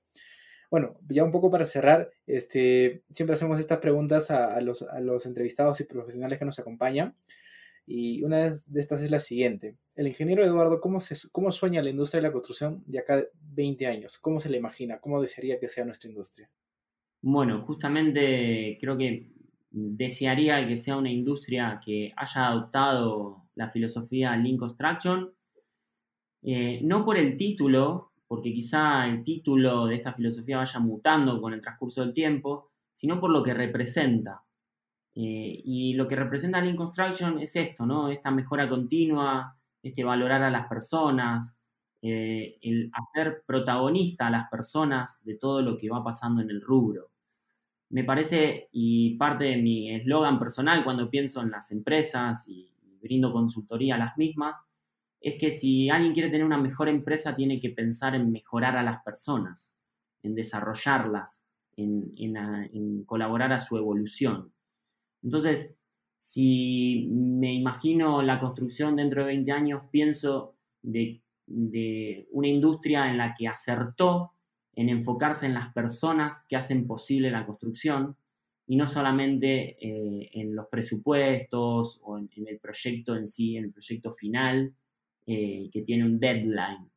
Bueno, 0.70 1.00
ya 1.10 1.24
un 1.24 1.32
poco 1.32 1.52
para 1.52 1.66
cerrar, 1.66 2.12
este, 2.28 3.04
siempre 3.12 3.36
hacemos 3.36 3.60
estas 3.60 3.80
preguntas 3.80 4.32
a, 4.32 4.60
los, 4.62 4.82
a 4.82 5.00
los 5.00 5.26
entrevistados 5.26 5.80
y 5.80 5.86
profesionales 5.86 6.40
que 6.40 6.46
nos 6.46 6.60
acompañan. 6.60 7.16
Y 7.88 8.24
una 8.24 8.50
de 8.50 8.82
estas 8.82 9.02
es 9.04 9.12
la 9.12 9.20
siguiente. 9.20 9.78
El 9.96 10.08
ingeniero 10.08 10.44
Eduardo, 10.44 10.82
¿cómo, 10.82 11.00
se, 11.00 11.16
¿cómo 11.32 11.52
sueña 11.52 11.84
la 11.84 11.92
industria 11.92 12.20
de 12.20 12.28
la 12.28 12.34
construcción 12.34 12.84
de 12.88 13.00
acá 13.00 13.24
20 13.54 13.86
años? 13.86 14.18
¿Cómo 14.18 14.40
se 14.40 14.50
le 14.50 14.58
imagina? 14.58 15.00
¿Cómo 15.00 15.22
desearía 15.22 15.60
que 15.60 15.68
sea 15.68 15.86
nuestra 15.86 16.10
industria? 16.10 16.50
Bueno, 17.28 17.64
justamente 17.66 18.78
creo 18.80 18.96
que 18.96 19.32
desearía 19.72 20.68
que 20.68 20.78
sea 20.78 20.96
una 20.96 21.10
industria 21.10 21.80
que 21.84 22.14
haya 22.16 22.48
adoptado 22.50 23.48
la 23.56 23.68
filosofía 23.68 24.38
Lean 24.38 24.58
Construction, 24.58 25.34
eh, 26.44 26.82
no 26.84 27.04
por 27.04 27.18
el 27.18 27.36
título, 27.36 28.12
porque 28.28 28.54
quizá 28.54 29.08
el 29.08 29.24
título 29.24 29.88
de 29.88 29.96
esta 29.96 30.14
filosofía 30.14 30.58
vaya 30.58 30.80
mutando 30.80 31.42
con 31.42 31.54
el 31.54 31.62
transcurso 31.62 32.02
del 32.02 32.14
tiempo, 32.14 32.70
sino 32.94 33.20
por 33.20 33.32
lo 33.32 33.42
que 33.42 33.56
representa. 33.56 34.44
Eh, 35.16 35.62
y 35.66 35.96
lo 35.96 36.08
que 36.08 36.16
representa 36.16 36.62
Lean 36.62 36.76
Construction 36.76 37.40
es 37.40 37.56
esto, 37.56 37.88
¿no? 37.88 38.10
Esta 38.10 38.30
mejora 38.30 38.70
continua, 38.70 39.58
este 39.82 40.04
valorar 40.04 40.44
a 40.44 40.52
las 40.52 40.68
personas, 40.68 41.58
eh, 42.04 42.60
el 42.62 42.92
hacer 42.94 43.44
protagonista 43.48 44.28
a 44.28 44.30
las 44.30 44.48
personas 44.48 45.20
de 45.24 45.38
todo 45.38 45.64
lo 45.64 45.76
que 45.76 45.90
va 45.90 46.04
pasando 46.04 46.44
en 46.44 46.52
el 46.52 46.62
rubro. 46.62 47.15
Me 47.90 48.04
parece, 48.04 48.70
y 48.72 49.16
parte 49.18 49.46
de 49.46 49.58
mi 49.58 49.94
eslogan 49.94 50.40
personal 50.40 50.84
cuando 50.84 51.10
pienso 51.10 51.42
en 51.42 51.52
las 51.52 51.72
empresas 51.72 52.48
y 52.48 52.72
brindo 53.02 53.32
consultoría 53.32 53.96
a 53.96 54.00
las 54.00 54.18
mismas, 54.18 54.66
es 55.22 55.36
que 55.40 55.52
si 55.52 55.90
alguien 55.90 56.14
quiere 56.14 56.30
tener 56.30 56.46
una 56.46 56.58
mejor 56.58 56.90
empresa, 56.90 57.36
tiene 57.36 57.60
que 57.60 57.70
pensar 57.70 58.16
en 58.16 58.32
mejorar 58.32 58.78
a 58.78 58.84
las 58.84 59.02
personas, 59.04 59.76
en 60.24 60.36
desarrollarlas, 60.36 61.46
en 61.78 63.04
colaborar 63.06 63.52
a 63.54 63.60
su 63.60 63.78
evolución. 63.78 64.54
Entonces, 65.24 65.76
si 66.20 67.08
me 67.12 67.54
imagino 67.54 68.22
la 68.22 68.40
construcción 68.40 68.96
dentro 68.96 69.22
de 69.22 69.28
20 69.28 69.52
años, 69.52 69.82
pienso 69.92 70.56
de, 70.82 71.22
una 71.48 72.48
industria 72.48 73.10
en 73.10 73.18
la 73.18 73.36
que 73.36 73.48
acertó 73.48 74.34
en 74.76 74.90
enfocarse 74.90 75.46
en 75.46 75.54
las 75.54 75.74
personas 75.74 76.46
que 76.48 76.56
hacen 76.56 76.86
posible 76.86 77.32
la 77.32 77.46
construcción 77.46 78.18
y 78.68 78.76
no 78.76 78.88
solamente 78.88 79.78
eh, 79.80 80.30
en 80.34 80.56
los 80.56 80.68
presupuestos 80.68 82.00
o 82.04 82.18
en, 82.18 82.30
el 82.48 82.60
proyecto 82.60 83.16
en 83.16 83.28
sí, 83.28 83.58
en 83.58 83.66
el 83.66 83.72
proyecto 83.72 84.12
final, 84.12 84.76
eh, 85.26 85.70
que 85.72 85.82
tiene 85.84 86.06
un 86.06 86.20
deadline. 86.20 86.92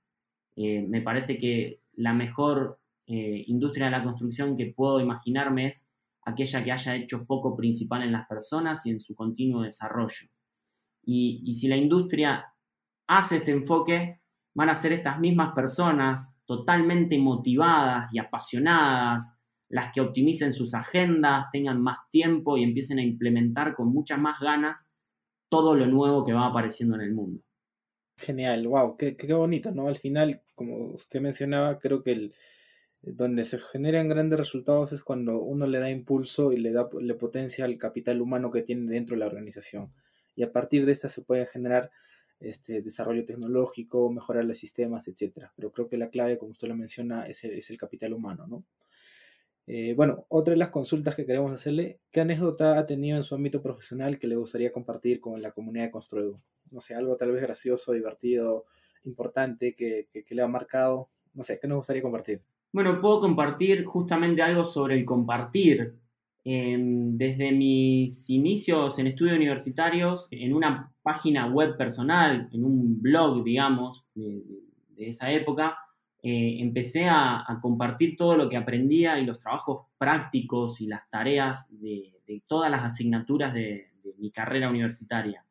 Eh, 0.56 0.82
me 0.82 1.02
parece 1.02 1.38
que 1.38 1.82
la 1.94 2.12
mejor 2.12 2.80
industria 3.10 3.86
de 3.86 3.92
la 3.92 4.04
construcción 4.04 4.54
que 4.54 4.74
puedo 4.76 5.00
imaginarme 5.00 5.68
es 5.68 5.90
aquella 6.26 6.62
que 6.62 6.72
haya 6.72 6.94
hecho 6.94 7.20
foco 7.20 7.56
principal 7.56 8.02
en 8.02 8.12
las 8.12 8.28
personas 8.28 8.84
y 8.84 8.90
en 8.90 9.00
su 9.00 9.14
continuo 9.14 9.62
desarrollo. 9.62 10.28
Y, 11.02 11.54
si 11.54 11.68
la 11.68 11.76
industria 11.76 12.52
hace 13.06 13.36
este 13.36 13.52
enfoque, 13.52 14.20
van 14.58 14.70
a 14.70 14.74
ser 14.74 14.92
estas 14.92 15.20
mismas 15.20 15.52
personas 15.54 16.36
totalmente 16.44 17.16
motivadas 17.16 18.12
y 18.12 18.18
apasionadas, 18.18 19.38
las 19.68 19.92
que 19.94 20.00
optimicen 20.00 20.50
sus 20.50 20.74
agendas, 20.74 21.46
tengan 21.52 21.80
más 21.80 21.98
tiempo 22.10 22.58
y 22.58 22.64
empiecen 22.64 22.98
a 22.98 23.04
implementar 23.04 23.76
con 23.76 23.92
muchas 23.92 24.18
más 24.18 24.40
ganas 24.40 24.90
todo 25.48 25.76
lo 25.76 25.86
nuevo 25.86 26.24
que 26.24 26.32
va 26.32 26.46
apareciendo 26.46 26.96
en 26.96 27.02
el 27.02 27.14
mundo. 27.14 27.40
Genial, 28.16 28.66
wow, 28.66 28.96
qué, 28.96 29.16
qué 29.16 29.32
bonito, 29.32 29.70
¿no? 29.70 29.86
Al 29.86 29.96
final, 29.96 30.42
como 30.56 30.88
usted 30.88 31.20
mencionaba, 31.20 31.78
creo 31.78 32.02
que 32.02 32.10
el, 32.10 32.34
donde 33.00 33.44
se 33.44 33.60
generan 33.60 34.08
grandes 34.08 34.40
resultados 34.40 34.92
es 34.92 35.04
cuando 35.04 35.38
uno 35.38 35.68
le 35.68 35.78
da 35.78 35.88
impulso 35.88 36.50
y 36.50 36.56
le 36.56 36.72
da 36.72 36.88
le 37.00 37.14
potencia 37.14 37.64
al 37.64 37.78
capital 37.78 38.20
humano 38.20 38.50
que 38.50 38.62
tiene 38.62 38.90
dentro 38.90 39.14
de 39.14 39.20
la 39.20 39.26
organización. 39.26 39.92
Y 40.34 40.42
a 40.42 40.50
partir 40.50 40.84
de 40.84 40.90
esta 40.90 41.06
se 41.06 41.22
puede 41.22 41.46
generar 41.46 41.92
este, 42.40 42.82
desarrollo 42.82 43.24
tecnológico, 43.24 44.10
mejorar 44.10 44.44
los 44.44 44.58
sistemas, 44.58 45.08
etc. 45.08 45.50
Pero 45.56 45.72
creo 45.72 45.88
que 45.88 45.96
la 45.96 46.10
clave, 46.10 46.38
como 46.38 46.52
usted 46.52 46.68
lo 46.68 46.76
menciona, 46.76 47.26
es 47.26 47.44
el, 47.44 47.78
capital 47.78 48.12
humano, 48.12 48.46
¿no? 48.46 48.64
Eh, 49.66 49.92
bueno, 49.94 50.24
otra 50.28 50.52
de 50.52 50.58
las 50.58 50.70
consultas 50.70 51.14
que 51.14 51.26
queremos 51.26 51.52
hacerle, 51.52 52.00
¿qué 52.10 52.22
anécdota 52.22 52.78
ha 52.78 52.86
tenido 52.86 53.18
en 53.18 53.22
su 53.22 53.34
ámbito 53.34 53.60
profesional 53.60 54.18
que 54.18 54.26
le 54.26 54.36
gustaría 54.36 54.72
compartir 54.72 55.20
con 55.20 55.42
la 55.42 55.52
comunidad 55.52 55.84
de 55.84 55.90
Construedu? 55.90 56.40
No 56.70 56.80
sé, 56.80 56.94
algo 56.94 57.16
tal 57.16 57.32
vez 57.32 57.42
gracioso, 57.42 57.92
divertido, 57.92 58.64
importante, 59.04 59.74
que, 59.74 60.08
que 60.10 60.34
le 60.34 60.42
ha 60.42 60.48
marcado. 60.48 61.10
No 61.34 61.42
sé, 61.42 61.58
¿qué 61.60 61.68
nos 61.68 61.78
gustaría 61.78 62.02
compartir? 62.02 62.42
Bueno, 62.72 63.00
puedo 63.00 63.20
compartir 63.20 63.84
justamente 63.84 64.40
algo 64.40 64.64
sobre 64.64 64.94
el 64.96 65.04
compartir. 65.04 65.98
Em, 66.50 67.14
desde 67.14 67.52
mis 67.52 68.30
inicios 68.30 68.98
en 68.98 69.06
estudios 69.06 69.36
universitarios, 69.36 70.28
en 70.30 70.54
una 70.54 70.92
página 71.02 71.46
web 71.46 71.76
personal, 71.76 72.48
en 72.52 72.64
un 72.64 73.02
blog, 73.02 73.44
digamos, 73.44 74.06
de, 74.14 74.42
esa 74.96 75.30
época, 75.30 75.76
eh, 76.22 76.56
empecé 76.60 77.06
a, 77.08 77.44
compartir 77.60 78.16
todo 78.16 78.36
lo 78.36 78.48
que 78.48 78.56
aprendía 78.56 79.18
y 79.18 79.26
los 79.26 79.38
trabajos 79.38 79.86
prácticos 79.98 80.80
y 80.80 80.86
las 80.86 81.08
tareas 81.10 81.66
de, 81.70 82.14
todas 82.46 82.70
las 82.70 82.82
asignaturas 82.84 83.52
de 83.54 83.90
mi 84.18 84.30
carrera 84.30 84.70
universitaria. 84.70 85.44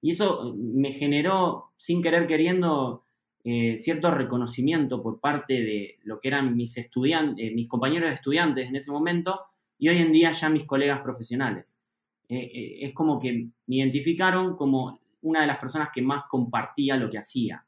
Y 0.00 0.10
eso 0.10 0.54
me 0.56 0.92
generó, 0.92 1.72
sin 1.76 2.02
querer 2.02 2.26
queriendo, 2.26 3.04
eh, 3.42 3.76
cierto 3.76 4.10
reconocimiento 4.10 5.02
por 5.02 5.20
parte 5.20 5.62
de 5.62 5.98
lo 6.02 6.20
que 6.20 6.28
eran 6.28 6.56
mis 6.56 6.76
estudiantes, 6.76 7.54
mis 7.54 7.68
compañeros 7.68 8.12
estudiantes 8.12 8.68
en 8.68 8.76
ese 8.76 8.90
momento 8.90 9.40
y 9.78 9.88
hoy 9.88 9.98
en 9.98 10.12
día 10.12 10.32
ya 10.32 10.48
mis 10.48 10.64
colegas 10.64 11.00
profesionales. 11.00 11.80
Eh, 12.28 12.36
eh, 12.36 12.78
es 12.82 12.92
como 12.92 13.18
que 13.18 13.48
me 13.66 13.76
identificaron 13.76 14.56
como 14.56 15.00
una 15.22 15.42
de 15.42 15.46
las 15.46 15.58
personas 15.58 15.88
que 15.92 16.02
más 16.02 16.24
compartía 16.24 16.96
lo 16.96 17.10
que 17.10 17.18
hacía. 17.18 17.64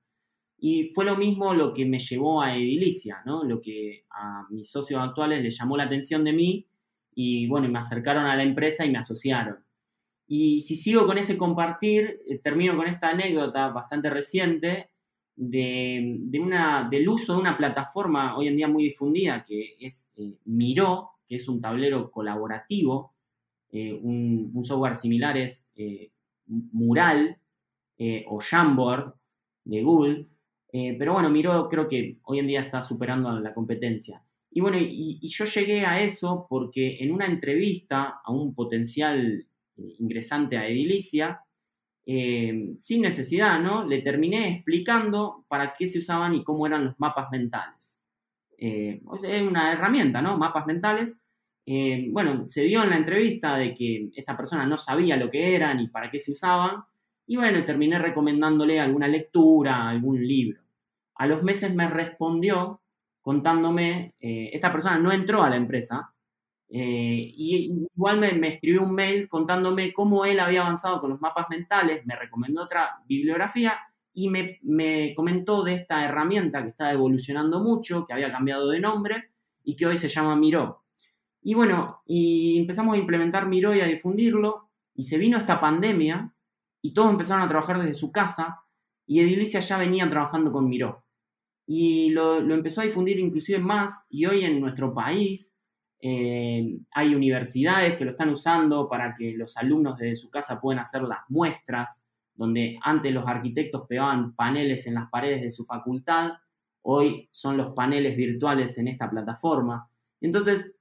Y 0.58 0.84
fue 0.88 1.04
lo 1.04 1.16
mismo 1.16 1.52
lo 1.52 1.72
que 1.72 1.84
me 1.84 1.98
llevó 1.98 2.40
a 2.40 2.56
Edilicia, 2.56 3.22
¿no? 3.26 3.44
Lo 3.44 3.60
que 3.60 4.04
a 4.10 4.46
mis 4.50 4.70
socios 4.70 5.00
actuales 5.02 5.42
les 5.42 5.58
llamó 5.58 5.76
la 5.76 5.84
atención 5.84 6.24
de 6.24 6.32
mí 6.32 6.66
y 7.14 7.46
bueno, 7.46 7.68
me 7.68 7.78
acercaron 7.78 8.26
a 8.26 8.36
la 8.36 8.42
empresa 8.42 8.84
y 8.84 8.90
me 8.90 8.98
asociaron. 8.98 9.58
Y 10.26 10.60
si 10.62 10.76
sigo 10.76 11.06
con 11.06 11.18
ese 11.18 11.38
compartir, 11.38 12.20
eh, 12.26 12.38
termino 12.38 12.76
con 12.76 12.86
esta 12.86 13.10
anécdota 13.10 13.68
bastante 13.68 14.10
reciente 14.10 14.90
de, 15.36 16.40
una, 16.40 16.88
del 16.90 17.08
uso 17.08 17.34
de 17.34 17.40
una 17.40 17.56
plataforma 17.56 18.36
hoy 18.36 18.48
en 18.48 18.56
día 18.56 18.68
muy 18.68 18.84
difundida 18.84 19.44
que 19.46 19.76
es 19.78 20.08
eh, 20.16 20.38
Miro, 20.46 21.10
que 21.26 21.36
es 21.36 21.48
un 21.48 21.60
tablero 21.60 22.10
colaborativo. 22.10 23.14
Eh, 23.70 23.92
un, 23.92 24.64
software 24.64 24.94
similar 24.94 25.36
es 25.36 25.68
Mural 26.46 27.38
o 28.28 28.38
Jamboard 28.40 29.14
de 29.64 29.82
Google. 29.82 30.26
pero 30.70 31.14
bueno, 31.14 31.30
Miro 31.30 31.68
creo 31.68 31.88
que 31.88 32.18
hoy 32.22 32.38
en 32.38 32.46
día 32.46 32.60
está 32.60 32.80
superando 32.82 33.30
la 33.40 33.54
competencia. 33.54 34.22
Y 34.50 34.60
bueno, 34.60 34.78
y 34.80 35.28
yo 35.28 35.44
llegué 35.44 35.84
a 35.84 36.02
eso 36.02 36.46
porque 36.48 36.98
en 37.00 37.12
una 37.12 37.26
entrevista 37.26 38.20
a 38.24 38.32
un 38.32 38.54
potencial 38.54 39.46
ingresante 39.98 40.56
a 40.56 40.68
Edilicia, 40.68 41.40
eh, 42.08 42.76
sin 42.78 43.02
necesidad, 43.02 43.60
¿no? 43.60 43.84
Le 43.84 44.00
terminé 44.00 44.48
explicando 44.48 45.44
para 45.48 45.74
qué 45.74 45.88
se 45.88 45.98
usaban 45.98 46.34
y 46.34 46.44
cómo 46.44 46.66
eran 46.66 46.84
los 46.84 46.94
mapas 46.98 47.28
mentales. 47.32 47.95
Eh, 48.58 49.02
es 49.22 49.42
una 49.42 49.72
herramienta, 49.72 50.22
¿no? 50.22 50.38
Mapas 50.38 50.66
mentales. 50.66 51.20
Eh, 51.66 52.08
bueno, 52.12 52.48
se 52.48 52.62
dio 52.62 52.82
en 52.84 52.90
la 52.90 52.96
entrevista 52.96 53.56
de 53.56 53.74
que 53.74 54.10
esta 54.14 54.36
persona 54.36 54.66
no 54.66 54.78
sabía 54.78 55.16
lo 55.16 55.30
que 55.30 55.54
eran 55.54 55.80
y 55.80 55.88
para 55.88 56.10
qué 56.10 56.18
se 56.18 56.32
usaban. 56.32 56.84
Y 57.26 57.36
bueno, 57.36 57.64
terminé 57.64 57.98
recomendándole 57.98 58.80
alguna 58.80 59.08
lectura, 59.08 59.88
algún 59.88 60.26
libro. 60.26 60.62
A 61.16 61.26
los 61.26 61.42
meses 61.42 61.74
me 61.74 61.88
respondió 61.88 62.82
contándome, 63.20 64.14
esta 64.20 64.70
persona 64.70 64.98
no 64.98 65.10
entró 65.10 65.42
a 65.42 65.50
la 65.50 65.56
empresa, 65.56 66.14
eh, 66.68 67.32
y 67.36 67.86
igual 67.94 68.18
me, 68.18 68.48
escribió 68.48 68.82
un 68.82 68.94
mail 68.94 69.28
contándome 69.28 69.92
cómo 69.92 70.24
él 70.24 70.40
había 70.40 70.62
avanzado 70.62 71.00
con 71.00 71.10
los 71.10 71.20
mapas 71.20 71.46
mentales, 71.48 72.04
me 72.04 72.16
recomendó 72.16 72.62
otra 72.64 73.02
bibliografía 73.06 73.78
y 74.16 74.30
me, 74.30 75.14
comentó 75.14 75.62
de 75.62 75.74
esta 75.74 76.02
herramienta 76.02 76.62
que 76.62 76.68
estaba 76.68 76.90
evolucionando 76.90 77.60
mucho, 77.60 78.02
que 78.06 78.14
había 78.14 78.32
cambiado 78.32 78.70
de 78.70 78.80
nombre 78.80 79.30
y 79.62 79.76
que 79.76 79.84
hoy 79.84 79.98
se 79.98 80.08
llama 80.08 80.34
Miro. 80.34 80.84
Y 81.42 81.52
bueno, 81.52 82.00
y 82.06 82.58
empezamos 82.58 82.94
a 82.94 82.98
implementar 82.98 83.46
Miro 83.46 83.74
y 83.74 83.80
a 83.80 83.86
difundirlo 83.86 84.70
y 84.94 85.02
se 85.02 85.18
vino 85.18 85.36
esta 85.36 85.60
pandemia 85.60 86.32
y 86.80 86.94
todos 86.94 87.10
empezaron 87.10 87.44
a 87.44 87.48
trabajar 87.48 87.78
desde 87.78 87.92
su 87.92 88.10
casa 88.10 88.62
y 89.06 89.20
Edilicia 89.20 89.60
ya 89.60 89.76
venía 89.76 90.08
trabajando 90.08 90.50
con 90.50 90.66
Miro. 90.66 91.04
Y 91.66 92.08
lo, 92.08 92.40
lo 92.40 92.54
empezó 92.54 92.80
a 92.80 92.84
difundir 92.84 93.18
inclusive 93.18 93.58
más 93.58 94.06
y 94.08 94.24
hoy 94.24 94.44
en 94.44 94.58
nuestro 94.62 94.94
país 94.94 95.58
eh, 96.00 96.78
hay 96.92 97.14
universidades 97.14 97.96
que 97.96 98.04
lo 98.06 98.12
están 98.12 98.30
usando 98.30 98.88
para 98.88 99.14
que 99.14 99.32
los 99.32 99.58
alumnos 99.58 99.98
desde 99.98 100.16
su 100.16 100.30
casa 100.30 100.58
puedan 100.58 100.80
hacer 100.80 101.02
las 101.02 101.18
muestras, 101.28 102.02
donde 102.36 102.78
antes 102.82 103.12
los 103.12 103.26
arquitectos 103.26 103.86
pegaban 103.88 104.34
paneles 104.34 104.86
en 104.86 104.94
las 104.94 105.10
paredes 105.10 105.42
de 105.42 105.50
su 105.50 105.64
facultad, 105.64 106.32
hoy 106.82 107.28
son 107.32 107.56
los 107.56 107.74
paneles 107.74 108.16
virtuales 108.16 108.78
en 108.78 108.88
esta 108.88 109.10
plataforma. 109.10 109.90
Entonces, 110.20 110.76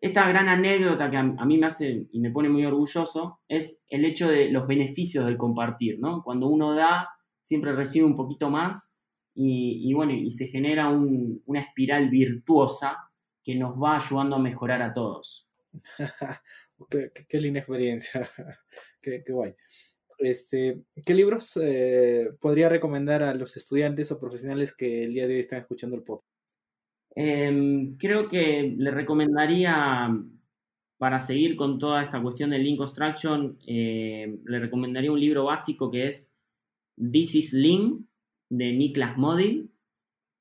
esta 0.00 0.28
gran 0.28 0.48
anécdota 0.48 1.10
que 1.10 1.16
a, 1.16 1.22
mí 1.22 1.58
me 1.58 1.66
hace 1.66 2.06
y 2.12 2.20
me 2.20 2.30
pone 2.30 2.48
muy 2.48 2.64
orgulloso 2.64 3.40
es 3.48 3.80
el 3.88 4.04
hecho 4.04 4.28
de 4.28 4.50
los 4.50 4.66
beneficios 4.66 5.24
del 5.24 5.36
compartir, 5.36 5.98
¿no? 5.98 6.22
Cuando 6.22 6.48
uno 6.48 6.74
da, 6.74 7.08
siempre 7.42 7.72
recibe 7.72 8.04
un 8.04 8.14
poquito 8.14 8.50
más 8.50 8.94
y, 9.34 9.92
bueno, 9.94 10.12
y 10.12 10.30
se 10.30 10.46
genera 10.46 10.88
una 10.88 11.60
espiral 11.60 12.08
virtuosa 12.08 13.10
que 13.42 13.54
nos 13.54 13.74
va 13.80 13.96
ayudando 13.96 14.36
a 14.36 14.40
mejorar 14.40 14.82
a 14.82 14.92
todos. 14.92 15.48
qué, 17.28 17.40
linda 17.40 17.60
experiencia, 17.60 18.30
qué, 19.02 19.22
guay. 19.28 19.54
Este, 20.18 20.82
¿Qué 21.04 21.14
libros 21.14 21.58
eh, 21.62 22.30
podría 22.40 22.68
recomendar 22.68 23.22
a 23.22 23.34
los 23.34 23.56
estudiantes 23.56 24.10
o 24.10 24.18
profesionales 24.18 24.74
que 24.74 25.04
el 25.04 25.12
día 25.12 25.26
de 25.26 25.34
hoy 25.34 25.40
están 25.40 25.60
escuchando 25.60 25.96
el 25.96 26.02
podcast? 26.02 26.26
Em, 27.14 27.96
creo 27.96 28.28
que 28.28 28.74
le 28.76 28.90
recomendaría, 28.90 30.08
para 30.98 31.18
seguir 31.18 31.56
con 31.56 31.78
toda 31.78 32.02
esta 32.02 32.20
cuestión 32.20 32.50
de 32.50 32.58
Lean 32.58 32.76
Construction, 32.76 33.58
eh, 33.66 34.38
le 34.44 34.58
recomendaría 34.58 35.12
un 35.12 35.20
libro 35.20 35.44
básico 35.44 35.90
que 35.90 36.08
es 36.08 36.34
This 36.96 37.34
is 37.34 37.52
Lean, 37.52 38.06
de 38.48 38.72
Niklas 38.72 39.16
Modi. 39.16 39.70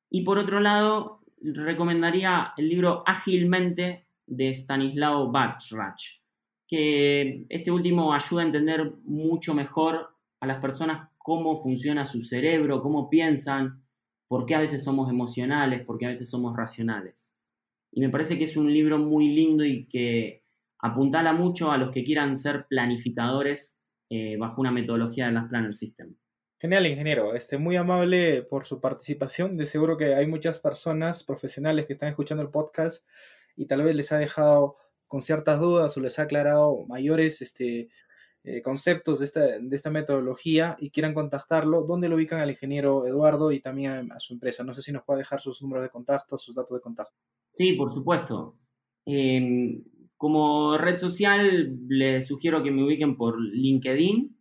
Y 0.10 0.22
por 0.24 0.38
otro 0.38 0.60
lado, 0.60 1.22
recomendaría 1.42 2.54
el 2.58 2.70
libro 2.70 3.04
Ágilmente 3.06 4.08
de 4.28 4.50
Stanislao 4.50 5.32
Bachrach, 5.32 6.02
que 6.68 7.46
este 7.50 7.72
último 7.72 8.14
ayuda 8.14 8.42
a 8.42 8.46
entender 8.46 8.94
mucho 9.04 9.54
mejor 9.54 10.10
a 10.40 10.48
las 10.48 10.60
personas 10.60 11.10
cómo 11.18 11.62
funciona 11.62 12.06
su 12.06 12.22
cerebro, 12.22 12.82
cómo 12.82 13.10
piensan, 13.10 13.84
por 14.28 14.46
qué 14.46 14.56
a 14.56 14.60
veces 14.60 14.84
somos 14.84 15.10
emocionales, 15.10 15.84
por 15.84 15.98
qué 15.98 16.06
a 16.06 16.10
veces 16.10 16.30
somos 16.30 16.56
racionales. 16.56 17.36
Y 17.92 18.02
me 18.02 18.10
parece 18.10 18.38
que 18.38 18.44
es 18.44 18.58
un 18.58 18.72
libro 18.72 18.98
muy 18.98 19.30
lindo 19.30 19.64
y 19.64 19.88
que 19.88 20.44
apuntala 20.80 21.34
mucho 21.34 21.72
a 21.72 21.78
los 21.78 21.92
que 21.92 22.04
quieran 22.04 22.36
ser 22.36 22.66
planificadores 22.68 23.80
eh, 24.10 24.38
bajo 24.38 24.62
una 24.62 24.72
metodología 24.72 25.28
de 25.28 25.32
las 25.32 25.48
Planner 25.48 25.74
System. 25.74 26.16
Genial, 26.60 26.88
ingeniero. 26.88 27.36
Este, 27.36 27.58
muy 27.58 27.76
amable 27.76 28.44
por 28.44 28.66
su 28.66 28.80
participación. 28.80 29.58
De 29.58 29.66
seguro 29.66 29.98
que 29.98 30.16
hay 30.16 30.28
muchas 30.28 30.60
personas 30.60 31.24
profesionales 31.24 31.86
que 31.86 31.94
están 31.94 32.10
escuchando 32.10 32.44
el 32.44 32.50
podcast 32.50 33.08
y 33.56 33.66
tal 33.66 33.84
vez 33.84 33.96
les 33.96 34.12
ha 34.12 34.18
dejado 34.18 34.78
con 35.16 35.22
ciertas 35.22 35.62
dudas 35.62 35.96
o 35.96 36.02
les 36.02 36.20
ha 36.20 36.24
aclarado 36.24 36.86
mayores 36.90 37.42
este, 37.42 37.88
eh, 38.44 38.62
conceptos 38.62 39.20
de 39.20 39.26
esta, 39.26 39.40
de 39.62 39.74
esta 39.74 39.90
metodología 39.90 40.76
y 40.78 40.90
quieran 40.90 41.14
contactarlo, 41.14 41.84
¿dónde 41.84 42.10
lo 42.10 42.18
ubican 42.18 42.42
al 42.42 42.50
ingeniero 42.50 43.08
Eduardo 43.08 43.54
y 43.54 43.62
también 43.62 44.12
a, 44.12 44.20
su 44.20 44.34
empresa? 44.34 44.66
No 44.66 44.74
sé 44.74 44.82
si 44.82 44.92
nos 44.92 45.06
puede 45.06 45.20
dejar 45.20 45.40
sus 45.40 45.62
números 45.62 45.86
de 45.86 45.90
contacto, 45.90 46.38
sus 46.38 46.54
datos 46.54 46.76
de 46.76 46.82
contacto. 46.82 47.16
Sí, 47.54 47.72
por 47.76 47.94
supuesto. 47.94 48.58
Em, 49.06 49.86
como 50.18 50.78
red 50.78 50.98
social, 50.98 51.78
les 51.88 52.28
sugiero 52.28 52.62
que 52.62 52.72
me 52.72 52.84
ubiquen 52.84 53.16
por 53.16 53.40
LinkedIn 53.40 54.38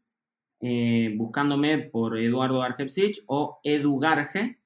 eh, 0.60 1.14
buscándome 1.16 1.78
por 1.78 2.18
Eduardo 2.18 2.62
Argepsich 2.62 3.22
o 3.28 3.60
Edugarge. 3.62 4.58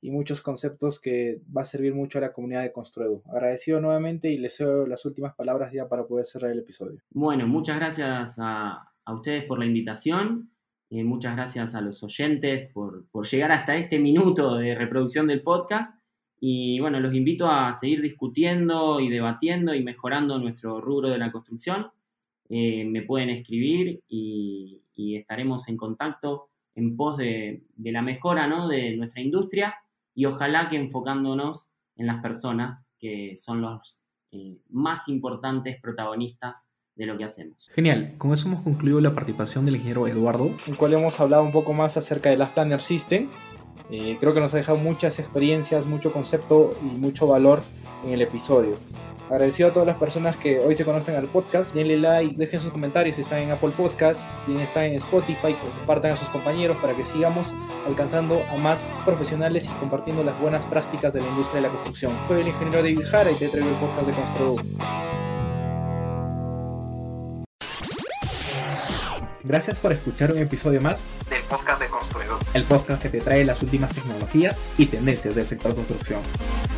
y 0.00 0.10
muchos 0.10 0.40
conceptos 0.40 1.00
que 1.00 1.40
va 1.54 1.62
a 1.62 1.64
servir 1.64 1.94
mucho 1.94 2.18
a 2.18 2.20
la 2.20 2.32
comunidad 2.32 2.62
de 2.62 2.72
Construedu. 2.72 3.22
Agradecido 3.26 3.80
nuevamente 3.80 4.30
y 4.30 4.38
les 4.38 4.56
cedo 4.56 4.86
las 4.86 5.04
últimas 5.04 5.34
palabras 5.34 5.72
ya 5.72 5.88
para 5.88 6.06
poder 6.06 6.24
cerrar 6.24 6.52
el 6.52 6.60
episodio. 6.60 7.00
Bueno, 7.10 7.46
muchas 7.46 7.76
gracias 7.76 8.38
a, 8.40 8.92
ustedes 9.12 9.44
por 9.44 9.58
la 9.58 9.66
invitación. 9.66 10.50
Eh, 10.90 11.04
muchas 11.04 11.36
gracias 11.36 11.74
a 11.74 11.80
los 11.80 12.02
oyentes 12.02 12.70
por, 12.72 13.06
llegar 13.30 13.52
hasta 13.52 13.76
este 13.76 13.98
minuto 13.98 14.56
de 14.56 14.74
reproducción 14.74 15.26
del 15.26 15.42
podcast. 15.42 15.94
Y 16.40 16.80
bueno, 16.80 17.00
los 17.00 17.14
invito 17.14 17.48
a 17.48 17.72
seguir 17.72 18.00
discutiendo 18.00 19.00
y 19.00 19.08
debatiendo 19.08 19.74
y 19.74 19.82
mejorando 19.82 20.38
nuestro 20.38 20.80
rubro 20.80 21.10
de 21.10 21.18
la 21.18 21.32
construcción. 21.32 21.90
Eh, 22.48 22.84
me 22.84 23.02
pueden 23.02 23.30
escribir 23.30 24.02
y, 24.08 24.82
estaremos 24.96 25.68
en 25.68 25.76
contacto 25.76 26.50
en 26.74 26.96
pos 26.96 27.16
de, 27.18 27.62
de 27.76 27.92
la 27.92 28.02
mejora 28.02 28.48
¿no? 28.48 28.66
de 28.66 28.96
nuestra 28.96 29.22
industria 29.22 29.76
y 30.12 30.24
ojalá 30.24 30.68
que 30.68 30.76
enfocándonos 30.76 31.70
en 31.94 32.06
las 32.06 32.20
personas 32.20 32.84
que 32.98 33.36
son 33.36 33.60
los 33.60 34.02
eh, 34.32 34.58
más 34.68 35.08
importantes 35.08 35.80
protagonistas 35.80 36.68
de 36.98 37.06
lo 37.06 37.16
que 37.16 37.24
hacemos. 37.24 37.70
Genial, 37.72 38.14
con 38.18 38.32
eso 38.32 38.48
hemos 38.48 38.62
concluido 38.62 39.00
la 39.00 39.14
participación 39.14 39.64
del 39.64 39.76
ingeniero 39.76 40.08
Eduardo, 40.08 40.46
en 40.46 40.56
el 40.66 40.76
cual 40.76 40.92
hemos 40.92 41.18
hablado 41.20 41.44
un 41.44 41.52
poco 41.52 41.72
más 41.72 41.96
acerca 41.96 42.28
de 42.28 42.36
las 42.36 42.50
Planner 42.50 42.82
System. 42.82 43.30
Eh, 43.90 44.18
creo 44.20 44.34
que 44.34 44.40
nos 44.40 44.52
ha 44.54 44.58
dejado 44.58 44.78
muchas 44.78 45.18
experiencias, 45.18 45.86
mucho 45.86 46.12
concepto 46.12 46.72
y 46.82 46.98
mucho 46.98 47.26
valor 47.28 47.62
en 48.04 48.12
el 48.12 48.20
episodio. 48.20 48.74
Agradecido 49.30 49.68
a 49.68 49.72
todas 49.72 49.86
las 49.86 49.96
personas 49.96 50.36
que 50.36 50.58
hoy 50.58 50.74
se 50.74 50.84
conocen 50.84 51.14
al 51.14 51.26
podcast. 51.26 51.74
Denle 51.74 51.98
like, 51.98 52.34
dejen 52.36 52.60
sus 52.60 52.72
comentarios 52.72 53.16
si 53.16 53.22
están 53.22 53.40
en 53.40 53.50
Apple 53.50 53.72
Podcast, 53.76 54.22
si 54.46 54.56
están 54.56 54.84
en 54.84 54.94
Spotify, 54.94 55.54
compartan 55.76 56.12
a 56.12 56.16
sus 56.16 56.28
compañeros 56.30 56.78
para 56.78 56.96
que 56.96 57.04
sigamos 57.04 57.54
alcanzando 57.86 58.42
a 58.50 58.56
más 58.56 59.02
profesionales 59.04 59.68
y 59.68 59.78
compartiendo 59.78 60.24
las 60.24 60.40
buenas 60.40 60.64
prácticas 60.66 61.12
de 61.12 61.20
la 61.20 61.28
industria 61.28 61.60
de 61.60 61.68
la 61.68 61.74
construcción. 61.74 62.10
Soy 62.26 62.40
el 62.40 62.48
ingeniero 62.48 62.82
David 62.82 63.02
Jara 63.10 63.30
y 63.30 63.34
te 63.34 63.48
traigo 63.48 63.68
el 63.68 63.76
podcast 63.76 64.06
de 64.08 64.14
Construdu. 64.14 65.27
Gracias 69.48 69.78
por 69.78 69.92
escuchar 69.92 70.30
un 70.30 70.38
episodio 70.38 70.78
más 70.82 71.04
del 71.30 71.40
podcast 71.44 71.80
de 71.80 71.88
Construido, 71.88 72.38
el 72.52 72.64
podcast 72.64 73.00
que 73.00 73.08
te 73.08 73.22
trae 73.22 73.46
las 73.46 73.62
últimas 73.62 73.94
tecnologías 73.94 74.60
y 74.76 74.84
tendencias 74.84 75.34
del 75.34 75.46
sector 75.46 75.74
construcción. 75.74 76.20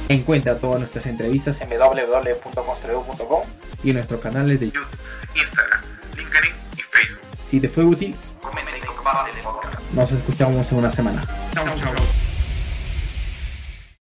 Encuentra 0.09 0.57
todas 0.57 0.79
nuestras 0.79 1.07
entrevistas 1.07 1.61
en 1.61 1.68
www.construido.com 1.68 3.43
y 3.83 3.91
en 3.91 3.97
nuestros 3.97 4.21
canales 4.21 4.61
de 4.61 4.66
YouTube, 4.66 4.87
Instagram, 5.35 5.83
LinkedIn 6.16 6.53
y 6.77 6.83
Facebook. 6.83 7.23
Si 7.51 7.59
te 7.59 7.68
fue 7.68 7.85
útil, 7.85 8.14
comenta 8.41 8.71
y 8.79 8.81
comparte 8.83 9.31
el 9.33 9.43
podcast. 9.43 9.81
Nos 9.93 10.12
escuchamos 10.12 10.71
en 10.71 10.79
una 10.79 10.93
semana. 10.93 11.25
Chao, 11.53 11.66
chao. 11.77 12.20